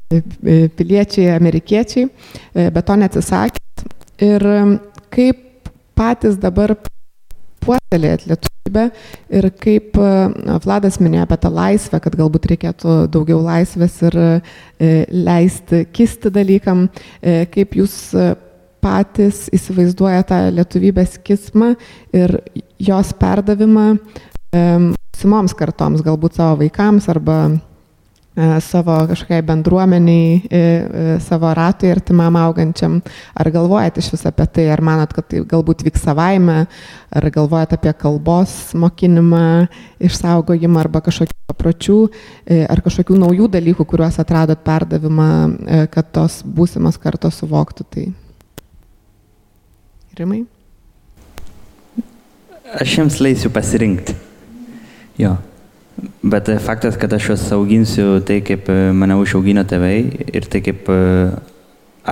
piliečiai, 0.76 1.32
amerikiečiai, 1.34 2.10
bet 2.54 2.84
to 2.86 2.98
neatsisakėt. 3.00 3.86
Ir 4.22 4.44
kaip 5.14 5.70
patys 5.98 6.36
dabar 6.38 6.76
puoselėjat 7.64 8.26
lietuvybę 8.28 8.84
ir 9.38 9.48
kaip 9.60 9.98
Vladas 10.64 11.00
minėjo 11.02 11.26
apie 11.26 11.38
tą 11.42 11.50
laisvę, 11.54 12.00
kad 12.04 12.16
galbūt 12.18 12.48
reikėtų 12.52 12.96
daugiau 13.12 13.40
laisvės 13.44 14.00
ir 14.08 14.18
e, 14.20 14.30
leisti 15.10 15.84
kisti 15.94 16.32
dalykam, 16.34 16.86
e, 17.20 17.44
kaip 17.52 17.76
jūs 17.80 17.98
patys 18.84 19.46
įsivaizduoja 19.56 20.24
tą 20.28 20.40
lietuvybės 20.54 21.18
kismą 21.24 21.74
ir 22.12 22.38
jos 22.78 23.14
perdavimą 23.16 23.94
simoms 25.16 25.54
kartoms, 25.56 26.04
galbūt 26.04 26.36
savo 26.36 26.60
vaikams 26.60 27.08
arba 27.10 27.38
E, 27.48 27.73
savo 28.60 29.06
kažkokiai 29.06 29.42
bendruomeniai, 29.46 30.42
e, 30.50 30.58
e, 30.58 31.18
savo 31.22 31.52
ratui 31.54 31.90
artimam 31.90 32.36
augančiam. 32.36 32.98
Ar 33.34 33.50
galvojate 33.50 34.02
iš 34.02 34.10
vis 34.14 34.26
apie 34.26 34.46
tai, 34.46 34.64
ar 34.74 34.82
manot, 34.82 35.12
kad 35.14 35.28
tai 35.30 35.44
galbūt 35.46 35.84
vyks 35.86 36.02
savaime, 36.02 36.64
ar 37.14 37.28
galvojate 37.30 37.78
apie 37.78 37.92
kalbos 37.94 38.74
mokinimą, 38.74 39.68
išsaugojimą 40.02 40.82
arba 40.82 41.04
kažkokių 41.06 41.38
papročių, 41.52 42.00
ar 42.66 42.82
kažkokių 42.82 43.20
naujų 43.22 43.48
dalykų, 43.54 43.86
kuriuos 43.86 44.18
atradot 44.18 44.66
perdavimą, 44.66 45.30
kad 45.94 46.10
tos 46.10 46.42
būsimos 46.42 46.98
kartos 46.98 47.38
suvoktų 47.38 47.86
tai. 47.86 48.10
Rimai? 50.18 50.44
Aš 52.74 52.98
jums 52.98 53.22
leisiu 53.22 53.54
pasirinkti. 53.54 54.14
Jo. 55.22 55.36
Bet 56.22 56.48
e, 56.48 56.58
faktas, 56.58 56.96
kad 56.96 57.12
aš 57.12 57.28
juos 57.28 57.44
auginsiu 57.54 58.18
tai, 58.26 58.40
kaip 58.42 58.66
e, 58.72 58.90
mane 58.96 59.14
užaugino 59.20 59.62
tėvai 59.68 59.98
ir 60.34 60.48
tai, 60.50 60.60
kaip 60.64 60.88
e, 60.90 61.02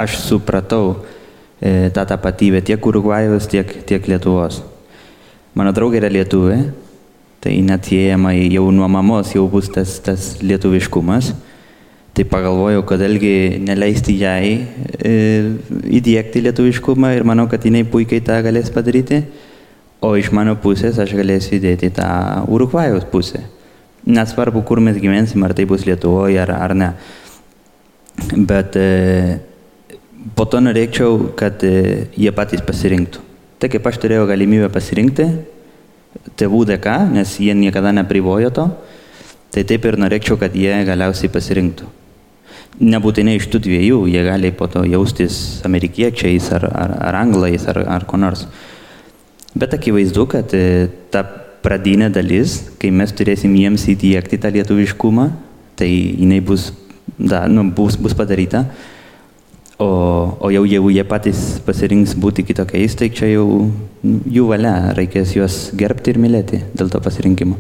aš 0.03 0.21
supratau 0.23 0.95
tą 1.63 2.03
tapatybę 2.11 2.59
tiek 2.67 2.87
Urugvajos, 2.87 3.47
tiek, 3.47 3.69
tiek 3.87 4.07
Lietuvos. 4.11 4.57
Mano 5.55 5.71
draugė 5.71 6.01
yra 6.01 6.09
lietuvė, 6.11 6.57
tai 7.43 7.53
neatsiejama 7.63 8.33
jau 8.35 8.65
nuo 8.75 8.89
mamos 8.91 9.31
jau 9.37 9.45
bus 9.51 9.69
tas, 9.71 9.93
tas 10.03 10.33
lietuviškumas. 10.43 11.31
Tai 12.19 12.27
pagalvojau, 12.29 12.83
kodėlgi 12.89 13.63
neleisti 13.63 14.19
jai 14.19 14.51
e, 14.99 15.15
įdėkti 16.01 16.43
lietuviškumą 16.49 17.15
ir 17.15 17.25
manau, 17.29 17.47
kad 17.49 17.63
jinai 17.63 17.87
puikiai 17.89 18.25
tą 18.27 18.43
galės 18.45 18.75
padaryti. 18.75 19.23
O 20.03 20.17
iš 20.19 20.33
mano 20.35 20.59
pusės 20.59 20.99
aš 20.99 21.15
galėsiu 21.15 21.61
įdėti 21.61 21.95
tą 21.95 22.11
Urugvajos 22.51 23.07
pusę 23.13 23.47
Nesvarbu, 24.03 24.65
kur 24.67 24.81
mes 24.83 24.97
gyvensim, 24.99 25.43
ar 25.47 25.55
tai 25.55 25.65
bus 25.69 25.85
Lietuvoje 25.87 26.41
ar, 26.43 26.51
ar 26.51 26.75
ne. 26.75 26.91
Bet 28.35 28.75
e, 28.77 29.39
po 30.35 30.47
to 30.51 30.59
norėčiau, 30.63 31.33
kad 31.39 31.63
e, 31.63 32.09
jie 32.19 32.33
patys 32.35 32.65
pasirinktų. 32.67 33.23
Tai 33.63 33.71
kaip 33.71 33.87
aš 33.87 34.01
turėjau 34.03 34.27
galimybę 34.27 34.73
pasirinkti, 34.75 35.29
tėvų 36.39 36.65
dėka, 36.73 36.97
nes 37.15 37.37
jie 37.39 37.55
niekada 37.55 37.93
neprivojo 37.95 38.51
to, 38.55 38.67
tai 39.55 39.63
taip 39.69 39.87
ir 39.87 40.01
norėčiau, 40.03 40.39
kad 40.41 40.57
jie 40.57 40.75
galiausiai 40.89 41.31
pasirinktų. 41.31 41.87
Nebūtinai 42.83 43.37
iš 43.39 43.47
tų 43.53 43.61
dviejų, 43.69 44.01
jie 44.11 44.25
gali 44.27 44.51
po 44.57 44.67
to 44.67 44.83
jaustis 44.89 45.61
amerikiečiais 45.69 46.49
ar, 46.57 46.67
ar, 46.73 46.97
ar 47.11 47.21
anglais 47.21 47.69
ar, 47.71 47.85
ar 47.87 48.07
ko 48.09 48.19
nors. 48.19 48.49
Bet 49.55 49.77
akivaizdu, 49.77 50.27
kad 50.33 50.55
e, 50.57 50.89
ta 51.13 51.23
pradinė 51.63 52.11
dalis, 52.13 52.59
kai 52.81 52.91
mes 52.95 53.13
turėsim 53.15 53.55
jiems 53.57 53.87
įtiekti 53.93 54.41
tą 54.43 54.51
lietuviškumą, 54.55 55.29
tai 55.79 55.89
jinai 55.91 56.41
bus, 56.45 56.71
da, 57.17 57.47
nu, 57.51 57.69
bus, 57.75 57.97
bus 58.01 58.17
padaryta. 58.19 58.67
O, 59.83 59.87
o 60.39 60.51
jau 60.53 60.63
jeigu 60.69 60.93
jie 60.95 61.03
patys 61.09 61.41
pasirinks 61.67 62.15
būti 62.21 62.45
kitokiais, 62.47 62.95
tai 62.99 63.09
čia 63.15 63.33
jau 63.33 63.47
jų 64.03 64.47
valia, 64.51 64.93
reikės 64.95 65.35
juos 65.35 65.59
gerbti 65.79 66.13
ir 66.13 66.21
mylėti 66.23 66.63
dėl 66.77 66.93
to 66.93 67.01
pasirinkimo. 67.03 67.59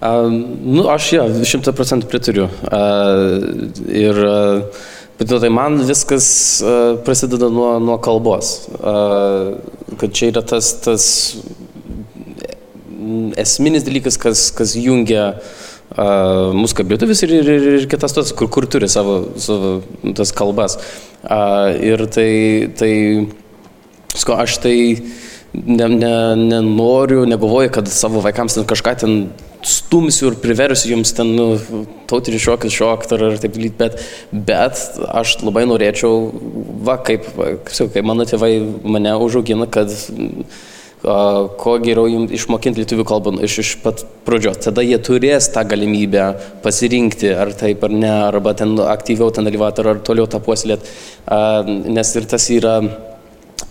Uh, 0.00 0.30
nu, 0.32 0.86
aš 0.88 1.10
jo, 1.12 1.26
šimta 1.44 1.74
procentų 1.76 2.08
pritariu. 2.08 2.46
Uh, 2.64 3.68
ir 3.92 4.16
uh, 4.24 4.86
Bet 5.20 5.28
tai 5.36 5.50
man 5.52 5.74
viskas 5.84 6.26
uh, 6.64 6.94
prasideda 7.04 7.50
nuo, 7.52 7.74
nuo 7.78 7.98
kalbos. 8.00 8.70
Uh, 8.80 9.58
kad 10.00 10.14
čia 10.16 10.30
yra 10.30 10.40
tas, 10.40 10.70
tas 10.80 11.04
esminis 13.36 13.84
dalykas, 13.84 14.16
kas, 14.20 14.46
kas 14.56 14.72
jungia 14.80 15.26
uh, 15.36 16.56
mūsų 16.56 16.78
kaip 16.78 16.94
lietuvis 16.94 17.20
ir, 17.26 17.34
ir, 17.36 17.68
ir 17.82 17.84
kitas 17.92 18.16
tos, 18.16 18.32
kur, 18.32 18.48
kur 18.48 18.64
turi 18.64 18.88
savo, 18.88 19.18
savo 19.36 19.74
tas 20.16 20.32
kalbas. 20.32 20.78
Uh, 21.20 21.68
ir 21.84 22.06
tai, 22.08 22.32
tai, 22.80 22.94
sko, 24.16 24.40
aš 24.40 24.56
tai 24.64 24.76
nenoriu, 25.52 27.26
ne, 27.26 27.28
ne 27.28 27.34
negalvoju, 27.34 27.74
kad 27.76 27.92
savo 27.92 28.24
vaikams 28.24 28.56
ten 28.56 28.68
kažką 28.72 28.96
ten 29.04 29.20
stumsiu 29.66 30.30
ir 30.30 30.38
priversiu 30.40 30.94
jums 30.94 31.12
ten 31.16 31.34
nu, 31.36 31.46
tautinį 32.10 32.40
šokį 32.46 32.72
šokti 32.74 33.16
ar, 33.16 33.26
ar 33.30 33.38
taip 33.42 33.54
dalyti, 33.56 33.76
bet, 33.78 34.00
bet 34.32 34.80
aš 35.20 35.38
labai 35.44 35.66
norėčiau, 35.68 36.26
va, 36.86 36.98
kaip, 37.04 37.28
kaip, 37.68 37.94
kaip 37.94 38.04
mano 38.06 38.26
tėvai 38.28 38.56
mane 38.84 39.16
užaugina, 39.28 39.68
kad 39.70 39.94
Uh, 41.00 41.46
kuo 41.56 41.78
geriau 41.80 42.04
jums 42.12 42.32
išmokinti 42.36 42.82
lietuvių 42.82 43.04
kalbą 43.08 43.30
iš, 43.46 43.54
iš 43.62 43.68
pat 43.80 44.02
pradžios. 44.26 44.58
Tada 44.60 44.82
jie 44.84 44.98
turės 45.00 45.46
tą 45.48 45.62
galimybę 45.64 46.26
pasirinkti, 46.60 47.30
ar 47.32 47.54
taip 47.56 47.86
ar 47.88 47.94
ne, 48.02 48.10
arba 48.26 48.52
ten 48.52 48.74
aktyviau 48.84 49.32
ten 49.32 49.48
dalyvauti, 49.48 49.80
ar 49.80 50.02
toliau 50.04 50.28
tą 50.28 50.42
puoselėt. 50.44 50.84
Uh, 51.24 51.64
nes 51.88 52.12
ir 52.20 52.28
tas 52.28 52.44
yra 52.52 52.74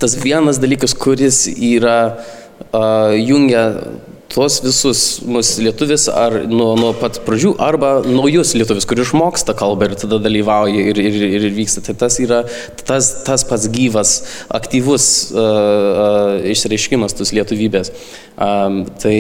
tas 0.02 0.18
vienas 0.18 0.58
dalykas, 0.58 0.98
kuris 0.98 1.44
yra 1.54 2.00
uh, 2.74 3.14
jungia 3.14 3.68
tuos 4.30 4.60
visus 4.62 5.02
mūsų 5.26 5.66
lietuvis 5.66 6.06
ar 6.12 6.36
nuo, 6.50 6.72
nuo 6.80 6.92
pat 6.98 7.20
pradžių, 7.26 7.56
arba 7.66 7.96
naujus 8.06 8.54
lietuvis, 8.58 8.86
kurie 8.90 9.04
išmoksta 9.06 9.56
kalbą 9.58 9.90
ir 9.90 9.96
tada 10.00 10.20
dalyvauja 10.22 10.86
ir, 10.92 11.02
ir, 11.02 11.18
ir 11.40 11.48
vyksta. 11.56 11.84
Tai 11.86 11.96
tas 12.04 12.20
yra 12.22 12.44
tas, 12.86 13.12
tas 13.26 13.46
pats 13.50 13.68
gyvas, 13.74 14.14
aktyvus 14.54 15.10
uh, 15.34 15.42
uh, 15.42 16.50
išreiškimas 16.54 17.18
tos 17.18 17.34
lietuvybės. 17.36 17.94
Um, 18.40 18.84
tai 19.02 19.18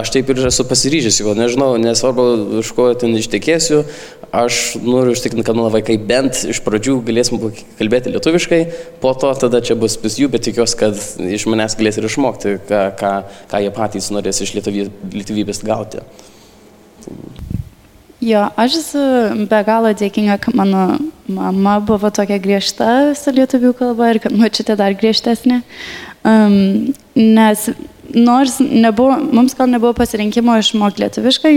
aš 0.00 0.14
taip 0.14 0.30
ir 0.32 0.46
esu 0.48 0.64
pasiryžęs, 0.70 1.20
jau 1.20 1.34
nežinau, 1.36 1.74
nesvarbu, 1.82 2.60
iš 2.62 2.70
ko 2.76 2.92
ten 2.98 3.18
ištekėsiu, 3.18 3.82
aš 4.34 4.60
noriu 4.82 5.14
užtikrinti, 5.14 5.46
kad 5.46 5.58
mano 5.58 5.70
vaikai 5.74 5.96
bent 6.10 6.42
iš 6.50 6.60
pradžių 6.66 6.98
galėsim 7.06 7.40
kalbėti 7.78 8.12
lietuviškai, 8.14 8.60
po 9.02 9.14
to 9.18 9.30
tada 9.44 9.62
čia 9.64 9.78
bus 9.78 9.96
vis 10.02 10.18
jų, 10.20 10.30
bet 10.32 10.46
tikiuosi, 10.48 10.78
kad 10.80 10.98
iš 11.38 11.46
manęs 11.50 11.78
galės 11.78 12.00
ir 12.00 12.08
išmokti, 12.10 12.58
ką, 12.68 12.84
ką, 13.00 13.14
ką 13.52 13.62
jie 13.64 13.72
patys 13.74 14.10
norės 14.14 14.42
iš 14.44 14.56
lietuvybės 14.58 15.62
gauti. 15.66 16.02
Jo, 18.24 18.46
aš 18.56 18.78
esu 18.80 19.00
be 19.50 19.60
galo 19.66 19.90
dėkinga, 19.92 20.38
kad 20.40 20.56
mano 20.56 20.86
mama 21.28 21.78
buvo 21.80 22.10
tokia 22.12 22.38
griežta 22.40 23.14
su 23.16 23.32
lietuvių 23.32 23.72
kalba 23.78 24.12
ir 24.12 24.20
kad 24.24 24.34
mačiutė 24.36 24.76
dar 24.80 24.96
griežtesnė. 24.96 25.62
Um, 26.24 26.94
nes 27.16 27.68
nors 28.14 28.58
nebuvo, 28.60 29.16
mums 29.32 29.56
gal 29.56 29.68
nebuvo 29.72 29.92
pasirinkimo 29.96 30.56
išmokti 30.60 31.04
lietuviškai, 31.04 31.54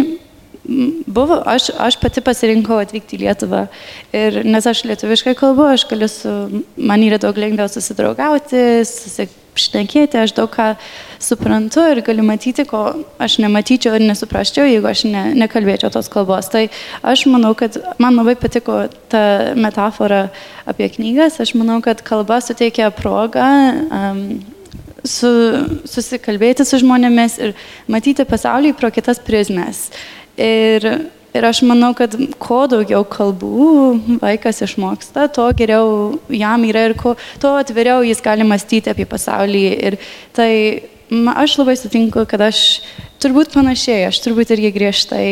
buvo, 1.07 1.41
aš, 1.45 1.69
aš 1.79 1.97
pati 2.01 2.21
pasirinkau 2.23 2.79
atvykti 2.81 3.17
į 3.17 3.23
Lietuvą. 3.23 3.65
Ir 4.15 4.41
nes 4.47 4.67
aš 4.67 4.83
lietuviškai 4.89 5.35
kalbu, 5.39 5.67
aš 5.71 5.87
galiu 5.89 6.09
su, 6.11 6.33
man 6.75 7.03
yra 7.05 7.19
daug 7.21 7.37
lengviau 7.39 7.69
susidraugauti, 7.71 8.83
susišnekėti, 8.87 10.19
aš 10.19 10.35
daug 10.37 10.51
ką 10.51 10.73
suprantu 11.23 11.85
ir 11.91 12.03
galiu 12.05 12.25
matyti, 12.27 12.67
ko 12.67 12.83
aš 13.23 13.39
nematyčiau 13.43 13.95
ir 13.97 14.05
nesuprasčiau, 14.09 14.67
jeigu 14.67 14.91
aš 14.91 15.05
ne, 15.07 15.23
nekalbėčiau 15.39 15.93
tos 15.93 16.11
kalbos. 16.13 16.51
Tai 16.53 16.67
aš 17.01 17.25
manau, 17.31 17.53
kad 17.57 17.79
man 18.03 18.19
labai 18.19 18.35
patiko 18.39 18.83
ta 19.11 19.55
metafora 19.57 20.27
apie 20.67 20.91
knygas, 20.97 21.39
aš 21.43 21.55
manau, 21.57 21.79
kad 21.85 22.03
kalba 22.05 22.41
suteikia 22.43 22.91
progą. 22.95 23.47
Um, 23.87 24.21
su, 25.07 25.29
susikalbėti 25.87 26.65
su 26.67 26.81
žmonėmis 26.81 27.37
ir 27.39 27.55
matyti 27.91 28.25
pasaulį 28.27 28.73
pro 28.77 28.91
kitas 28.93 29.21
prizmes. 29.23 29.87
Ir, 30.37 30.85
ir 31.33 31.47
aš 31.49 31.63
manau, 31.65 31.93
kad 31.97 32.13
kuo 32.41 32.63
daugiau 32.69 33.01
kalbų 33.09 34.19
vaikas 34.21 34.61
išmoksta, 34.65 35.27
to 35.33 35.47
geriau 35.57 36.19
jam 36.29 36.65
yra 36.67 36.87
ir 36.89 36.93
kuo, 36.99 37.15
to 37.41 37.55
atviriau 37.57 38.05
jis 38.05 38.21
gali 38.25 38.45
mąstyti 38.45 38.93
apie 38.93 39.07
pasaulį. 39.09 39.63
Ir 39.89 39.97
tai 40.37 40.51
ma, 41.09 41.33
aš 41.41 41.57
labai 41.61 41.77
sutinku, 41.79 42.25
kad 42.29 42.43
aš 42.47 42.61
turbūt 43.23 43.55
panašiai, 43.55 44.05
aš 44.11 44.21
turbūt 44.25 44.53
irgi 44.53 44.71
griežtai. 44.75 45.27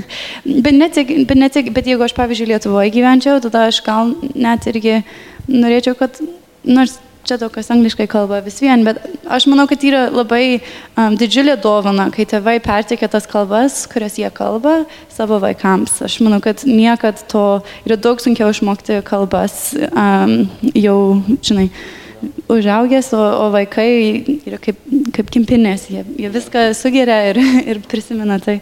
bet, 0.64 0.72
ne 0.72 0.88
tik, 0.92 1.12
bet, 1.28 1.36
ne 1.36 1.50
tik, 1.52 1.68
bet 1.76 1.90
jeigu 1.90 2.06
aš, 2.06 2.16
pavyzdžiui, 2.16 2.50
Lietuvoje 2.54 2.94
gyvenčiau, 2.94 3.42
tada 3.44 3.66
aš 3.68 3.82
gal 3.86 4.14
net 4.32 4.66
irgi 4.70 5.02
norėčiau, 5.50 5.98
kad 5.98 6.20
nors 6.64 6.96
čia 7.24 7.38
daug 7.40 7.52
kas 7.54 7.70
angliškai 7.72 8.06
kalba 8.10 8.40
vis 8.44 8.60
vien, 8.62 8.84
bet 8.86 9.00
aš 9.30 9.46
manau, 9.50 9.66
kad 9.70 9.82
yra 9.86 10.06
labai 10.12 10.60
um, 10.60 11.16
didžiulė 11.20 11.56
dovana, 11.62 12.08
kai 12.14 12.26
tėvai 12.28 12.58
pertikė 12.64 13.10
tas 13.12 13.28
kalbas, 13.30 13.84
kurias 13.90 14.18
jie 14.20 14.30
kalba 14.34 14.84
savo 15.12 15.40
vaikams. 15.42 16.00
Aš 16.06 16.20
manau, 16.24 16.40
kad 16.44 16.64
niekad 16.66 17.22
to 17.30 17.46
yra 17.84 17.98
daug 18.00 18.22
sunkiau 18.22 18.50
išmokti 18.54 19.00
kalbas 19.06 19.72
um, 19.90 20.44
jau, 20.74 20.98
žinai, 21.44 21.70
užaugęs, 22.50 23.12
o, 23.14 23.22
o 23.44 23.48
vaikai 23.54 23.88
yra 24.48 24.58
kaip, 24.62 24.78
kaip 25.16 25.32
kimpinės, 25.32 25.88
jie, 25.92 26.04
jie 26.20 26.30
viską 26.32 26.70
sugeria 26.76 27.20
ir, 27.30 27.40
ir 27.70 27.82
prisimena. 27.90 28.38
Tai, 28.42 28.58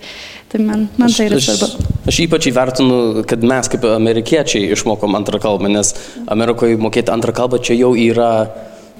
tai 0.52 0.62
man, 0.64 0.86
man 1.00 1.12
tai 1.14 1.28
yra 1.28 1.40
svarbu. 1.42 1.68
Aš, 2.04 2.08
aš 2.12 2.22
ypač 2.26 2.48
įvertinu, 2.52 2.98
kad 3.28 3.44
mes 3.46 3.70
kaip 3.72 3.86
amerikiečiai 3.90 4.72
išmokom 4.76 5.18
antrą 5.18 5.40
kalbą, 5.42 5.70
nes 5.72 5.94
Amerikoje 6.26 6.78
mokėti 6.80 7.14
antrą 7.14 7.36
kalbą 7.36 7.62
čia 7.62 7.78
jau 7.78 7.94
yra 7.98 8.32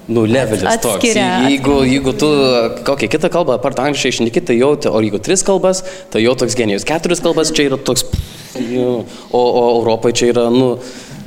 nu, 0.09 0.25
levelis 0.25 0.81
toks. 0.83 1.13
Jeigu, 1.15 1.83
jeigu 1.85 2.15
tu 2.17 2.29
kokią 2.89 3.11
kitą 3.13 3.31
kalbą, 3.33 3.59
apart 3.59 3.81
angliškai 3.83 4.15
išneki, 4.15 4.45
tai 4.51 4.57
jau, 4.59 4.73
o 4.75 5.03
jeigu 5.05 5.21
tris 5.21 5.45
kalbas, 5.47 5.85
tai 6.13 6.25
jau 6.25 6.35
toks 6.39 6.57
genijus. 6.59 6.87
Keturis 6.89 7.21
kalbas 7.25 7.53
čia 7.53 7.69
yra 7.69 7.79
toks, 7.81 8.07
o, 8.57 9.43
o 9.43 9.65
Europoje 9.77 10.17
čia 10.23 10.33
yra, 10.33 10.49
nu, 10.55 10.79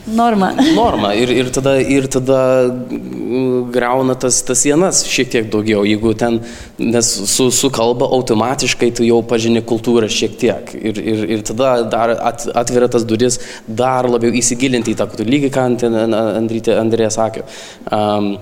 Norma. 0.06 0.52
Norma. 0.76 1.12
Ir, 1.14 1.30
ir, 1.30 1.50
tada, 1.54 1.76
ir 1.82 2.08
tada 2.12 2.40
mm, 2.72 3.72
greuna 3.74 4.16
tas, 4.20 4.40
tas 4.46 4.64
sienas 4.64 5.04
šiek 5.08 5.30
tiek 5.34 5.50
daugiau, 5.54 5.84
jeigu 5.88 6.14
ten, 6.18 6.40
nes 6.82 7.12
su, 7.30 7.50
su 7.54 7.70
kalba 7.74 8.10
automatiškai 8.18 8.92
tu 8.98 9.06
jau 9.06 9.22
pažini 9.28 9.62
kultūrą 9.62 10.10
šiek 10.12 10.38
tiek. 10.42 10.74
Ir, 10.80 11.02
ir, 11.14 11.24
ir 11.38 11.46
tada 11.48 11.74
dar 11.92 12.16
at, 12.18 12.48
atveria 12.64 12.90
tas 12.92 13.06
duris 13.08 13.40
dar 13.68 14.10
labiau 14.10 14.34
įsigilinti 14.42 14.96
į 14.96 15.00
tą 15.02 15.10
kultūrą, 15.12 15.30
lygiai 15.36 15.54
ką 15.54 15.68
Andrė, 15.70 16.76
Andrė 16.80 17.12
sakė. 17.14 17.46
Um, 17.94 18.34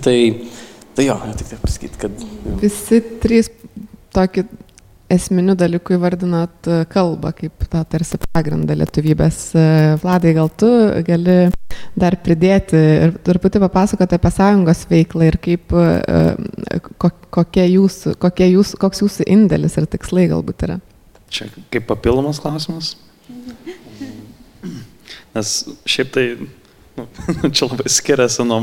tai, 0.00 0.16
tai 0.96 1.10
jo, 1.10 1.20
tik 1.36 1.52
taip 1.52 1.64
pasakyti, 1.66 2.02
kad... 2.06 2.26
Jo. 2.46 2.56
Visi 2.64 3.04
trys 3.22 3.52
tokį 4.16 4.48
esminių 5.10 5.56
dalykų 5.58 5.96
įvardinot 5.96 6.68
e, 6.68 6.76
kalbą 6.90 7.32
kaip 7.36 7.64
tą 7.72 7.82
tarsi 7.88 8.20
pagrindą 8.30 8.76
lietuvybės. 8.78 9.40
E, 9.58 9.64
Vladai, 10.02 10.34
gal 10.36 10.50
tu 10.60 10.70
gali 11.06 11.38
dar 11.98 12.16
pridėti 12.24 12.78
ir 12.78 13.14
truputį 13.26 13.62
papasakoti 13.64 14.16
apie 14.16 14.32
sąjungos 14.34 14.84
veiklą 14.90 15.30
ir 15.30 15.38
kaip, 15.42 15.74
e, 15.74 16.80
kokie 17.34 17.66
jūsų, 17.66 18.14
kokie 18.22 18.50
jūsų, 18.52 18.80
koks 18.82 19.04
jūsų 19.04 19.28
indėlis 19.34 19.76
ir 19.80 19.88
tikslai 19.90 20.28
galbūt 20.30 20.66
yra. 20.68 20.80
Čia 21.30 21.50
kaip 21.70 21.86
papildomas 21.90 22.42
klausimas. 22.42 22.94
Nes 25.34 25.52
šiaip 25.86 26.10
tai 26.14 26.24
čia 27.54 27.68
labai 27.68 27.90
skiriasi 27.90 28.44
nuo, 28.46 28.60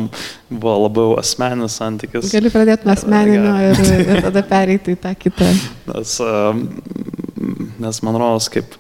buvo 0.50 0.76
labiau 0.86 1.16
asmeninis 1.22 1.78
santykis. 1.80 2.32
Gali 2.34 2.52
pradėti 2.54 2.88
nuo 2.88 2.96
asmeninio 2.96 3.54
ir, 3.70 3.82
ir 3.98 4.22
tada 4.28 4.44
pereiti 4.48 4.96
į 4.96 5.00
tą 5.04 5.14
kitą. 5.20 5.48
Nes, 5.92 6.18
nes 7.86 8.02
man 8.06 8.20
rodos, 8.20 8.50
kaip, 8.54 8.76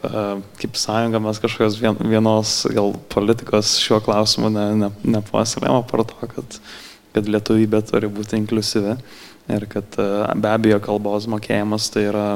kaip 0.61 0.81
sąjunga 0.81 1.21
mes 1.23 1.41
kažkokios 1.43 1.79
vienos 2.01 2.57
gal 2.75 2.93
politikos 3.13 3.77
šiuo 3.83 4.01
klausimu 4.05 4.51
ne, 4.53 4.67
ne, 4.83 4.91
nepuoselėjama 5.17 5.87
par 5.89 6.05
to, 6.09 6.29
kad, 6.35 6.59
kad 7.15 7.33
lietuvybė 7.33 7.81
turi 7.87 8.11
būti 8.11 8.39
inklusivi 8.41 8.97
ir 9.47 9.67
kad 9.71 9.95
be 10.35 10.51
abejo 10.51 10.81
kalbos 10.83 11.27
mokėjimas 11.31 11.87
tai 11.93 12.09
yra 12.09 12.27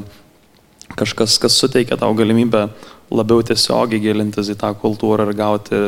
kažkas, 0.96 1.38
kas 1.40 1.56
suteikia 1.60 1.98
tau 2.00 2.14
galimybę 2.16 2.68
labiau 3.12 3.44
tiesiogiai 3.44 4.02
gilintis 4.04 4.52
į 4.52 4.58
tą 4.60 4.72
kultūrą 4.80 5.28
ir 5.28 5.36
gauti 5.36 5.80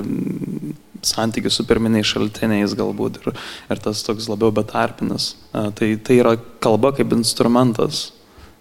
santykių 1.07 1.51
su 1.53 1.65
pirminiais 1.67 2.09
šaltiniais 2.09 2.75
galbūt 2.77 3.21
ir, 3.21 3.33
ir 3.71 3.81
tas 3.83 4.03
toks 4.05 4.29
labiau 4.31 4.53
betarpinis. 4.55 5.33
Tai, 5.51 5.89
tai 6.05 6.19
yra 6.19 6.35
kalba 6.63 6.93
kaip 6.97 7.13
instrumentas, 7.15 8.05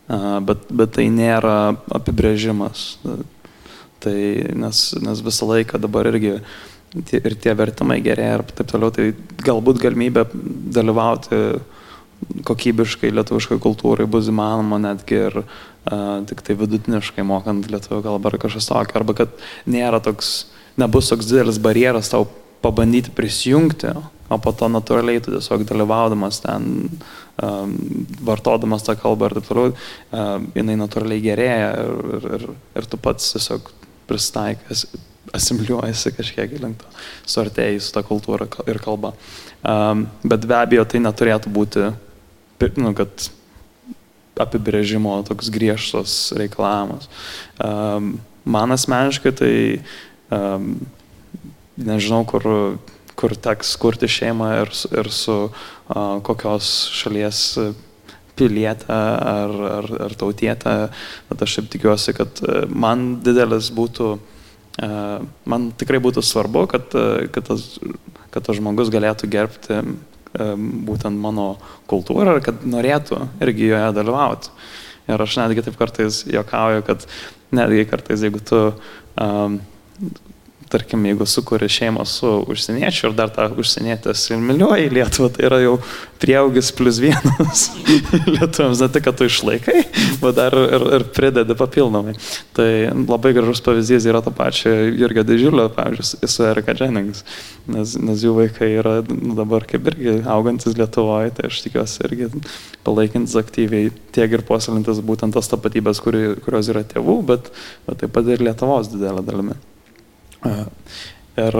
bet, 0.09 0.66
bet 0.70 0.97
tai 0.99 1.09
nėra 1.12 1.74
apibrėžimas. 1.95 2.86
Tai, 4.03 4.18
nes, 4.59 4.84
nes 4.99 5.22
visą 5.22 5.49
laiką 5.53 5.78
dabar 5.82 6.11
irgi 6.11 6.38
ir 6.93 7.36
tie 7.40 7.55
vertimai 7.57 8.01
gerėja 8.05 8.40
ir 8.40 8.49
taip 8.53 8.72
toliau, 8.72 8.93
tai 8.93 9.12
galbūt 9.47 9.80
galimybė 9.80 10.26
dalyvauti 10.74 11.38
kokybiškai 12.47 13.11
lietuviškai 13.16 13.59
kultūrai 13.62 14.07
bus 14.11 14.28
įmanoma 14.30 14.78
netgi 14.82 15.18
ir 15.28 15.38
uh, 15.43 15.55
tik 16.28 16.43
tai 16.47 16.57
vidutiniškai 16.59 17.24
mokant 17.26 17.66
lietuvių 17.70 18.03
kalbą 18.05 18.30
ar 18.30 18.38
kažkas 18.45 18.68
tokio, 18.70 19.01
arba 19.01 19.16
kad 19.22 19.32
nėra 19.66 20.03
toks 20.05 20.53
nebus 20.81 21.11
toks 21.12 21.29
didelis 21.31 21.61
barjeras 21.62 22.11
tau 22.12 22.27
pabandyti 22.62 23.11
prisijungti, 23.14 23.91
o 24.33 24.39
po 24.41 24.53
to 24.57 24.68
natūraliai 24.70 25.20
tu 25.20 25.35
tiesiog 25.35 25.64
dalyvaudamas 25.68 26.41
ten, 26.45 26.68
um, 27.43 27.75
vartodamas 28.25 28.87
tą 28.87 28.95
kalbą 29.01 29.29
ir 29.29 29.39
taip 29.39 29.49
toliau, 29.49 29.73
um, 30.14 30.47
jinai 30.57 30.79
natūraliai 30.81 31.25
gerėja 31.25 31.73
ir, 31.83 32.05
ir, 32.16 32.29
ir, 32.39 32.47
ir 32.81 32.89
tu 32.89 33.01
pats 33.03 33.35
tiesiog 33.35 33.73
pristaikas, 34.09 34.87
asimiliuojasi 35.37 36.14
kažkiek 36.16 36.57
link 36.62 36.81
to, 36.83 36.89
suartėjai 37.35 37.79
su 37.83 37.93
ta 37.95 38.03
kultūra 38.07 38.49
ir 38.70 38.81
kalba. 38.83 39.12
Um, 39.62 40.07
bet 40.25 40.47
be 40.49 40.59
abejo 40.59 40.87
tai 40.89 41.03
neturėtų 41.05 41.53
būti, 41.53 41.87
nu, 42.79 42.93
kad 42.97 43.31
apibrėžimo 44.43 45.18
toks 45.29 45.51
griežtos 45.53 46.14
reikalavimas. 46.39 47.09
Um, 47.62 48.16
man 48.49 48.75
asmeniškai 48.75 49.33
tai 49.39 49.55
um, 50.33 50.74
nežinau, 51.76 52.22
kur, 52.28 52.47
kur 53.18 53.37
teks 53.37 53.76
kurti 53.80 54.11
šeimą 54.11 54.51
ir, 54.62 54.74
ir 54.99 55.11
su 55.12 55.39
uh, 55.47 56.18
kokios 56.26 56.72
šalies 56.97 57.43
pilietę 58.39 58.97
ar, 58.97 59.57
ar, 59.78 59.91
ar 60.09 60.14
tautietę, 60.18 60.76
bet 61.28 61.43
aš 61.45 61.59
šiaip 61.59 61.72
tikiuosi, 61.74 62.14
kad 62.16 62.41
man 62.72 63.18
didelis 63.24 63.68
būtų, 63.76 64.14
uh, 64.16 65.26
man 65.45 65.68
tikrai 65.78 66.01
būtų 66.03 66.24
svarbu, 66.24 66.64
kad, 66.72 66.89
kad, 67.35 67.45
tas, 67.51 67.76
kad 68.33 68.49
tas 68.49 68.59
žmogus 68.59 68.93
galėtų 68.93 69.30
gerbti 69.33 69.83
būtent 70.33 71.18
mano 71.20 71.59
kultūrą 71.91 72.39
ir 72.39 72.45
kad 72.45 72.62
norėtų 72.64 73.18
irgi 73.45 73.68
joje 73.68 73.91
dalyvauti. 73.93 74.53
Ir 75.11 75.20
aš 75.20 75.37
netgi 75.41 75.64
taip 75.66 75.76
kartais 75.76 76.22
jokauju, 76.30 76.85
kad 76.87 77.05
netgi 77.53 77.85
kartais, 77.91 78.22
jeigu 78.22 78.41
tu 78.41 78.61
um, 79.20 79.59
tarkim, 80.72 81.05
jeigu 81.07 81.26
sukuri 81.28 81.68
šeimą 81.68 82.05
su 82.09 82.30
užsieniečiu 82.48 83.11
ir 83.11 83.16
dar 83.16 83.30
tą 83.32 83.48
užsienietę 83.61 84.14
similiuoji 84.16 84.88
į 84.88 84.92
Lietuvą, 84.96 85.28
tai 85.34 85.44
yra 85.48 85.59
jau 85.61 85.74
prieaugis 86.22 86.70
plus 86.76 87.00
vienas 87.03 87.64
lietuviams, 88.34 88.80
ne 88.80 88.88
tik, 88.94 89.05
kad 89.05 89.18
tu 89.18 89.28
išlaikai, 89.28 89.82
bet 90.22 90.38
dar 90.38 90.57
ir, 90.57 90.86
ir 90.98 91.05
pridedi 91.12 91.57
papildomai. 91.59 92.14
Tai 92.57 92.68
labai 92.94 93.34
gražus 93.36 93.61
pavyzdys 93.64 94.07
yra 94.09 94.22
ta 94.24 94.32
pačia 94.34 94.72
Jurgio 94.88 95.26
Didžiulio, 95.28 95.66
pavyzdžiui, 95.76 96.30
su 96.34 96.46
Erika 96.48 96.76
Jennings, 96.78 97.24
nes, 97.72 97.96
nes 98.00 98.24
jų 98.24 98.36
vaikai 98.38 98.70
yra 98.80 98.94
nu, 99.11 99.34
dabar 99.38 99.66
kaip 99.68 99.90
irgi 99.92 100.20
augantis 100.36 100.78
Lietuvoje, 100.78 101.34
tai 101.36 101.50
aš 101.50 101.61
tikiuosi 101.66 102.07
irgi 102.09 102.30
palaikintis 102.86 103.36
aktyviai 103.42 103.92
tiek 104.14 104.38
ir 104.38 104.46
puoselintis 104.48 105.05
būtent 105.05 105.36
tas 105.36 105.53
tapatybės, 105.53 106.00
kuri, 106.05 106.24
kurios 106.46 106.72
yra 106.72 106.86
tėvų, 106.86 107.18
bet, 107.28 107.53
bet 107.88 108.03
taip 108.05 108.16
pat 108.16 108.32
ir 108.32 108.46
Lietuvos 108.48 108.90
didelė 108.94 109.26
dalimi. 109.26 109.59
Ir, 110.43 111.59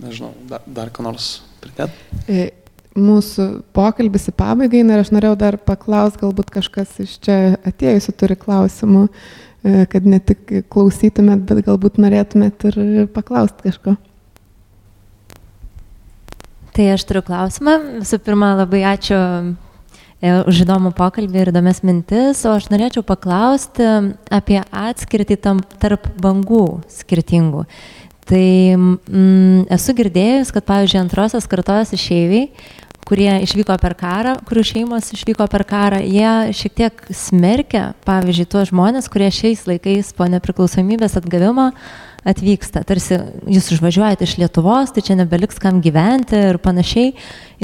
nežinau, 0.00 0.32
dar, 0.48 0.64
dar 0.66 0.90
ką 0.94 1.04
nors 1.04 1.28
pridėti? 1.62 2.20
E, 2.30 2.48
mūsų 2.98 3.48
pokalbis 3.76 4.28
į 4.30 4.36
pabaigą 4.38 4.82
ir 4.82 5.02
aš 5.02 5.12
norėjau 5.14 5.36
dar 5.40 5.58
paklausti, 5.62 6.22
galbūt 6.24 6.52
kažkas 6.54 6.98
iš 7.04 7.16
čia 7.24 7.38
atėjusių 7.68 8.14
turi 8.20 8.36
klausimų, 8.40 9.06
e, 9.08 9.86
kad 9.90 10.06
ne 10.06 10.20
tik 10.22 10.70
klausytumėt, 10.72 11.44
bet 11.48 11.64
galbūt 11.66 12.00
norėtumėt 12.02 12.70
ir 12.70 12.80
paklausti 13.14 13.68
kažko. 13.70 13.96
Tai 16.70 16.86
aš 16.94 17.04
turiu 17.08 17.24
klausimą. 17.26 17.76
Visų 17.98 18.20
pirma, 18.22 18.54
labai 18.62 18.84
ačiū 18.92 19.18
e, 19.18 19.54
už 20.20 20.64
įdomų 20.66 20.92
pokalbį 20.98 21.40
ir 21.40 21.50
įdomias 21.52 21.80
mintis, 21.86 22.42
o 22.44 22.52
aš 22.58 22.68
norėčiau 22.72 23.04
paklausti 23.06 23.86
apie 24.28 24.60
atskirtį 24.60 25.38
tarp 25.80 26.10
bangų 26.20 26.82
skirtingų. 26.92 27.64
Tai 28.30 28.46
mm, 28.76 29.64
esu 29.74 29.94
girdėjus, 29.96 30.52
kad, 30.54 30.66
pavyzdžiui, 30.68 31.00
antrosios 31.00 31.48
kartos 31.50 31.94
išeiviai, 31.96 32.50
kurie 33.10 33.30
išvyko 33.42 33.74
per 33.82 33.96
karą, 33.98 34.36
kurių 34.46 34.62
šeimos 34.68 35.10
išvyko 35.16 35.48
per 35.50 35.64
karą, 35.66 35.98
jie 36.06 36.54
šiek 36.54 36.76
tiek 36.78 37.00
smerkia, 37.10 37.90
pavyzdžiui, 38.06 38.46
tuos 38.52 38.70
žmonės, 38.70 39.10
kurie 39.10 39.32
šiais 39.34 39.66
laikais 39.66 40.12
po 40.14 40.28
nepriklausomybės 40.30 41.18
atgavimo 41.18 41.72
atvyksta. 42.28 42.82
Tarsi 42.86 43.16
jūs 43.50 43.70
išvažiuojate 43.74 44.26
iš 44.28 44.36
Lietuvos, 44.42 44.92
tai 44.94 45.02
čia 45.04 45.16
nebeliks 45.18 45.58
kam 45.62 45.80
gyventi 45.84 46.38
ir 46.50 46.60
panašiai. 46.62 47.14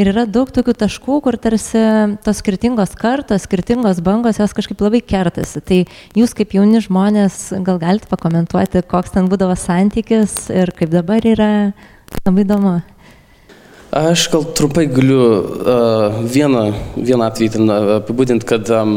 Ir 0.01 0.11
yra 0.13 0.25
daug 0.29 0.51
tokių 0.53 0.75
taškų, 0.81 1.21
kur 1.25 1.39
tarsi 1.41 1.85
tos 2.25 2.41
skirtingos 2.43 2.97
kartos, 2.99 3.45
skirtingos 3.47 4.01
bangos, 4.05 4.41
jos 4.41 4.57
kažkaip 4.57 4.83
labai 4.83 5.03
kertasi. 5.05 5.63
Tai 5.63 5.83
jūs 6.17 6.35
kaip 6.37 6.57
jauni 6.57 6.83
žmonės 6.85 7.53
gal 7.69 7.81
galite 7.83 8.11
pakomentuoti, 8.11 8.85
koks 8.89 9.15
ten 9.17 9.31
būdavo 9.31 9.57
santykis 9.61 10.47
ir 10.57 10.75
kaip 10.77 10.93
dabar 10.95 11.25
yra. 11.37 11.53
Labai 12.25 12.47
įdomu. 12.47 12.79
Aš 13.95 14.27
gal 14.33 14.43
trumpai 14.51 14.89
galiu 14.91 15.21
uh, 15.23 16.17
vieną, 16.27 16.65
vieną 16.99 17.29
atvejį 17.31 17.67
apibūdinti, 18.01 18.47
kad 18.49 18.67
um, 18.75 18.97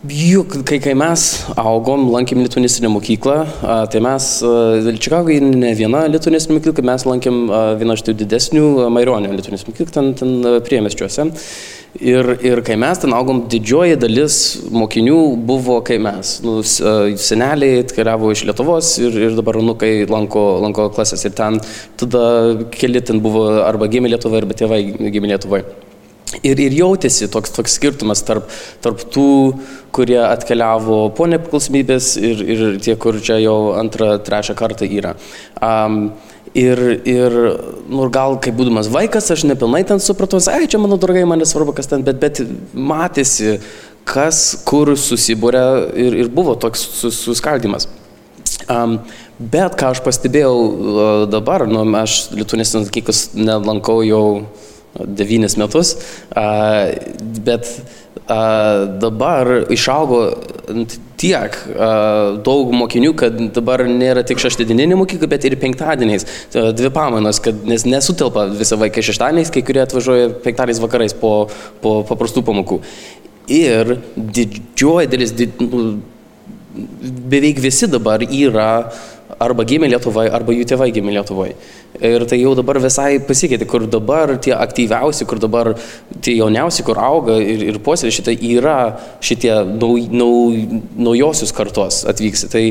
Juk, 0.00 0.54
kai, 0.64 0.78
kai 0.80 0.94
mes 0.96 1.22
augom, 1.60 2.06
lankėm 2.08 2.40
lituanistinę 2.40 2.88
mokyklą, 2.88 3.34
tai 3.92 4.00
mes 4.00 4.28
Čikagoje 4.96 5.42
ne 5.44 5.74
viena 5.76 6.06
lituanistinė 6.08 6.56
mokykla, 6.56 6.84
mes 6.88 7.04
lankėm 7.04 7.42
vieną 7.82 7.96
iš 7.98 8.04
tų 8.06 8.14
didesnių 8.22 8.62
Maironio 8.96 9.34
lituanistinę 9.34 9.74
mokyklą, 9.74 9.92
ten, 9.92 10.08
ten 10.16 10.62
priemesčiuose. 10.64 11.26
Ir, 12.00 12.30
ir 12.40 12.62
kai 12.64 12.78
mes 12.80 13.02
ten 13.02 13.12
augom, 13.12 13.42
didžioji 13.52 14.00
dalis 14.00 14.38
mokinių 14.72 15.18
buvo 15.44 15.76
kai 15.84 16.00
mes. 16.00 16.32
Nu, 16.48 16.62
seneliai 16.64 17.82
atkeliavo 17.84 18.32
iš 18.32 18.46
Lietuvos 18.48 18.94
ir, 19.04 19.20
ir 19.26 19.36
dabar 19.36 19.60
nukai 19.60 20.06
lanko, 20.08 20.46
lanko 20.64 20.88
klasės 20.96 21.28
ir 21.28 21.36
ten 21.36 21.60
tada 22.00 22.24
keli 22.72 23.04
ten 23.04 23.20
buvo 23.20 23.50
arba 23.66 23.92
gimė 23.92 24.14
Lietuvoje, 24.14 24.46
arba 24.46 24.60
tėvai 24.64 24.80
gimė 25.12 25.34
Lietuvoje. 25.34 25.89
Ir, 26.46 26.60
ir 26.62 26.74
jautėsi 26.78 27.26
toks, 27.26 27.50
toks 27.50 27.72
skirtumas 27.74 28.20
tarp, 28.22 28.46
tarp 28.84 29.00
tų, 29.10 29.30
kurie 29.94 30.20
atkeliavo 30.22 31.08
po 31.18 31.26
nepriklausomybės 31.26 32.12
ir, 32.22 32.42
ir 32.54 32.60
tie, 32.82 32.94
kur 33.02 33.18
čia 33.18 33.40
jau 33.42 33.72
antrą, 33.74 34.12
trečią 34.22 34.54
kartą 34.58 34.86
yra. 34.86 35.16
Um, 35.58 36.12
ir, 36.54 36.78
ir 37.02 37.34
nu, 37.90 38.06
gal 38.14 38.38
kaip 38.42 38.54
būdamas 38.60 38.92
vaikas, 38.94 39.32
aš 39.34 39.42
nepilnai 39.50 39.82
ten 39.88 40.02
supratau, 40.02 40.38
ai, 40.54 40.70
čia 40.70 40.78
mano 40.78 41.00
draugai, 41.02 41.26
man 41.26 41.42
nesvarbu, 41.42 41.74
kas 41.74 41.90
ten, 41.90 42.06
bet, 42.06 42.22
bet 42.22 42.44
matėsi, 42.74 43.58
kas 44.06 44.60
kur 44.66 44.94
susibūrė 44.94 45.66
ir, 45.98 46.20
ir 46.24 46.30
buvo 46.30 46.54
toks 46.62 46.86
suskaldimas. 47.10 47.90
Um, 48.70 49.00
bet 49.38 49.74
ką 49.78 49.90
aš 49.96 50.06
pastebėjau 50.06 50.54
uh, 50.54 51.12
dabar, 51.30 51.66
nu, 51.66 51.82
aš 51.98 52.28
Lietuvinis 52.36 52.76
mokyklos 52.76 53.30
nelankau 53.34 54.04
jau 54.06 54.24
devynis 54.94 55.56
metus, 55.60 55.94
bet 57.44 57.68
dabar 59.00 59.48
išaugo 59.70 60.20
tiek 61.20 61.56
daug 62.46 62.72
mokinių, 62.74 63.12
kad 63.18 63.38
dabar 63.54 63.84
nėra 63.88 64.24
tik 64.26 64.40
šeštadieninė 64.42 64.98
mokykla, 65.00 65.28
bet 65.30 65.46
ir 65.46 65.56
penktadieniais, 65.60 66.26
dvi 66.52 66.92
pamainos, 66.94 67.40
kad 67.44 67.64
nes 67.68 67.86
nesutelpa 67.88 68.46
visą 68.54 68.78
vaiką 68.80 69.04
šeštadieniais, 69.04 69.52
kai 69.54 69.64
kurie 69.66 69.82
atvažiuoja 69.84 70.30
penktadieniais 70.44 70.82
vakarais 70.82 71.16
po, 71.16 71.34
po 71.82 72.00
paprastų 72.08 72.44
pamokų. 72.46 72.80
Ir 73.50 73.96
didžioji 74.14 75.10
dalis, 75.10 75.34
did, 75.34 75.58
nu, 75.64 75.98
beveik 77.30 77.58
visi 77.62 77.88
dabar 77.90 78.22
yra 78.22 78.70
arba 79.40 79.64
gimė 79.66 79.88
Lietuvoje, 79.90 80.30
arba 80.34 80.54
jų 80.54 80.66
tėvai 80.70 80.90
gimė 80.94 81.14
Lietuvoje. 81.16 81.56
Ir 81.98 82.22
tai 82.30 82.38
jau 82.38 82.52
dabar 82.54 82.78
visai 82.80 83.18
pasikeitė, 83.26 83.66
kur 83.68 83.84
dabar 83.90 84.36
tie 84.40 84.54
aktyviausi, 84.54 85.26
kur 85.28 85.40
dabar 85.42 85.72
tie 86.22 86.36
jauniausi, 86.38 86.84
kur 86.86 87.00
auga 87.02 87.34
ir, 87.42 87.64
ir 87.72 87.80
puoselė 87.82 88.14
šitą 88.14 88.36
yra 88.46 88.76
šitie 89.24 89.52
nau, 89.74 89.96
nau, 90.14 90.30
naujosius 91.08 91.52
kartos 91.56 92.04
atvyks. 92.08 92.46
Tai 92.52 92.64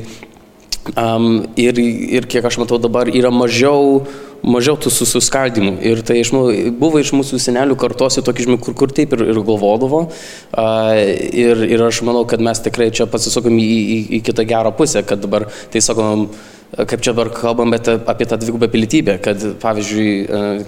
um, 0.95 1.29
ir, 1.59 1.77
ir 2.17 2.29
kiek 2.31 2.47
aš 2.47 2.61
matau 2.63 2.79
dabar 2.81 3.11
yra 3.11 3.31
mažiau 3.33 4.01
mažiau 4.39 4.77
tų 4.79 4.91
susiskaldimų. 4.93 5.73
Ir 5.83 6.01
tai 6.07 6.19
iš, 6.21 6.31
buvo 6.79 7.01
iš 7.01 7.11
mūsų 7.15 7.39
senelių 7.43 7.75
kartosi 7.79 8.23
tokie 8.25 8.45
žmonės, 8.45 8.63
kur, 8.63 8.75
kur 8.77 8.93
taip 8.95 9.11
ir, 9.17 9.25
ir 9.33 9.41
galvodavo. 9.43 10.05
Uh, 10.53 10.93
ir, 10.95 11.65
ir 11.67 11.83
aš 11.83 11.99
manau, 12.07 12.23
kad 12.29 12.43
mes 12.43 12.63
tikrai 12.63 12.89
čia 12.95 13.09
pasisukom 13.11 13.59
į, 13.59 13.67
į, 13.67 13.99
į 14.15 14.21
kitą 14.29 14.47
gerą 14.47 14.71
pusę, 14.77 15.03
kad 15.07 15.21
dabar, 15.25 15.49
tai 15.73 15.83
sakom, 15.83 16.29
kaip 16.77 17.01
čia 17.01 17.13
dabar 17.13 17.31
kalbam 17.33 17.73
apie 17.73 18.25
tą 18.29 18.37
dvigubą 18.37 18.69
pilietybę, 18.69 19.17
kad 19.23 19.41
pavyzdžiui, 19.61 20.11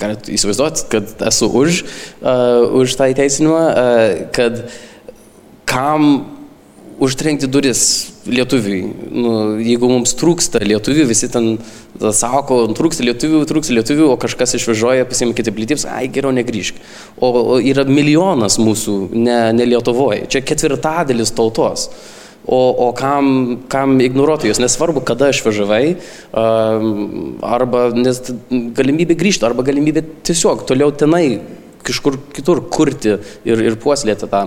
galite 0.02 0.34
įsivaizduoti, 0.34 0.86
kad 0.92 1.26
esu 1.30 1.50
už, 1.62 1.84
uh, 2.24 2.80
už 2.82 2.96
tą 2.98 3.12
įteisinimą, 3.14 3.64
uh, 3.70 4.16
kad 4.34 4.64
kam 5.70 6.08
užtrenkti 7.02 7.50
duris 7.50 7.84
lietuviui. 8.30 8.82
Nu, 9.10 9.32
jeigu 9.62 9.90
mums 9.90 10.14
trūksta 10.20 10.62
lietuvių, 10.62 11.08
visi 11.10 11.30
ten 11.34 11.56
sako, 11.98 12.60
trūksta 12.78 13.06
lietuvių, 13.08 13.42
trūksta 13.50 13.74
lietuvių, 13.80 14.12
o 14.14 14.18
kažkas 14.22 14.54
išvažiuoja, 14.60 15.08
pasiima 15.10 15.34
kiti 15.38 15.54
pilietybės, 15.56 15.88
ai 15.90 16.06
geriau 16.14 16.34
negryžk. 16.36 16.78
O, 17.18 17.32
o 17.56 17.58
yra 17.58 17.88
milijonas 17.90 18.60
mūsų, 18.62 18.98
ne, 19.18 19.40
ne 19.58 19.70
Lietuvoje. 19.70 20.28
Čia 20.30 20.44
ketvirtadalis 20.46 21.34
tautos. 21.38 21.90
O, 22.42 22.58
o 22.88 22.88
kam, 22.98 23.26
kam 23.70 24.00
ignoruoti 24.02 24.50
juos, 24.50 24.58
nesvarbu, 24.58 25.04
kada 25.06 25.28
išvažiavai, 25.30 25.84
arba 27.46 27.84
nes 27.94 28.18
galimybė 28.78 29.14
grįžti, 29.20 29.46
arba 29.46 29.66
galimybė 29.68 30.02
tiesiog 30.26 30.64
toliau 30.70 30.90
tenai 30.90 31.26
kažkur 31.86 32.18
kitur 32.34 32.64
kurti 32.74 33.20
ir, 33.46 33.62
ir 33.62 33.78
puoslėti 33.82 34.30
tą, 34.32 34.42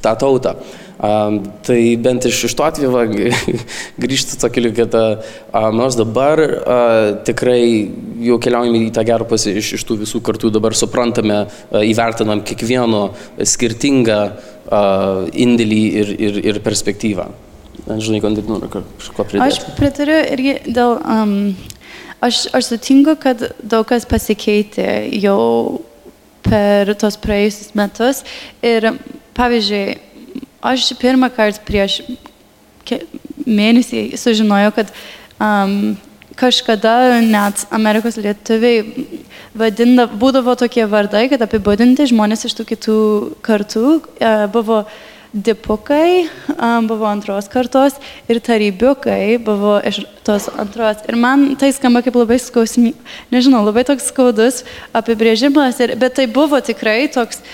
tą 0.00 0.14
tautą. 0.22 0.56
Um, 1.00 1.38
tai 1.64 1.96
bent 1.96 2.26
iš, 2.28 2.42
iš 2.50 2.54
to 2.58 2.64
atveju 2.66 2.90
va, 2.92 3.06
grįžti 4.04 4.36
to 4.36 4.50
keliu, 4.52 4.74
kad 4.76 4.92
uh, 4.98 5.70
nors 5.72 5.96
dabar 5.96 6.42
uh, 6.44 6.96
tikrai 7.24 7.62
jau 8.20 8.36
keliaujame 8.42 8.82
į 8.84 8.90
tą 8.92 9.06
gerą 9.08 9.24
pusę 9.30 9.54
iš, 9.56 9.70
iš 9.78 9.86
tų 9.88 9.96
visų 10.02 10.20
kartų, 10.26 10.50
dabar 10.52 10.76
suprantame, 10.76 11.46
uh, 11.46 11.80
įvertinam 11.88 12.42
kiekvieno 12.44 13.06
skirtingą 13.40 14.18
uh, 14.28 15.24
indėlį 15.32 15.80
ir, 16.02 16.12
ir, 16.28 16.40
ir 16.52 16.60
perspektyvą. 16.66 17.30
Žinai, 17.88 18.20
kad 18.20 18.36
noriu 18.44 18.68
kažko 18.68 19.24
pridėti. 19.24 19.46
Aš 19.46 19.78
pritariu 19.78 20.18
irgi 20.34 20.58
dėl, 20.68 20.98
um, 21.00 21.32
aš, 22.20 22.42
aš 22.52 22.74
sutinku, 22.74 23.16
kad 23.24 23.46
daug 23.64 23.88
kas 23.88 24.04
pasikeitė 24.10 25.06
jau 25.16 25.80
per 26.44 26.92
tos 27.00 27.16
praėjusius 27.24 27.72
metus 27.78 28.20
ir 28.60 28.90
pavyzdžiui, 29.40 29.96
Aš 30.60 30.90
pirmą 31.00 31.30
kartą 31.32 31.62
prieš 31.64 32.02
mėnesį 33.46 34.18
sužinojau, 34.20 34.72
kad 34.76 34.90
um, 35.40 35.94
kažkada 36.36 37.20
net 37.24 37.64
Amerikos 37.72 38.18
lietuviai 38.20 39.06
vadinda, 39.56 40.04
būdavo 40.04 40.54
tokie 40.60 40.84
vardai, 40.88 41.26
kad 41.32 41.40
apibūdinti 41.46 42.08
žmonės 42.12 42.44
iš 42.48 42.58
tų 42.58 42.66
kitų 42.74 42.98
kartų 43.46 43.86
uh, 43.96 44.44
buvo 44.52 44.82
dipukai, 45.32 46.28
um, 46.56 46.86
buvo 46.90 47.06
antros 47.06 47.46
kartos 47.48 47.94
ir 48.28 48.40
tarybiukai 48.42 49.38
buvo 49.38 49.76
iš 49.86 50.02
tos 50.26 50.48
antros. 50.58 51.04
Ir 51.06 51.18
man 51.20 51.54
tai 51.60 51.70
skamba 51.74 52.02
kaip 52.02 52.18
labai 52.18 52.40
skausmi, 52.42 52.92
nežinau, 53.30 53.62
labai 53.66 53.84
toks 53.86 54.10
skaudus 54.10 54.64
apibrėžimas, 54.96 55.78
ir, 55.84 55.94
bet 56.00 56.18
tai 56.18 56.26
buvo 56.30 56.58
tikrai 56.58 57.04
toks 57.14 57.44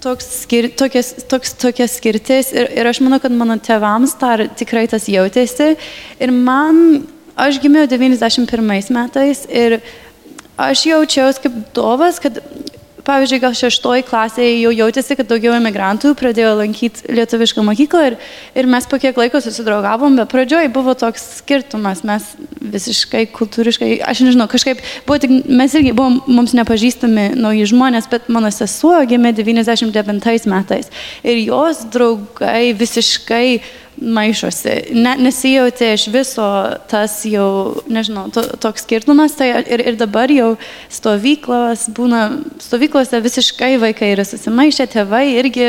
toks, 0.00 0.26
skir, 0.44 0.70
tokias, 0.78 1.12
toks, 1.28 1.54
tokia 1.60 1.86
skirtis 1.90 2.52
ir, 2.54 2.70
ir 2.72 2.88
aš 2.88 3.02
manau, 3.04 3.18
kad 3.20 3.34
mano 3.36 3.56
tėvams 3.60 4.16
dar 4.20 4.46
tikrai 4.56 4.86
tas 4.90 5.08
jautėsi. 5.10 5.74
Ir 6.22 6.32
man, 6.32 7.04
aš 7.36 7.60
gimiau 7.62 7.88
91 7.90 8.94
metais 8.94 9.44
ir 9.50 9.80
aš 10.56 10.86
jaučiausi 10.88 11.44
kaip 11.44 11.58
dovas, 11.76 12.20
kad 12.22 12.40
pavyzdžiui, 13.04 13.40
gal 13.42 13.54
šeštoji 13.56 14.04
klasėje 14.08 14.56
jau 14.62 14.72
jautėsi, 14.74 15.16
kad 15.18 15.28
daugiau 15.30 15.54
imigrantų 15.58 16.14
pradėjo 16.18 16.54
lankyti 16.60 17.04
lietuvišką 17.12 17.64
mokyklą 17.66 18.02
ir, 18.10 18.16
ir 18.56 18.68
mes 18.70 18.88
po 18.90 18.98
kiek 19.02 19.18
laiko 19.20 19.40
susidraugavom, 19.44 20.16
bet 20.20 20.32
pradžioj 20.32 20.70
buvo 20.74 20.96
toks 20.98 21.26
skirtumas, 21.40 22.04
mes 22.06 22.26
visiškai 22.74 23.26
kultūriškai, 23.34 23.90
aš 24.04 24.24
nežinau, 24.26 24.48
kažkaip 24.50 24.82
buvo 25.08 25.20
tik, 25.22 25.36
mes 25.48 25.76
irgi 25.76 25.94
buvom 25.96 26.20
mums 26.26 26.56
nepažįstami 26.56 27.30
nauji 27.36 27.68
žmonės, 27.74 28.08
bet 28.12 28.28
mano 28.32 28.52
sesuo 28.54 28.96
gimė 29.08 29.34
99 29.36 30.48
metais 30.50 30.92
ir 31.22 31.40
jos 31.44 31.84
draugai 31.92 32.72
visiškai 32.78 33.46
maišosi. 34.00 34.74
Ne, 34.96 35.14
nesijautė 35.20 35.92
iš 35.94 36.06
viso 36.12 36.46
tas 36.90 37.16
jau, 37.28 37.82
nežinau, 37.90 38.26
to, 38.34 38.42
toks 38.62 38.84
skirtumas. 38.86 39.36
Tai 39.38 39.48
ir, 39.62 39.82
ir 39.92 39.98
dabar 40.00 40.32
jau 40.32 40.54
stovyklos 40.92 41.86
būna, 41.94 42.24
stovyklose 42.64 43.20
visiškai 43.24 43.74
vaikai 43.82 44.12
yra 44.14 44.26
susimaišę, 44.28 44.88
tėvai 44.94 45.24
irgi 45.38 45.68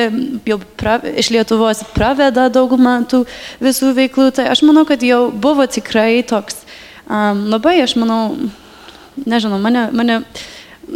jau 0.49 0.59
pra, 0.79 0.97
iš 1.15 1.31
Lietuvos 1.35 1.85
praveda 1.95 2.47
daugumą 2.53 2.97
tų 3.11 3.23
visų 3.63 3.93
veiklų. 3.97 4.31
Tai 4.39 4.49
aš 4.53 4.65
manau, 4.67 4.85
kad 4.89 5.05
jau 5.05 5.27
buvo 5.31 5.67
tikrai 5.69 6.23
toks 6.27 6.63
um, 7.07 7.45
labai, 7.53 7.77
aš 7.85 7.97
manau, 8.01 8.35
nežinau, 9.25 9.61
mane, 9.61 9.89
mane 9.95 10.21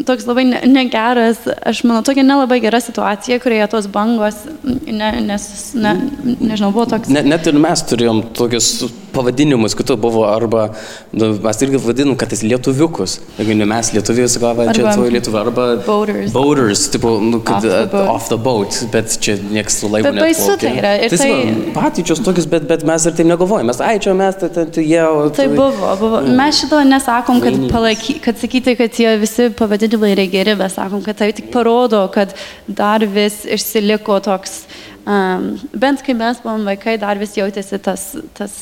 toks 0.05 0.27
labai 0.29 0.45
negeras, 0.69 1.41
aš 1.65 1.83
manau, 1.87 2.03
tokia 2.05 2.23
nelabai 2.23 2.59
gera 2.63 2.79
situacija, 2.83 3.39
kurioje 3.43 3.67
tos 3.71 3.89
bangos, 3.91 4.43
ne, 4.63 5.11
nes, 5.25 5.45
ne, 5.75 5.95
nežinau, 6.39 6.71
buvo 6.75 6.85
toks. 6.93 7.11
Net, 7.13 7.27
net 7.29 7.49
ir 7.49 7.57
mes 7.59 7.83
turėjom 7.89 8.23
tokius 8.37 8.69
pavadinimus, 9.13 9.73
kitų 9.77 9.97
buvo, 10.01 10.23
arba 10.29 10.69
nu, 11.15 11.31
mes 11.41 11.61
irgi 11.65 11.81
vadinom, 11.81 12.17
kad 12.19 12.31
tai 12.31 12.39
lietuviukus. 12.45 13.17
Jeigu 13.39 13.57
ne 13.57 13.67
mes 13.69 13.91
lietuvius, 13.95 14.37
galva 14.41 14.69
čia 14.75 14.85
tvoji 14.91 15.15
lietuva, 15.15 15.41
arba 15.47 15.67
boaters. 15.85 16.33
Boaters, 16.35 16.85
tipo, 16.93 17.15
nu, 17.23 17.41
kad 17.45 17.65
off 17.65 17.65
the, 17.65 18.03
uh, 18.03 18.13
off 18.13 18.29
the 18.29 18.37
boat, 18.37 18.77
bet 18.93 19.17
čia 19.23 19.39
niekas 19.41 19.79
su 19.81 19.89
laivu. 19.89 20.11
Bet 20.11 20.21
baisu 20.21 20.57
tai 20.61 20.75
yra. 20.77 20.93
Ir 21.01 21.15
tai, 21.15 21.19
tai... 21.23 21.73
Patyčios 21.75 22.21
tokius, 22.25 22.47
bet, 22.51 22.67
bet 22.69 22.85
mes 22.87 23.07
ir 23.09 23.17
taip 23.17 23.29
negalvojame. 23.31 23.71
Mes, 23.71 23.81
ai, 23.85 23.97
čia 24.03 24.13
mes, 24.17 24.37
tai, 24.39 24.51
tai, 24.53 24.67
tai 24.75 24.85
jie. 24.85 25.03
Tai 25.39 25.47
buvo, 25.55 25.93
buvo. 25.99 26.21
Mm. 26.21 26.37
Mes 26.39 26.61
šito 26.61 26.81
nesakom, 26.85 27.41
kad, 27.43 27.57
palaiky, 27.73 28.19
kad 28.23 28.39
sakyti, 28.41 28.77
kad 28.79 28.93
tie 28.93 29.15
visi 29.21 29.49
pavadinimai 29.57 29.78
pavadinimai 29.79 30.13
yra 30.13 30.25
geri, 30.29 30.55
mes 30.55 30.73
sakom, 30.73 31.01
kad 31.03 31.17
tai 31.17 31.31
tik 31.33 31.51
parodo, 31.51 32.07
kad 32.11 32.33
dar 32.67 33.05
vis 33.05 33.45
išsiliko 33.45 34.19
toks, 34.19 34.65
um, 35.05 35.57
bent 35.73 36.03
kai 36.03 36.13
mes 36.13 36.41
buvom 36.43 36.65
vaikai, 36.67 36.97
dar 36.99 37.17
vis 37.17 37.37
jautėsi 37.37 37.79
tas, 37.79 38.15
tas 38.35 38.53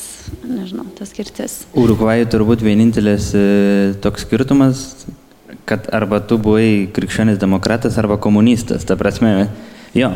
nežinau, 0.44 0.86
tas 0.98 1.10
skirtis. 1.10 1.64
Urugvajai 1.74 2.28
turbūt 2.30 2.62
vienintelis 2.62 3.32
e, 3.34 3.44
toks 4.02 4.26
skirtumas, 4.26 5.06
kad 5.68 5.88
arba 5.92 6.20
tu 6.20 6.38
buvai 6.38 6.88
krikščionis 6.94 7.38
demokratas 7.38 7.98
arba 7.98 8.18
komunistas. 8.18 8.86
Ta 8.86 8.96
prasme, 8.96 9.48
jo, 9.94 10.12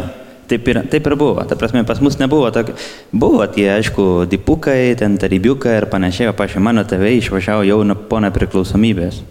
Taip 0.51 0.67
ir, 0.69 0.79
taip 0.91 1.07
ir 1.07 1.15
buvo. 1.17 1.41
Ta 1.49 1.57
prasme, 1.57 1.81
pas 1.87 2.01
mus 2.03 2.19
nebuvo. 2.21 2.51
Tok, 2.53 2.75
buvo 3.15 3.45
tie, 3.49 3.71
aišku, 3.79 4.27
dipukai, 4.29 4.91
ten 5.01 5.15
tarybiukai 5.17 5.79
ir 5.79 5.87
panašiai, 5.89 6.29
o 6.29 6.35
pašė 6.37 6.61
mano 6.61 6.83
tėvai 6.85 7.15
išvažiavo 7.21 7.63
jau 7.65 7.79
po 8.11 8.19
nepriklausomybės 8.21 9.23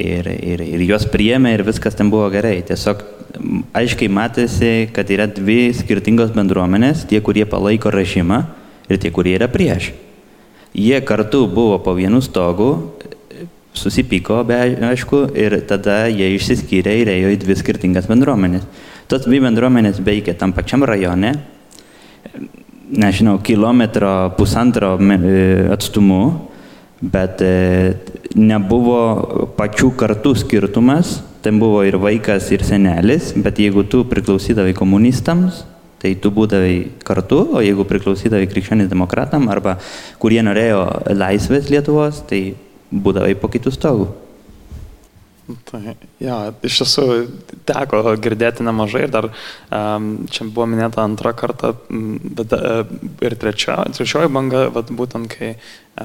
ir, 0.00 0.28
ir, 0.28 0.62
ir 0.64 0.84
juos 0.86 1.06
priėmė 1.10 1.54
ir 1.56 1.64
viskas 1.66 1.96
ten 1.98 2.10
buvo 2.12 2.28
gerai. 2.32 2.58
Tiesiog 2.66 3.02
aiškiai 3.76 4.10
matėsi, 4.12 4.72
kad 4.94 5.10
yra 5.12 5.28
dvi 5.30 5.72
skirtingos 5.76 6.32
bendruomenės, 6.36 7.06
tie, 7.10 7.20
kurie 7.24 7.44
palaiko 7.48 7.92
režimą 7.94 8.42
ir 8.88 9.00
tie, 9.00 9.12
kurie 9.14 9.36
yra 9.38 9.50
prieš. 9.52 9.92
Jie 10.76 11.00
kartu 11.04 11.46
buvo 11.50 11.78
po 11.82 11.94
vienu 11.96 12.20
stogu, 12.24 12.70
susipyko, 13.78 14.42
be 14.48 14.58
aišku, 14.90 15.28
ir 15.38 15.60
tada 15.68 16.06
jie 16.10 16.32
išsiskyrė 16.36 16.96
ir 17.02 17.12
ėjo 17.14 17.32
į 17.34 17.38
dvi 17.44 17.56
skirtingas 17.58 18.08
bendruomenės. 18.10 18.66
Tos 19.08 19.24
dvi 19.24 19.40
bendruomenės 19.44 20.02
veikia 20.04 20.34
tam 20.38 20.52
pačiam 20.56 20.84
rajone, 20.86 21.36
nežinau, 22.88 23.38
kilometro 23.44 24.34
pusantro 24.36 24.96
atstumu, 25.72 26.22
bet 27.00 27.42
e, 27.44 27.94
nebuvo 28.36 29.00
pačių 29.56 29.92
kartų 29.98 30.34
skirtumas, 30.42 31.18
ten 31.44 31.60
buvo 31.60 31.80
ir 31.86 31.96
vaikas, 32.00 32.50
ir 32.52 32.64
senelis, 32.66 33.32
bet 33.36 33.60
jeigu 33.62 33.86
tu 33.88 34.04
priklausydavai 34.08 34.74
komunistams, 34.76 35.64
tai 36.02 36.14
tu 36.20 36.30
būdavai 36.34 37.02
kartu, 37.06 37.40
o 37.56 37.64
jeigu 37.64 37.86
priklausydavai 37.88 38.48
krikščionis 38.50 38.90
demokratam 38.90 39.48
arba 39.50 39.78
kurie 40.22 40.40
norėjo 40.46 40.84
laisvės 41.16 41.70
Lietuvos, 41.72 42.22
tai 42.28 42.54
būdavai 42.92 43.34
po 43.38 43.50
kitų 43.52 43.74
stogų. 43.74 44.08
Tai, 45.64 45.80
jo, 46.20 46.36
iš 46.68 46.82
tiesų 46.82 47.04
teko 47.68 48.02
girdėti 48.20 48.66
nemažai 48.66 49.06
ir 49.06 49.12
dar 49.14 49.30
um, 49.32 50.10
čia 50.28 50.44
buvo 50.44 50.66
minėta 50.68 51.00
antrą 51.00 51.32
kartą, 51.32 51.72
bet 51.88 52.52
uh, 52.52 52.82
ir 53.24 53.36
trečia, 53.40 53.78
trečioji 53.96 54.28
banga, 54.28 54.66
vat, 54.74 54.92
būtent 54.92 55.32
kai, 55.32 55.54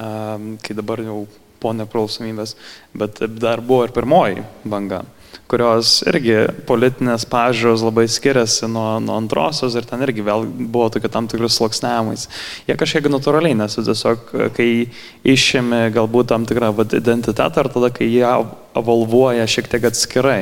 um, 0.00 0.54
kai 0.64 0.78
dabar 0.78 1.04
jau 1.04 1.26
po 1.64 1.74
nepriklausomybės, 1.74 2.54
bet 2.94 3.24
dar 3.40 3.64
buvo 3.64 3.88
ir 3.88 3.96
pirmoji 3.96 4.44
banga 4.68 5.02
kurios 5.50 5.98
irgi 6.08 6.36
politinės 6.68 7.26
pažiūros 7.30 7.84
labai 7.84 8.06
skiriasi 8.10 8.68
nuo, 8.70 8.98
nuo 9.04 9.16
antrosios 9.20 9.76
ir 9.76 9.86
ten 9.88 10.02
irgi 10.06 10.24
vėl 10.24 10.46
buvo 10.46 10.88
tokie 10.94 11.10
tam 11.12 11.28
tikrus 11.30 11.58
sluoksniavimais. 11.58 12.26
Jie 12.68 12.76
kažkiek 12.80 13.08
natūraliai, 13.12 13.56
nes 13.58 13.76
tiesiog 13.76 14.32
kai 14.56 14.68
išėmė 15.34 15.86
galbūt 15.94 16.32
tam 16.32 16.46
tikrą 16.48 16.72
identitetą 16.86 17.64
ar 17.64 17.70
tada, 17.76 17.92
kai 17.94 18.08
jie 18.08 18.24
evolvuoja 18.78 19.46
šiek 19.50 19.70
tiek 19.70 19.90
atskirai. 19.90 20.40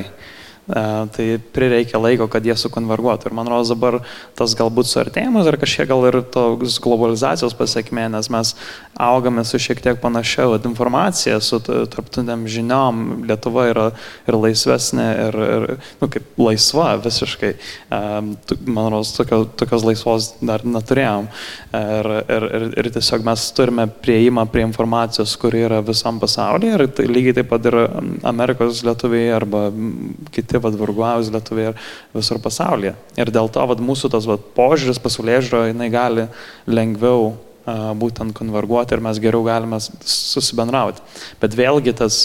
E, 0.69 1.07
tai 1.11 1.41
prireikia 1.53 1.99
laiko, 1.99 2.29
kad 2.31 2.45
jie 2.47 2.55
sukonverguotų. 2.55 3.27
Ir 3.27 3.35
man 3.35 3.49
rodos 3.51 3.73
dabar 3.73 3.99
tas 4.39 4.55
galbūt 4.55 4.87
suartėjimas 4.87 5.49
ir 5.51 5.59
kažkiek 5.59 5.89
gal 5.91 6.07
ir 6.07 6.21
tos 6.31 6.77
globalizacijos 6.83 7.57
pasiekmė, 7.59 8.07
nes 8.15 8.31
mes 8.31 8.53
augame 8.95 9.43
su 9.49 9.59
šiek 9.59 9.83
tiek 9.83 9.99
panašia 9.99 10.47
informacija, 10.63 11.41
su 11.43 11.59
tarptautiniam 11.67 12.47
žiniom. 12.47 13.25
Lietuva 13.27 13.67
yra 13.73 13.89
ir 14.31 14.39
laisvesnė, 14.39 15.09
ir, 15.27 15.41
ir 15.57 15.67
nu, 15.99 16.11
kaip 16.13 16.39
laisva 16.39 16.95
visiškai. 17.03 17.53
E, 17.59 18.01
man 18.63 18.93
rodos, 18.95 19.13
tokio, 19.19 19.43
tokios 19.59 19.83
laisvos 19.89 20.31
dar 20.47 20.63
neturėjom. 20.63 21.27
Ir, 21.75 22.11
ir, 22.23 22.49
ir, 22.61 22.69
ir 22.85 22.91
tiesiog 22.95 23.27
mes 23.27 23.49
turime 23.57 23.89
prieimą 24.07 24.47
prie 24.53 24.63
informacijos, 24.69 25.35
kuri 25.43 25.67
yra 25.67 25.83
visam 25.83 26.23
pasaulyje. 26.23 26.79
Ir 26.79 26.87
tai 26.95 27.11
lygiai 27.11 27.41
taip 27.41 27.51
pat 27.51 27.67
ir 27.67 27.81
Amerikos 28.31 28.85
lietuviai 28.87 29.35
arba 29.35 29.67
kiti 30.31 30.62
vad 30.63 30.79
varguavus 30.81 31.33
lietuviai 31.35 31.73
ir 31.73 31.81
visur 32.15 32.41
pasaulyje. 32.43 32.95
Ir 33.21 33.33
dėl 33.35 33.51
to 33.53 33.67
vad 33.71 33.83
mūsų 33.83 34.13
tas 34.15 34.29
vad 34.31 34.45
požiūris, 34.57 35.03
pasaulyje 35.03 35.49
žiūro, 35.49 35.65
jinai 35.71 35.91
gali 35.93 36.29
lengviau 36.71 37.33
a, 37.33 37.93
būtent 37.99 38.37
konverguoti 38.39 38.97
ir 38.97 39.05
mes 39.05 39.21
geriau 39.23 39.45
galime 39.47 39.83
susibendrauti. 39.83 41.05
Bet 41.43 41.59
vėlgi 41.59 41.99
tas 41.99 42.25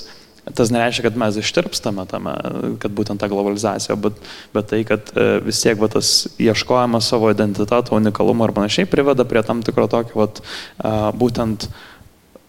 tas 0.56 0.72
nereiškia, 0.72 1.08
kad 1.08 1.18
mes 1.20 1.38
ištirpstame 1.42 2.06
tame, 2.08 2.34
kad 2.82 2.94
būtent 2.96 3.20
ta 3.20 3.28
globalizacija, 3.32 3.98
bet, 4.00 4.20
bet 4.56 4.70
tai, 4.72 4.82
kad 4.88 5.12
e, 5.12 5.26
vis 5.44 5.60
tiek 5.64 5.80
va, 5.82 5.90
tas 5.92 6.28
ieškojimas 6.40 7.10
savo 7.12 7.32
identiteto, 7.34 7.96
unikalumo 7.98 8.48
ir 8.48 8.56
panašiai 8.56 8.90
priveda 8.90 9.28
prie 9.28 9.44
tam 9.44 9.64
tikro 9.66 9.90
tokio, 9.92 10.24
va, 10.24 11.12
būtent 11.18 11.68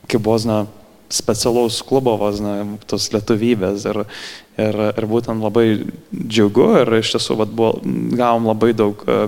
kaip 0.09 0.25
vos 0.25 0.47
na 0.49 0.63
specialaus 1.09 1.81
klubo 1.89 2.17
vos 2.21 2.41
na 2.45 2.61
tos 2.89 3.09
lietuvybės 3.15 3.87
ir, 3.89 4.03
ir, 4.61 4.81
ir 4.93 5.07
būtent 5.09 5.43
labai 5.43 5.67
džiugu 6.13 6.71
ir 6.83 6.99
iš 7.01 7.15
tiesų 7.17 7.39
vat, 7.43 7.53
buvo, 7.55 7.79
gavom 8.19 8.49
labai 8.51 8.75
daug 8.77 9.05
e, 9.09 9.21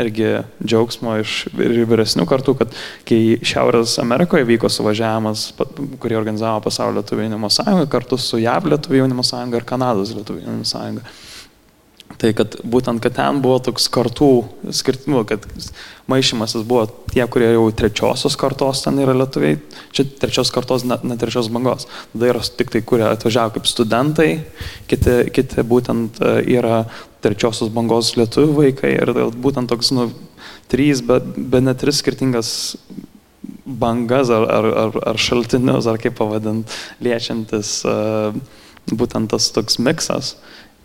irgi 0.00 0.28
džiaugsmo 0.62 1.16
iš 1.22 1.36
vyresnių 1.54 2.26
kartų, 2.30 2.54
kad 2.60 2.76
kai 3.08 3.38
Šiaurės 3.46 3.96
Amerikoje 4.02 4.46
vyko 4.48 4.70
suvažiavimas, 4.70 5.48
kurį 6.02 6.18
organizavo 6.20 6.62
Pasaulio 6.66 7.00
lietuvių 7.00 7.26
jaunimo 7.26 7.50
sąjunga 7.52 7.90
kartu 7.90 8.18
su 8.20 8.40
JAV 8.40 8.70
lietuvių 8.74 9.02
jaunimo 9.02 9.26
sąjunga 9.26 9.60
ir 9.60 9.66
Kanados 9.68 10.14
lietuvių 10.16 10.46
jaunimo 10.46 10.68
sąjunga. 10.68 11.04
Tai 12.18 12.30
kad 12.36 12.56
būtent, 12.66 13.00
kad 13.04 13.14
ten 13.16 13.38
buvo 13.44 13.60
toks 13.62 13.86
kartų 13.92 14.30
skirtimų, 14.74 15.22
kad 15.30 15.44
maišymasis 16.10 16.64
buvo 16.68 16.88
tie, 17.12 17.22
kurie 17.30 17.52
jau 17.52 17.68
trečiosios 17.76 18.36
kartos 18.40 18.82
ten 18.84 18.98
yra 19.00 19.14
lietuviai, 19.16 19.60
čia 19.94 20.04
trečios 20.20 20.50
kartos, 20.52 20.84
ne, 20.88 20.98
ne 21.06 21.16
trečios 21.20 21.48
bangos. 21.52 21.86
Tada 22.12 22.32
yra 22.32 22.42
tik 22.42 22.72
tai, 22.74 22.82
kurie 22.82 23.06
atvažiavo 23.08 23.54
kaip 23.56 23.70
studentai, 23.70 24.30
kiti, 24.90 25.16
kiti 25.36 25.64
būtent 25.66 26.18
e, 26.18 26.34
yra 26.58 26.82
trečiosios 27.24 27.70
bangos 27.72 28.16
lietuvių 28.18 28.58
vaikai 28.58 28.96
ir 28.96 29.14
būtent 29.38 29.70
toks, 29.70 29.92
nu, 29.94 30.10
trys, 30.72 31.04
bet 31.06 31.26
be 31.36 31.62
net 31.62 31.80
tris 31.82 32.02
skirtingas 32.02 32.50
bangas 33.64 34.30
ar, 34.34 34.46
ar, 34.50 34.70
ar, 34.84 34.96
ar 35.12 35.20
šaltinius, 35.20 35.88
ar 35.90 36.00
kaip 36.02 36.16
pavadint, 36.18 36.70
liečiantis 37.02 37.80
uh, 37.88 38.34
būtent 38.90 39.30
tas 39.32 39.50
toks 39.54 39.78
miksas. 39.82 40.34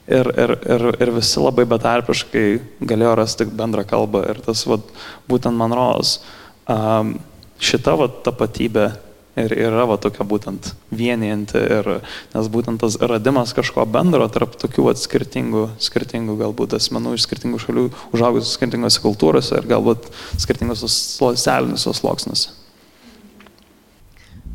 Ir, 0.05 0.27
ir, 0.37 0.51
ir, 0.69 0.83
ir 1.01 1.09
visi 1.15 1.41
labai 1.41 1.63
betarpiškai 1.65 2.45
galėjo 2.85 3.15
rasti 3.17 3.47
bendrą 3.49 3.81
kalbą. 3.89 4.21
Ir 4.29 4.41
tas, 4.45 4.61
vat, 4.69 4.85
būtent 5.25 5.57
man 5.57 5.73
rodos, 5.73 6.19
um, 6.69 7.15
šita 7.57 7.95
vat, 7.97 8.19
tapatybė 8.27 8.91
ir 9.35 9.55
yra 9.65 9.85
va 9.89 9.97
tokia 9.99 10.23
būtent 10.27 10.71
vienijanti, 10.95 11.59
ir, 11.59 11.89
nes 12.35 12.49
būtent 12.51 12.79
tas 12.83 12.95
radimas 13.01 13.51
kažko 13.55 13.83
bendro 13.89 14.27
tarp 14.31 14.55
tokių 14.61 14.87
vat, 14.89 15.01
skirtingų, 15.01 15.67
skirtingų 15.81 16.37
galbūt 16.39 16.77
asmenų 16.77 17.17
iš 17.17 17.25
skirtingų 17.27 17.59
šalių, 17.65 17.85
užaugusių 18.15 18.51
skirtingose 18.51 19.03
kultūrose 19.03 19.59
ir 19.59 19.69
galbūt 19.73 20.07
skirtingose 20.39 20.89
socialiniuose 20.91 21.95
sluoksniuose. 21.99 22.53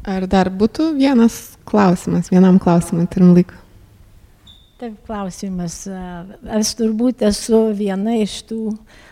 Ar 0.08 0.24
dar 0.30 0.48
būtų 0.48 0.94
vienas 0.96 1.58
klausimas, 1.68 2.32
vienam 2.32 2.56
klausimui 2.62 3.04
turim 3.12 3.34
laiko? 3.36 3.59
Taip, 4.80 4.94
klausimas. 5.04 5.82
Aš 6.56 6.70
turbūt 6.78 7.20
esu 7.28 7.58
viena 7.76 8.14
iš 8.16 8.38
tų. 8.48 8.70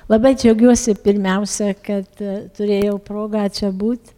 Labai 0.08 0.30
džiaugiuosi 0.32 0.94
pirmiausia, 1.04 1.74
kad 1.84 2.08
turėjau 2.56 2.94
progą 3.04 3.42
čia 3.52 3.68
būti. 3.68 4.14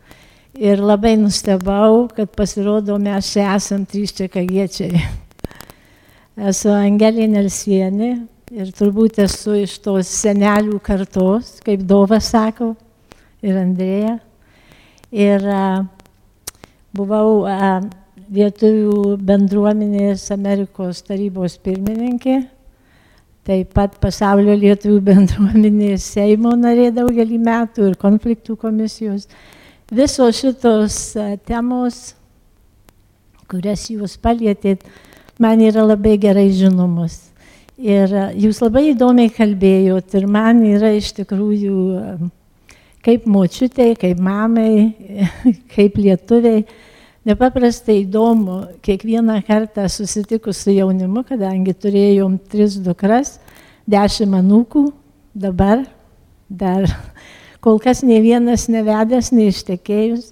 Ir 0.62 0.78
labai 0.78 1.16
nustebau, 1.18 2.04
kad 2.14 2.30
pasirodo 2.38 3.00
mes 3.02 3.32
čia 3.34 3.48
esam 3.56 3.82
trys 3.82 4.14
čekagiečiai. 4.20 5.02
Esu 6.52 6.70
Angelė 6.70 7.26
Nelsienė 7.32 8.12
ir 8.54 8.70
turbūt 8.78 9.18
esu 9.26 9.56
iš 9.64 9.74
tos 9.82 10.10
senelių 10.22 10.78
kartos, 10.86 11.56
kaip 11.66 11.82
Dova 11.82 12.20
sako, 12.22 12.76
ir 13.42 13.58
Andrėja. 13.58 14.20
Ir 15.10 15.50
uh, 15.50 15.82
buvau 16.94 17.40
uh, 17.42 17.90
lietuvių 18.30 19.16
bendruomenės 19.26 20.28
Amerikos 20.34 21.02
tarybos 21.06 21.56
pirmininkė, 21.64 22.36
taip 23.46 23.72
pat 23.74 23.96
pasaulio 24.02 24.54
lietuvių 24.58 25.00
bendruomenės 25.10 26.06
Seimo 26.14 26.54
narė 26.58 26.90
daugelį 26.94 27.40
metų 27.42 27.90
ir 27.90 27.98
konfliktų 28.00 28.56
komisijos. 28.60 29.26
Visos 29.90 30.38
šitos 30.38 30.98
e, 31.18 31.32
temos, 31.42 32.12
kurias 33.50 33.88
jūs 33.90 34.14
palėtėt, 34.22 34.84
man 35.42 35.58
yra 35.66 35.82
labai 35.82 36.14
gerai 36.22 36.46
žinomos. 36.54 37.24
Ir 37.80 38.12
e, 38.14 38.26
jūs 38.44 38.60
labai 38.62 38.92
įdomiai 38.92 39.32
kalbėjot 39.34 40.14
ir 40.20 40.28
man 40.30 40.62
yra 40.68 40.92
iš 40.94 41.10
tikrųjų 41.16 41.80
e, 41.98 42.30
kaip 43.02 43.26
močiutė, 43.26 43.88
kaip 43.98 44.22
mamai, 44.22 44.92
kaip 45.74 45.98
lietuviai 45.98 46.62
Nepaprastai 47.28 47.98
įdomu, 48.06 48.62
kiekvieną 48.80 49.42
kartą 49.44 49.84
susitikus 49.92 50.62
su 50.64 50.72
jaunimu, 50.72 51.20
kadangi 51.28 51.74
turėjom 51.76 52.38
tris 52.48 52.78
dukras, 52.80 53.34
dešimt 53.84 54.38
anūkų, 54.38 54.86
dabar 55.36 55.82
dar 56.48 56.86
kol 57.64 57.76
kas 57.82 58.00
ne 58.08 58.22
vienas 58.24 58.70
nevedęs, 58.72 59.34
neištekėjus. 59.36 60.30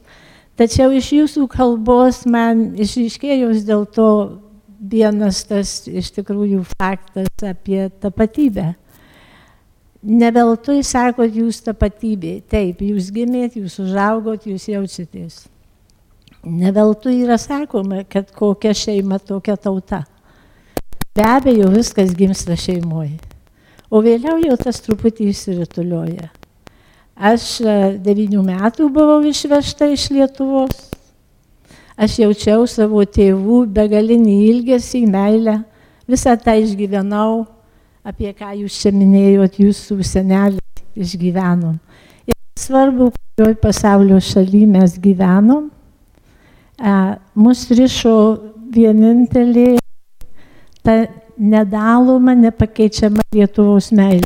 Tačiau 0.57 0.95
iš 0.97 1.11
jūsų 1.12 1.45
kalbos 1.53 2.24
man 2.26 2.70
išryškėjus 2.80 3.68
dėl 3.68 3.84
to 3.93 4.09
vienas 4.80 5.43
tas 5.45 5.84
iš 5.86 6.09
tikrųjų 6.16 6.64
faktas 6.72 7.28
apie 7.45 7.84
tapatybę. 8.01 8.72
Neveltui 10.09 10.80
sakot 10.86 11.36
jūs 11.36 11.61
tapatybė. 11.68 12.39
Taip, 12.49 12.80
jūs 12.80 13.12
gimėt, 13.12 13.61
jūs 13.61 13.76
užaugot, 13.82 14.49
jūs 14.49 14.70
jaučiatės. 14.72 15.45
Neveltui 16.45 17.22
yra 17.24 17.39
sakoma, 17.39 18.05
kad 18.09 18.30
kokia 18.34 18.74
šeima 18.74 19.18
tokia 19.18 19.57
tauta. 19.57 20.05
Be 21.16 21.24
abejo, 21.26 21.70
viskas 21.74 22.14
gimsta 22.14 22.55
šeimoje. 22.57 23.16
O 23.91 24.03
vėliau 24.05 24.36
jau 24.45 24.57
tas 24.61 24.78
truputį 24.84 25.32
išsiritulioja. 25.32 26.28
Aš 27.18 27.47
e, 27.64 27.76
devynių 28.05 28.45
metų 28.47 28.86
buvau 28.95 29.18
išvežta 29.26 29.89
iš 29.91 30.05
Lietuvos. 30.14 30.84
Aš 31.99 32.20
jaučiau 32.22 32.68
savo 32.70 33.03
tėvų 33.03 33.64
begalinį 33.74 34.36
ilgesį, 34.53 35.01
meilę. 35.11 35.57
Visą 36.07 36.36
tą 36.39 36.55
išgyvenau, 36.61 37.49
apie 38.07 38.30
ką 38.36 38.53
jūs 38.61 38.76
čia 38.84 38.93
minėjot, 38.95 39.59
jūsų 39.59 39.99
senelį 40.07 40.62
išgyvenom. 40.95 41.74
Ir 42.30 42.39
svarbu, 42.62 43.11
kurioje 43.11 43.59
pasaulio 43.64 44.20
šalyje 44.22 44.70
mes 44.70 44.95
gyvenom, 45.03 45.66
mus 47.35 47.64
rišo 47.74 48.14
vienintelė 48.74 49.79
ta 50.85 51.07
nedaloma, 51.39 52.35
nepakeičiama 52.39 53.24
Lietuvos 53.35 53.91
meilė. 53.93 54.24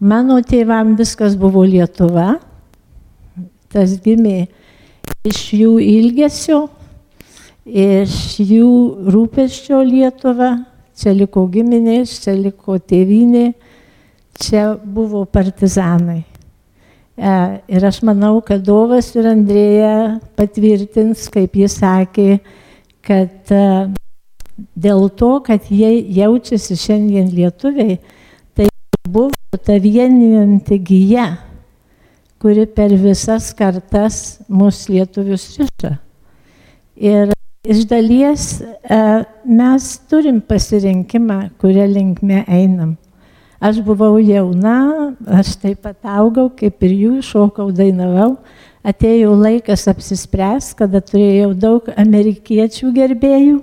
Mano 0.00 0.40
tėvam 0.40 0.94
viskas 0.96 1.36
buvo 1.36 1.62
Lietuva, 1.68 2.38
tas 3.70 3.98
gimė 4.00 4.48
iš 5.28 5.40
jų 5.60 5.74
ilgesio 5.84 6.60
iš 7.70 8.40
jų 8.40 8.70
rūpeščio 9.12 9.80
Lietuvą, 9.84 10.50
čia 10.96 11.12
liko 11.14 11.46
giminės, 11.46 12.18
čia 12.24 12.34
liko 12.34 12.78
tėvynė, 12.78 13.52
čia 14.40 14.74
buvo 14.84 15.24
partizanai. 15.24 16.24
E, 17.20 17.32
ir 17.68 17.84
aš 17.84 17.98
manau, 18.00 18.38
kad 18.40 18.62
Dovas 18.64 19.10
ir 19.12 19.26
Andrėja 19.28 20.20
patvirtins, 20.40 21.26
kaip 21.28 21.58
jis 21.60 21.74
sakė, 21.82 22.38
kad 23.04 23.52
e, 23.52 23.64
dėl 24.72 25.04
to, 25.20 25.34
kad 25.44 25.68
jie 25.68 25.90
jaučiasi 26.16 26.78
šiandien 26.80 27.28
lietuviai, 27.34 27.98
tai 28.56 28.70
buvo 29.04 29.60
ta 29.66 29.76
vienijanti 29.76 30.80
gyja, 30.80 31.26
kuri 32.40 32.64
per 32.64 32.96
visas 32.96 33.50
kartas 33.52 34.40
mūsų 34.48 34.96
lietuvius 34.96 35.44
riša. 35.58 35.92
Ir 36.96 37.36
iš 37.68 37.84
dalies 37.90 38.48
e, 38.64 39.02
mes 39.44 39.92
turim 40.08 40.40
pasirinkimą, 40.40 41.42
kurią 41.60 41.84
linkme 41.92 42.46
einam. 42.48 42.96
Aš 43.60 43.82
buvau 43.84 44.14
jauna, 44.24 45.12
aš 45.28 45.52
taip 45.60 45.82
pat 45.84 46.06
augau, 46.08 46.46
kaip 46.48 46.80
ir 46.86 46.92
jų, 46.96 47.16
šokau, 47.20 47.66
dainavau. 47.76 48.38
Atėjo 48.80 49.34
laikas 49.36 49.84
apsispręs, 49.92 50.70
kada 50.78 51.02
turėjau 51.04 51.50
daug 51.52 51.90
amerikiečių 52.00 52.88
gerbėjų, 52.96 53.58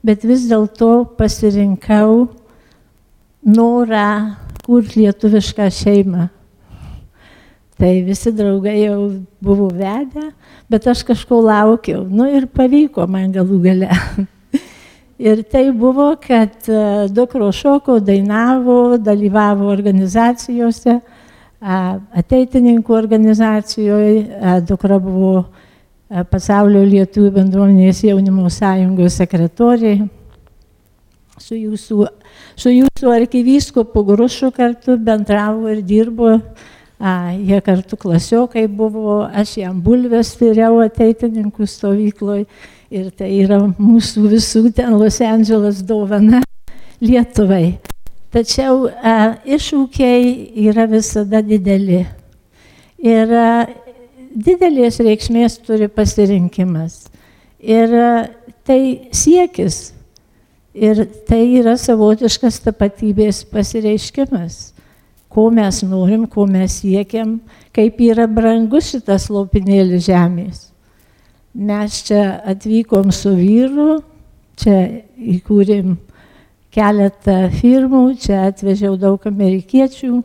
bet 0.00 0.24
vis 0.24 0.46
dėlto 0.48 1.04
pasirinkau 1.18 2.30
norą 3.44 4.08
kurti 4.64 5.02
lietuvišką 5.04 5.68
šeimą. 5.82 6.30
Tai 7.76 7.90
visi 8.06 8.32
draugai 8.32 8.78
jau 8.86 9.02
buvo 9.44 9.68
vedę, 9.68 10.30
bet 10.72 10.88
aš 10.88 11.04
kažko 11.04 11.42
laukiau. 11.44 12.06
Nu 12.08 12.24
ir 12.24 12.48
pavyko 12.48 13.04
man 13.04 13.36
galų 13.36 13.60
gale. 13.68 13.92
Ir 15.18 15.40
tai 15.48 15.70
buvo, 15.72 16.10
kad 16.20 16.68
e, 16.68 17.08
dukro 17.08 17.48
šoko, 17.52 18.00
dainavo, 18.04 18.98
dalyvavo 19.00 19.70
organizacijose, 19.72 20.98
ateitininkų 22.20 22.92
organizacijoje, 22.92 24.26
dukra 24.68 24.98
buvo 25.00 25.46
pasaulio 26.30 26.84
lietuvių 26.84 27.32
bendruomenės 27.32 28.02
jaunimo 28.04 28.50
sąjungos 28.52 29.16
sekretorė. 29.22 29.96
Su 31.40 31.56
jūsų, 31.56 32.06
su 32.56 32.72
jūsų 32.72 33.10
arkivyskupu 33.12 34.04
Grušu 34.06 34.52
kartu 34.52 34.98
bendravo 35.00 35.72
ir 35.72 35.82
dirbo, 35.84 36.36
a, 37.00 37.32
jie 37.32 37.58
kartu 37.64 37.96
klasiokai 38.00 38.66
buvo, 38.68 39.22
aš 39.26 39.58
jam 39.64 39.80
bulves 39.84 40.32
vyriau 40.40 40.80
ateitininkų 40.84 41.68
stovykloje 41.68 42.46
Ir 42.86 43.10
tai 43.10 43.32
yra 43.42 43.58
mūsų 43.66 44.28
visų 44.30 44.68
ten 44.76 44.94
Los 44.94 45.18
Andželas 45.24 45.80
dovana 45.82 46.44
Lietuvai. 47.02 47.80
Tačiau 48.30 48.86
a, 48.86 49.34
iššūkiai 49.42 50.28
yra 50.68 50.84
visada 50.90 51.40
dideli. 51.42 52.04
Ir 53.02 53.32
a, 53.34 53.48
didelės 54.30 55.00
reikšmės 55.02 55.58
turi 55.66 55.88
pasirinkimas. 55.90 57.08
Ir 57.58 57.96
a, 57.96 58.10
tai 58.62 58.80
siekis. 59.10 59.90
Ir 60.76 61.02
tai 61.26 61.42
yra 61.58 61.74
savotiškas 61.80 62.60
tapatybės 62.68 63.42
pasireiškimas. 63.50 64.60
Ko 65.32 65.48
mes 65.50 65.82
norim, 65.82 66.28
ko 66.30 66.46
mes 66.46 66.78
siekiam, 66.84 67.40
kaip 67.74 67.98
yra 68.04 68.28
brangus 68.30 68.92
šitas 68.92 69.26
lopinėlis 69.32 70.06
žemės. 70.06 70.66
Mes 71.56 72.02
čia 72.04 72.42
atvykom 72.44 73.08
su 73.16 73.30
vyru, 73.32 74.02
čia 74.60 74.74
įkūrėm 75.16 75.94
keletą 76.68 77.46
firmų, 77.48 78.02
čia 78.20 78.42
atvežiau 78.50 78.98
daug 79.00 79.24
amerikiečių, 79.24 80.20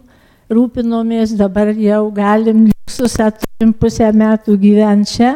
rūpinomės, 0.52 1.38
dabar 1.40 1.72
jau 1.72 2.02
galim 2.12 2.66
liuksusą 2.68 3.30
turim 3.40 3.72
pusę 3.72 4.12
metų 4.12 4.58
gyventi 4.60 5.16
čia, 5.16 5.32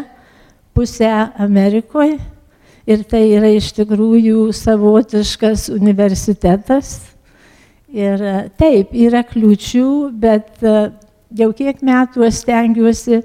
pusę 0.75 1.13
Amerikoje. 1.39 2.19
Ir 2.83 3.07
tai 3.07 3.23
yra 3.39 3.55
iš 3.55 3.71
tikrųjų 3.79 4.49
savotiškas 4.51 5.69
universitetas. 5.71 6.97
Ir 7.87 8.19
taip, 8.59 8.91
yra 8.91 9.23
kliūčių, 9.23 9.89
bet 10.11 10.59
jau 10.59 11.53
kiek 11.55 11.79
metų 11.79 12.27
aš 12.27 12.43
stengiuosi 12.43 13.23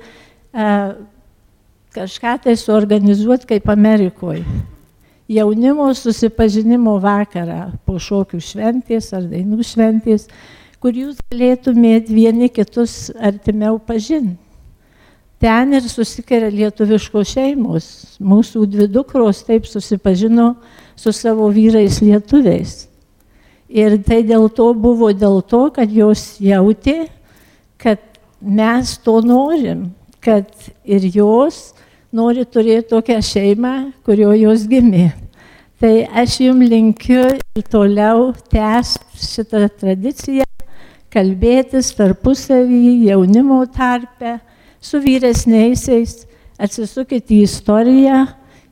kažką 1.95 2.37
tai 2.45 2.57
suorganizuoti 2.57 3.49
kaip 3.51 3.69
Amerikoje. 3.69 4.45
Jaunimo 5.31 5.87
susipažinimo 5.95 6.97
vakarą 6.99 7.71
po 7.87 8.01
šokių 8.03 8.41
šventės 8.43 9.13
ar 9.15 9.29
dainų 9.31 9.63
šventės, 9.63 10.27
kur 10.83 10.97
jūs 10.97 11.21
galėtumėt 11.31 12.11
vieni 12.11 12.49
kitus 12.51 13.13
artimiau 13.15 13.79
pažinti. 13.79 14.39
Ten 15.41 15.73
ir 15.73 15.87
susikeria 15.89 16.51
lietuviškos 16.53 17.31
šeimos. 17.33 17.85
Mūsų 18.21 18.67
dvi 18.69 18.89
dukros 18.93 19.41
taip 19.47 19.65
susipažino 19.65 20.51
su 21.01 21.15
savo 21.17 21.47
vyrais 21.49 22.03
lietuviais. 22.05 22.75
Ir 23.71 23.97
tai 24.05 24.21
dėl 24.27 24.51
to 24.53 24.67
buvo 24.77 25.09
dėl 25.17 25.41
to, 25.49 25.63
kad 25.73 25.89
jos 25.89 26.35
jautė, 26.45 27.07
kad 27.81 28.03
mes 28.43 28.99
to 29.01 29.21
norim, 29.25 29.87
kad 30.21 30.51
ir 30.85 31.07
jos 31.09 31.71
nori 32.13 32.45
turėti 32.45 32.91
tokią 32.91 33.19
šeimą, 33.23 33.75
kurio 34.07 34.33
jos 34.39 34.67
gimė. 34.71 35.11
Tai 35.81 35.93
aš 36.23 36.41
jums 36.45 36.69
linkiu 36.69 37.23
ir 37.39 37.65
toliau 37.73 38.31
tęsti 38.53 39.25
šitą 39.25 39.65
tradiciją, 39.81 40.45
kalbėtis 41.11 41.95
tarpusavį, 41.97 43.07
jaunimo 43.09 43.63
tarpe, 43.73 44.37
su 44.81 45.01
vyresniaisiais, 45.01 46.27
atsisukite 46.61 47.39
į 47.39 47.45
istoriją 47.47 48.25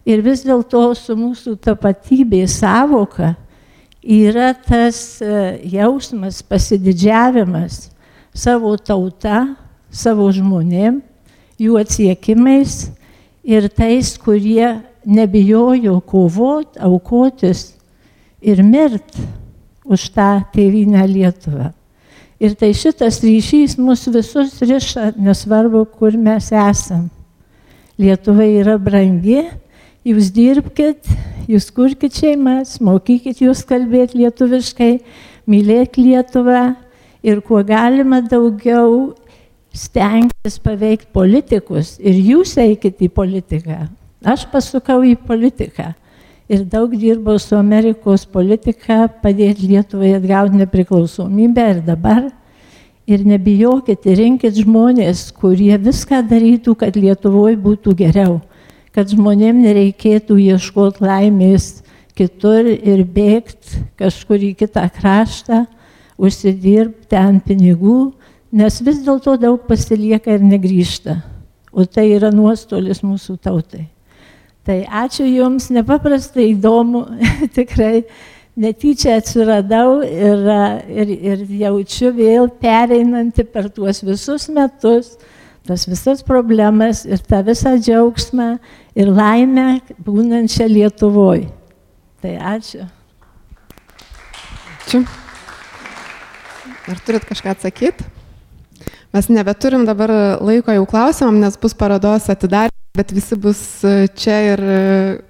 ir 0.09 0.23
vis 0.25 0.45
dėlto 0.45 0.91
su 0.97 1.17
mūsų 1.17 1.57
tapatybės 1.65 2.59
savoka 2.61 3.35
yra 4.03 4.53
tas 4.55 5.21
e, 5.21 5.61
jausmas, 5.69 6.43
pasididžiavimas 6.45 7.89
savo 8.37 8.75
tauta, 8.77 9.57
savo 9.91 10.29
žmonėm, 10.33 11.01
jų 11.61 11.81
atsiekimais 11.81 12.98
ir 13.45 13.69
tais, 13.69 14.15
kurie 14.21 14.79
nebijojo 15.07 15.99
kovot, 16.07 16.77
aukotis 16.81 17.73
ir 18.41 18.63
mirt 18.63 19.17
už 19.89 20.09
tą 20.13 20.31
tėvynę 20.53 21.07
Lietuvą. 21.09 21.73
Ir 22.39 22.55
tai 22.55 22.71
šitas 22.77 23.19
ryšys 23.25 23.75
mus 23.83 24.05
visus 24.07 24.61
riša, 24.63 25.13
nesvarbu, 25.19 25.83
kur 25.99 26.15
mes 26.15 26.53
esam. 26.55 27.09
Lietuva 27.99 28.47
yra 28.47 28.77
brangi, 28.79 29.49
jūs 30.07 30.29
dirbkite, 30.31 31.17
jūs 31.51 31.67
kurkite 31.75 32.21
šeimas, 32.21 32.77
mokykit 32.85 33.43
jūs 33.43 33.65
kalbėti 33.67 34.21
lietuviškai, 34.21 34.93
mylėk 35.51 35.99
Lietuvą 35.99 36.77
ir 37.27 37.41
kuo 37.43 37.65
galima 37.67 38.21
daugiau 38.23 39.17
stengtis 39.79 40.59
paveikti 40.63 41.13
politikus 41.15 41.97
ir 42.03 42.19
jūs 42.19 42.57
eikit 42.59 42.99
į 43.05 43.11
politiką. 43.15 43.87
Aš 44.27 44.49
pasukau 44.51 45.01
į 45.07 45.15
politiką 45.29 45.93
ir 46.49 46.65
daug 46.65 46.95
dirbau 46.97 47.39
su 47.39 47.57
Amerikos 47.57 48.25
politika, 48.27 49.07
padėti 49.23 49.69
Lietuvai 49.69 50.15
atgauti 50.17 50.59
nepriklausomybę 50.63 51.71
ir 51.75 51.83
dabar. 51.87 52.29
Ir 53.09 53.23
nebijokit, 53.25 54.05
rinkit 54.05 54.59
žmonės, 54.61 55.31
kurie 55.33 55.73
viską 55.81 56.21
darytų, 56.29 56.75
kad 56.77 56.97
Lietuvoje 56.97 57.57
būtų 57.57 57.95
geriau, 57.97 58.35
kad 58.93 59.09
žmonėm 59.09 59.63
nereikėtų 59.65 60.37
ieškoti 60.45 61.07
laimės 61.07 61.71
kitur 62.19 62.69
ir 62.69 63.07
bėgti 63.09 63.87
kažkur 63.97 64.45
į 64.51 64.53
kitą 64.61 64.85
kraštą, 64.93 65.63
užsidirbti 66.21 67.09
ten 67.15 67.41
pinigų, 67.41 68.11
nes 68.53 68.81
vis 68.85 69.03
dėlto 69.05 69.37
daug 69.41 69.67
pasilieka 69.69 70.37
ir 70.37 70.45
negrįžta, 70.45 71.21
o 71.73 71.85
tai 71.85 72.09
yra 72.15 72.33
nuostolis 72.35 73.03
mūsų 73.05 73.39
tautai. 73.45 73.87
Tai 74.69 74.83
ačiū 74.85 75.25
Jums, 75.25 75.71
nepaprastai 75.73 76.51
įdomu, 76.53 77.07
tikrai 77.57 78.03
netyčia 78.59 79.17
atsiradau 79.21 80.03
ir, 80.05 80.43
ir, 80.93 81.13
ir 81.31 81.45
jaučiu 81.63 82.13
vėl 82.17 82.51
pereinantį 82.61 83.47
per 83.49 83.71
tuos 83.73 84.03
visus 84.05 84.49
metus, 84.53 85.15
tas 85.69 85.87
visas 85.89 86.25
problemas 86.25 87.05
ir 87.09 87.23
tą 87.25 87.41
visą 87.47 87.77
džiaugsmą 87.79 88.51
ir 88.99 89.13
laimę 89.13 89.81
būnančią 90.05 90.69
Lietuvoje. 90.73 91.49
Tai 92.19 92.35
ačiū. 92.57 92.83
Ačiū. 94.83 95.05
Ar 96.89 97.03
turit 97.07 97.27
kažką 97.29 97.53
atsakyti? 97.53 98.18
Mes 99.13 99.29
nebeturim 99.33 99.87
dabar 99.89 100.13
laiko 100.45 100.75
jau 100.75 100.85
klausimam, 100.89 101.39
nes 101.41 101.57
bus 101.57 101.75
parodos 101.75 102.29
atidarimas 102.29 102.79
bet 102.99 103.13
visi 103.15 103.37
bus 103.39 103.61
čia 104.19 104.39
ir 104.53 104.61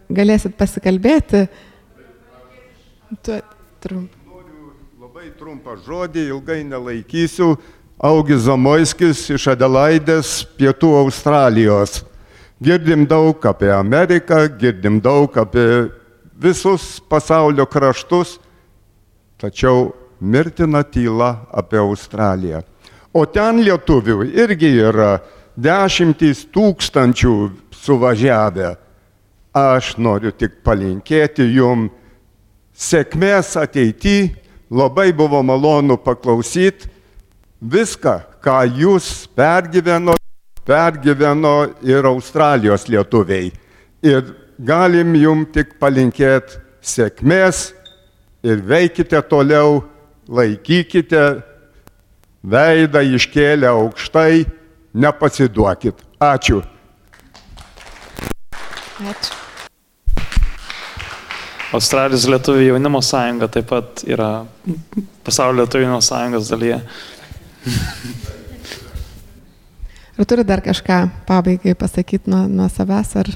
galėsit 0.09 0.55
pasikalbėti. 0.57 1.43
Tu, 3.25 3.35
trump. 3.85 4.15
Noriu 4.25 4.71
labai 5.03 5.29
trumpą 5.37 5.77
žodį, 5.85 6.31
ilgai 6.33 6.63
nelaikysiu. 6.65 7.57
Augis 7.99 8.47
Zamoiskis 8.47 9.21
iš 9.35 9.51
Adelaidės, 9.53 10.47
Pietų 10.57 10.95
Australijos. 11.03 12.03
Girdim 12.63 13.05
daug 13.11 13.45
apie 13.51 13.69
Ameriką, 13.75 14.47
girdim 14.61 15.01
daug 15.03 15.37
apie 15.39 15.91
visus 16.41 16.97
pasaulio 17.11 17.67
kraštus, 17.69 18.39
tačiau 19.37 19.91
mirtina 20.21 20.85
tyla 20.87 21.35
apie 21.53 21.83
Australiją. 21.83 22.63
O 23.19 23.25
ten 23.27 23.59
lietuvių 23.67 24.29
irgi 24.31 24.69
yra 24.79 25.17
dešimtys 25.59 26.45
tūkstančių 26.55 27.35
suvažiavę. 27.75 28.77
Aš 29.59 29.97
noriu 29.99 30.31
tik 30.31 30.61
palinkėti 30.63 31.49
jum 31.57 31.89
sėkmės 32.79 33.57
ateityje, 33.59 34.37
labai 34.71 35.09
buvo 35.17 35.41
malonu 35.43 35.97
paklausyti 35.99 36.91
viską, 37.59 38.15
ką 38.45 38.61
jūs 38.79 39.27
pergyveno, 39.35 40.15
pergyveno 40.69 41.57
ir 41.83 42.07
Australijos 42.07 42.87
lietuviai. 42.93 43.51
Ir 44.05 44.23
galim 44.63 45.17
jum 45.19 45.43
tik 45.51 45.75
palinkėti 45.81 46.61
sėkmės 46.85 47.73
ir 48.47 48.63
veikite 48.63 49.25
toliau, 49.27 49.83
laikykite 50.29 51.25
veidą 52.43 53.03
iškėlę 53.17 53.69
aukštai, 53.73 54.47
nepasiduokit. 54.95 56.01
Ačiū. 56.21 56.63
Ačiū. 58.99 59.35
Australijos 61.69 62.25
lietuvių 62.33 62.71
jaunimo 62.71 63.03
sąjunga 63.05 63.49
taip 63.53 63.67
pat 63.69 64.01
yra 64.09 64.47
pasaulio 65.27 65.67
lietuvių 65.67 65.85
jaunimo 65.85 66.01
sąjungos 66.05 66.49
dalyje. 66.49 66.79
Ar 70.19 70.27
turi 70.27 70.43
dar 70.49 70.63
kažką 70.65 71.03
pabaigai 71.29 71.77
pasakyti 71.79 72.33
nuo, 72.33 72.47
nuo 72.49 72.71
savęs? 72.73 73.13
Ar... 73.21 73.29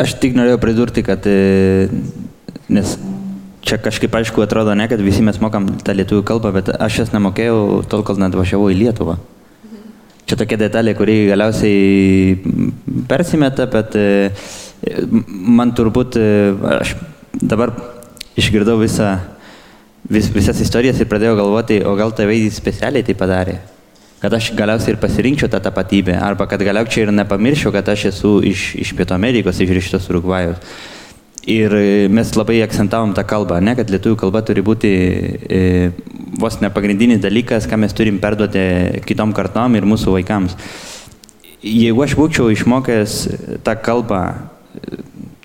Aš 0.00 0.14
tik 0.22 0.38
norėjau 0.38 0.60
pridurti, 0.62 1.04
kad 1.04 1.26
e, 1.28 1.90
nes 2.72 2.94
čia 3.68 3.76
kažkaip 3.76 4.14
aišku 4.14 4.40
atrodo 4.42 4.72
ne, 4.74 4.86
kad 4.88 5.00
visi 5.04 5.20
mes 5.24 5.36
mokam 5.42 5.68
tą 5.84 5.92
lietuvių 5.96 6.24
kalbą, 6.26 6.52
bet 6.56 6.70
aš 6.72 7.02
jas 7.02 7.12
nemokėjau 7.12 7.84
tol, 7.90 8.04
kol 8.06 8.20
net 8.20 8.36
važiavau 8.36 8.70
į 8.72 8.78
Lietuvą. 8.80 9.18
Čia 10.28 10.36
tokia 10.40 10.58
detalė, 10.60 10.92
kuri 10.96 11.22
galiausiai 11.30 12.36
persimeta, 13.08 13.64
bet 13.72 13.96
e, 13.96 14.08
man 15.28 15.72
turbūt, 15.76 16.18
e, 16.20 16.52
aš 16.80 16.94
dabar 17.32 17.72
išgirdau 18.38 18.76
visą, 18.80 19.14
vis, 20.08 20.28
visas 20.32 20.60
istorijas 20.64 21.00
ir 21.00 21.08
pradėjau 21.08 21.38
galvoti, 21.40 21.80
o 21.84 21.96
gal 21.96 22.12
tėvai 22.16 22.42
specialiai 22.52 23.06
tai 23.06 23.16
padarė. 23.16 23.56
Kad 24.18 24.34
aš 24.34 24.50
galiausiai 24.58 24.96
ir 24.96 25.00
pasirinkčiau 25.00 25.48
tą 25.52 25.60
tapatybę, 25.64 26.16
arba 26.20 26.48
kad 26.50 26.60
galiausiai 26.64 27.06
ir 27.06 27.14
nepamirščiau, 27.22 27.72
kad 27.72 27.88
aš 27.88 28.08
esu 28.12 28.38
iš, 28.48 28.72
iš 28.84 28.92
Pietų 28.98 29.16
Amerikos, 29.16 29.60
iš 29.62 29.76
šitos 29.88 30.08
Urugvajos. 30.12 30.60
Ir 31.48 31.72
e, 31.72 32.08
mes 32.12 32.28
labai 32.36 32.58
akcentavom 32.60 33.14
tą 33.16 33.24
kalbą, 33.24 33.56
ne, 33.64 33.72
kad 33.78 33.88
lietuvių 33.88 34.18
kalba 34.20 34.42
turi 34.44 34.60
būti 34.64 34.90
e, 35.48 35.60
vos 36.36 36.58
ne 36.60 36.68
pagrindinis 36.74 37.22
dalykas, 37.22 37.64
ką 37.70 37.78
mes 37.80 37.96
turim 37.96 38.18
perduoti 38.20 39.00
kitom 39.08 39.32
kartom 39.36 39.78
ir 39.78 39.88
mūsų 39.88 40.18
vaikams. 40.18 40.58
Jeigu 41.64 42.04
aš 42.04 42.18
būčiau 42.18 42.52
išmokęs 42.52 43.16
tą 43.64 43.74
kalbą, 43.80 44.20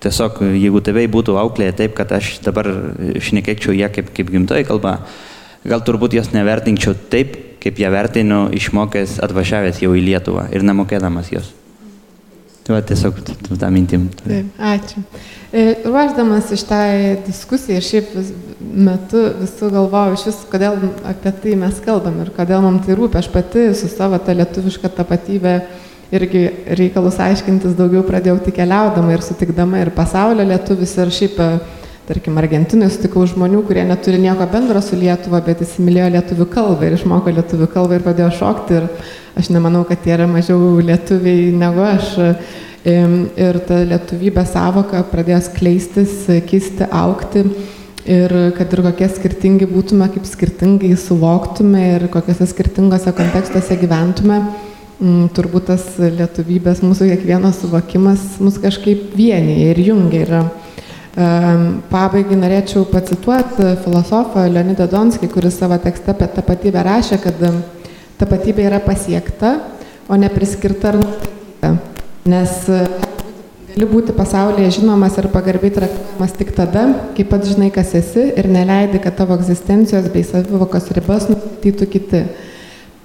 tiesiog 0.04 0.44
jeigu 0.60 0.84
tėvai 0.84 1.08
būtų 1.12 1.40
auklėję 1.40 1.78
taip, 1.80 1.96
kad 1.98 2.12
aš 2.20 2.36
dabar 2.44 2.68
šnekėčiau 3.24 3.72
ją 3.80 3.88
kaip, 3.96 4.12
kaip 4.12 4.36
gimtoji 4.36 4.68
kalba, 4.68 4.98
gal 5.64 5.88
turbūt 5.88 6.20
jos 6.20 6.34
nevertinčiau 6.36 7.00
taip, 7.16 7.40
kaip 7.64 7.80
ją 7.80 7.96
vertinu 7.96 8.46
išmokęs 8.60 9.22
atvažiavęs 9.24 9.80
jau 9.86 9.96
į 9.96 10.04
Lietuvą 10.12 10.50
ir 10.52 10.68
nemokėdamas 10.68 11.32
jos. 11.32 11.54
Tai 12.64 12.78
va 12.78 12.82
tiesiog 12.88 13.18
tą 13.60 13.70
mintim. 13.74 14.08
Taip, 14.24 14.60
ačiū. 14.64 15.02
E, 15.52 15.64
ruoždamas 15.84 16.48
iš 16.56 16.64
tą 16.70 16.80
diskusiją, 17.26 17.82
šiaip 17.84 18.14
vis, 18.16 18.30
metu 18.64 19.26
visų 19.42 19.68
galvojau 19.74 20.16
iš 20.16 20.24
vis, 20.30 20.38
kodėl 20.52 20.78
apie 21.10 21.34
tai 21.44 21.58
mes 21.60 21.82
kalbam 21.84 22.22
ir 22.24 22.32
kodėl 22.36 22.64
mums 22.64 22.86
tai 22.88 22.96
rūpi. 22.96 23.20
Aš 23.20 23.28
pati 23.34 23.66
su 23.76 23.92
savo 23.92 24.20
tą 24.24 24.38
lietuvišką 24.40 24.94
tapatybę 24.96 25.58
irgi 26.14 26.44
reikalus 26.80 27.20
aiškintis 27.22 27.76
daugiau 27.76 28.06
pradėjau 28.08 28.40
tik 28.46 28.56
keliaudama 28.62 29.12
ir 29.16 29.26
sutikdama 29.26 29.82
ir 29.84 29.92
pasaulio 29.96 30.46
lietuvis 30.48 30.96
ir 31.04 31.12
šiaip, 31.20 31.42
e, 31.44 31.82
tarkim, 32.08 32.38
Argentinoje 32.40 32.96
sutikau 32.96 33.26
žmonių, 33.28 33.66
kurie 33.68 33.84
neturi 33.88 34.22
nieko 34.24 34.48
bendro 34.52 34.80
su 34.84 34.96
Lietuva, 35.00 35.44
bet 35.44 35.66
įsimylėjo 35.68 36.14
lietuvių 36.16 36.48
kalbą 36.56 36.88
ir 36.88 36.96
išmoko 36.98 37.36
lietuvių 37.36 37.68
kalbą 37.76 38.00
ir 38.00 38.08
pradėjo 38.08 38.32
šokti. 38.40 38.80
Ir 38.80 38.88
aš 39.40 39.50
nemanau, 39.54 39.84
kad 39.88 40.04
jie 40.06 40.16
yra 40.16 40.28
mažiau 40.30 40.78
lietuviai 40.84 41.52
negu 41.56 41.84
aš. 41.86 42.16
Ir 42.84 43.62
ta 43.64 43.80
lietuvybė 43.88 44.44
savoka 44.48 45.06
pradėjo 45.08 45.40
skleistis, 45.46 46.26
kisti, 46.50 46.88
aukti. 46.92 47.46
Ir 48.04 48.34
kad 48.58 48.74
ir 48.76 48.82
kokie 48.84 49.08
skirtingi 49.08 49.68
būtume, 49.70 50.10
kaip 50.12 50.26
skirtingai 50.28 50.92
suvoktume 51.00 51.84
ir 51.94 52.10
kokiuose 52.12 52.50
skirtingose 52.52 53.14
kontekstuose 53.16 53.78
gyventume, 53.80 54.42
turbūt 55.36 55.70
tas 55.72 55.86
lietuvybės 55.98 56.84
mūsų 56.84 57.08
kiekvieno 57.14 57.54
suvokimas 57.56 58.42
mus 58.44 58.60
kažkaip 58.60 59.16
vienyje 59.16 59.72
ir 59.72 59.80
jungia. 59.80 60.26
Ir 60.28 60.34
pabaigai 61.94 62.36
norėčiau 62.42 62.84
pacituoti 62.90 63.78
filosofą 63.86 64.48
Leonidą 64.52 64.90
Donskį, 64.92 65.30
kuris 65.32 65.60
savo 65.62 65.78
tekste 65.80 66.12
apie 66.12 66.28
tapatybę 66.36 66.84
rašė, 66.84 67.20
kad 67.24 67.40
tapatybė 68.20 68.68
yra 68.70 68.80
pasiekta, 68.84 69.58
o 70.10 70.18
ne 70.20 70.30
priskirta 70.32 70.92
ar 70.92 71.00
nustatyta. 71.00 71.74
Nes 72.30 72.54
e, 72.72 72.80
gali 73.74 73.88
būti 73.90 74.16
pasaulyje 74.16 74.78
žinomas 74.78 75.18
ir 75.20 75.28
pagarbiai 75.34 75.74
traktuojamas 75.76 76.36
tik 76.38 76.54
tada, 76.56 76.86
kai 77.18 77.26
pats 77.28 77.52
žinai, 77.52 77.70
kas 77.74 77.94
esi 78.00 78.30
ir 78.32 78.48
neleidi, 78.52 79.02
kad 79.04 79.18
tavo 79.18 79.36
egzistencijos 79.40 80.08
bei 80.14 80.24
savivokos 80.28 80.92
ribas 80.96 81.28
nustatytų 81.32 81.90
kiti. 81.96 82.24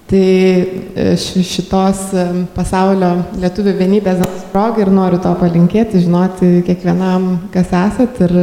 Tai 0.09 0.25
e, 0.25 1.09
šitos 1.21 2.05
e, 2.17 2.27
pasaulio 2.55 3.11
lietuvių 3.43 3.75
vienybės 3.83 4.23
progai 4.53 4.87
ir 4.87 4.93
noriu 4.95 5.21
to 5.25 5.35
palinkėti, 5.41 6.01
žinoti 6.07 6.63
kiekvienam, 6.69 7.35
kas 7.53 7.75
esat 7.77 8.23
ir 8.29 8.37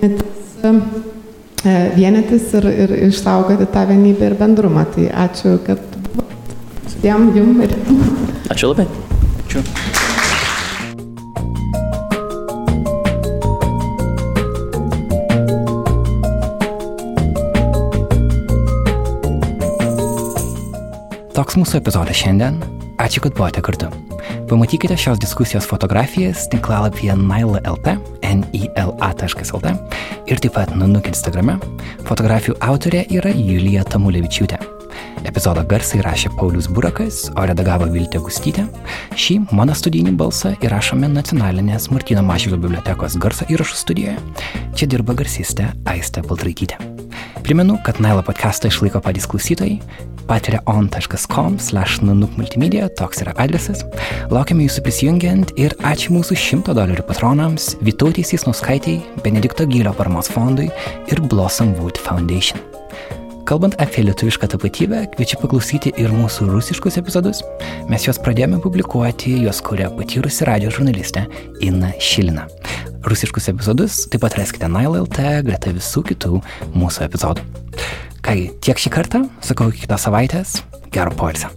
vienytis 0.00 1.19
vienytis 1.64 2.50
ir, 2.58 2.66
ir 2.84 2.94
išsaugoti 3.10 3.68
tą 3.72 3.86
vienybę 3.90 4.30
ir 4.30 4.36
bendrumą. 4.40 4.86
Tai 4.94 5.08
ačiū, 5.26 5.56
kad 5.66 5.80
sudėm 6.92 7.30
jum 7.36 7.60
ir. 7.64 7.76
Ačiū 8.52 8.72
labai. 8.72 8.88
Ačiū. 9.46 9.64
Toks 21.40 21.56
mūsų 21.56 21.78
epizodas 21.80 22.18
šiandien. 22.20 22.58
Ačiū, 23.00 23.22
kad 23.24 23.32
buvote 23.38 23.62
kartu. 23.64 23.88
Pamatykite 24.50 24.96
šios 24.96 25.18
diskusijos 25.18 25.66
fotografijas 25.68 26.48
tinklalapyje 26.50 27.14
nila.lt, 27.16 27.88
nila.lt 28.52 29.70
ir 30.26 30.40
taip 30.42 30.56
pat 30.56 30.72
Nunuk 30.74 31.06
Instagrame. 31.06 31.54
Fotografijų 32.08 32.56
autorė 32.58 33.04
yra 33.14 33.30
Julija 33.30 33.84
Tamulevičiūtė. 33.86 34.58
Epizodą 35.30 35.62
garsai 35.70 36.00
rašė 36.02 36.32
Paulius 36.34 36.66
Burakas, 36.66 37.28
o 37.38 37.44
redagavo 37.46 37.86
Viltė 37.94 38.18
Gustytė. 38.24 38.64
Šį 39.14 39.36
mano 39.54 39.76
studijinį 39.78 40.16
balsą 40.18 40.56
įrašome 40.58 41.12
nacionalinės 41.12 41.86
Martino 41.94 42.24
Mažvilio 42.26 42.58
bibliotekos 42.58 43.20
garso 43.22 43.46
įrašų 43.46 43.78
studijoje. 43.84 44.16
Čia 44.74 44.90
dirba 44.90 45.14
garsistė 45.14 45.70
Aistė 45.94 46.26
Baltraitytė. 46.26 46.99
Primenu, 47.50 47.74
kad 47.82 47.96
Nailo 47.98 48.22
podcastą 48.22 48.68
išlaiko 48.70 49.00
patys 49.02 49.24
klausytojai 49.26 49.80
patreon.com 50.28 51.56
slash 51.58 51.98
nanuk 51.98 52.36
multimedia, 52.38 52.86
toks 52.94 53.24
yra 53.24 53.32
adresas. 53.42 53.82
Laukiame 54.30 54.68
jūsų 54.68 54.84
prisijungiant 54.86 55.50
ir 55.58 55.74
ačiū 55.82 56.14
mūsų 56.14 56.38
100 56.38 56.78
dolerių 56.78 57.08
patronams 57.08 57.72
Vytautė 57.82 58.22
Sisnauskaitėjai, 58.22 59.02
Benedikto 59.26 59.66
Gylio 59.66 59.90
paramos 59.98 60.30
fondui 60.30 60.68
ir 61.10 61.26
Blossom 61.26 61.74
Wood 61.80 61.98
Foundation. 61.98 62.62
Kalbant 63.50 63.74
apie 63.82 64.04
lietuvišką 64.06 64.46
tapatybę, 64.46 65.00
kviečiu 65.10 65.40
paklausyti 65.40 65.90
ir 65.98 66.12
mūsų 66.14 66.46
rusiškus 66.52 67.00
epizodus. 67.00 67.40
Mes 67.90 68.04
juos 68.06 68.20
pradėjome 68.22 68.60
publikuoti, 68.62 69.32
juos 69.42 69.58
kuria 69.66 69.88
patyrusi 69.90 70.46
radio 70.46 70.70
žurnalistė 70.70 71.24
Inna 71.66 71.90
Šilina. 71.98 72.44
Rusiškus 73.10 73.50
epizodus 73.50 74.04
taip 74.12 74.22
pat 74.22 74.38
raskite 74.38 74.70
Nile.lt 74.70 75.26
greta 75.48 75.74
visų 75.74 76.04
kitų 76.12 76.38
mūsų 76.78 77.08
epizodų. 77.08 77.42
Kągi, 78.22 78.52
tiek 78.62 78.78
šį 78.86 78.94
kartą, 79.00 79.24
sakau 79.42 79.72
iki 79.72 79.82
kitos 79.88 80.06
savaitės, 80.06 80.60
gero 80.94 81.10
poilsio. 81.18 81.50